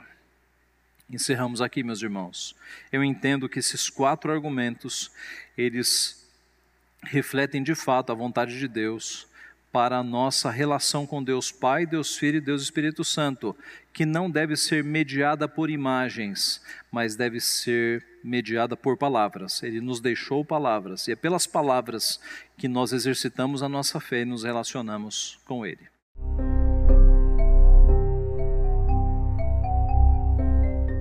Encerramos 1.10 1.60
aqui, 1.60 1.82
meus 1.82 2.00
irmãos. 2.00 2.56
Eu 2.90 3.04
entendo 3.04 3.46
que 3.46 3.58
esses 3.58 3.90
quatro 3.90 4.32
argumentos, 4.32 5.12
eles 5.54 6.26
refletem 7.02 7.62
de 7.62 7.74
fato 7.74 8.10
a 8.10 8.14
vontade 8.14 8.58
de 8.58 8.66
Deus 8.66 9.28
para 9.72 9.96
a 9.96 10.02
nossa 10.02 10.50
relação 10.50 11.06
com 11.06 11.24
Deus 11.24 11.50
Pai, 11.50 11.86
Deus 11.86 12.16
Filho 12.16 12.36
e 12.36 12.40
Deus 12.40 12.62
Espírito 12.62 13.02
Santo, 13.02 13.56
que 13.92 14.04
não 14.04 14.30
deve 14.30 14.54
ser 14.54 14.84
mediada 14.84 15.48
por 15.48 15.70
imagens, 15.70 16.62
mas 16.90 17.16
deve 17.16 17.40
ser 17.40 18.04
mediada 18.22 18.76
por 18.76 18.98
palavras. 18.98 19.62
Ele 19.62 19.80
nos 19.80 19.98
deixou 20.00 20.44
palavras, 20.44 21.08
e 21.08 21.12
é 21.12 21.16
pelas 21.16 21.46
palavras 21.46 22.20
que 22.58 22.68
nós 22.68 22.92
exercitamos 22.92 23.62
a 23.62 23.68
nossa 23.68 23.98
fé 23.98 24.20
e 24.20 24.26
nos 24.26 24.44
relacionamos 24.44 25.38
com 25.46 25.64
Ele. 25.64 25.90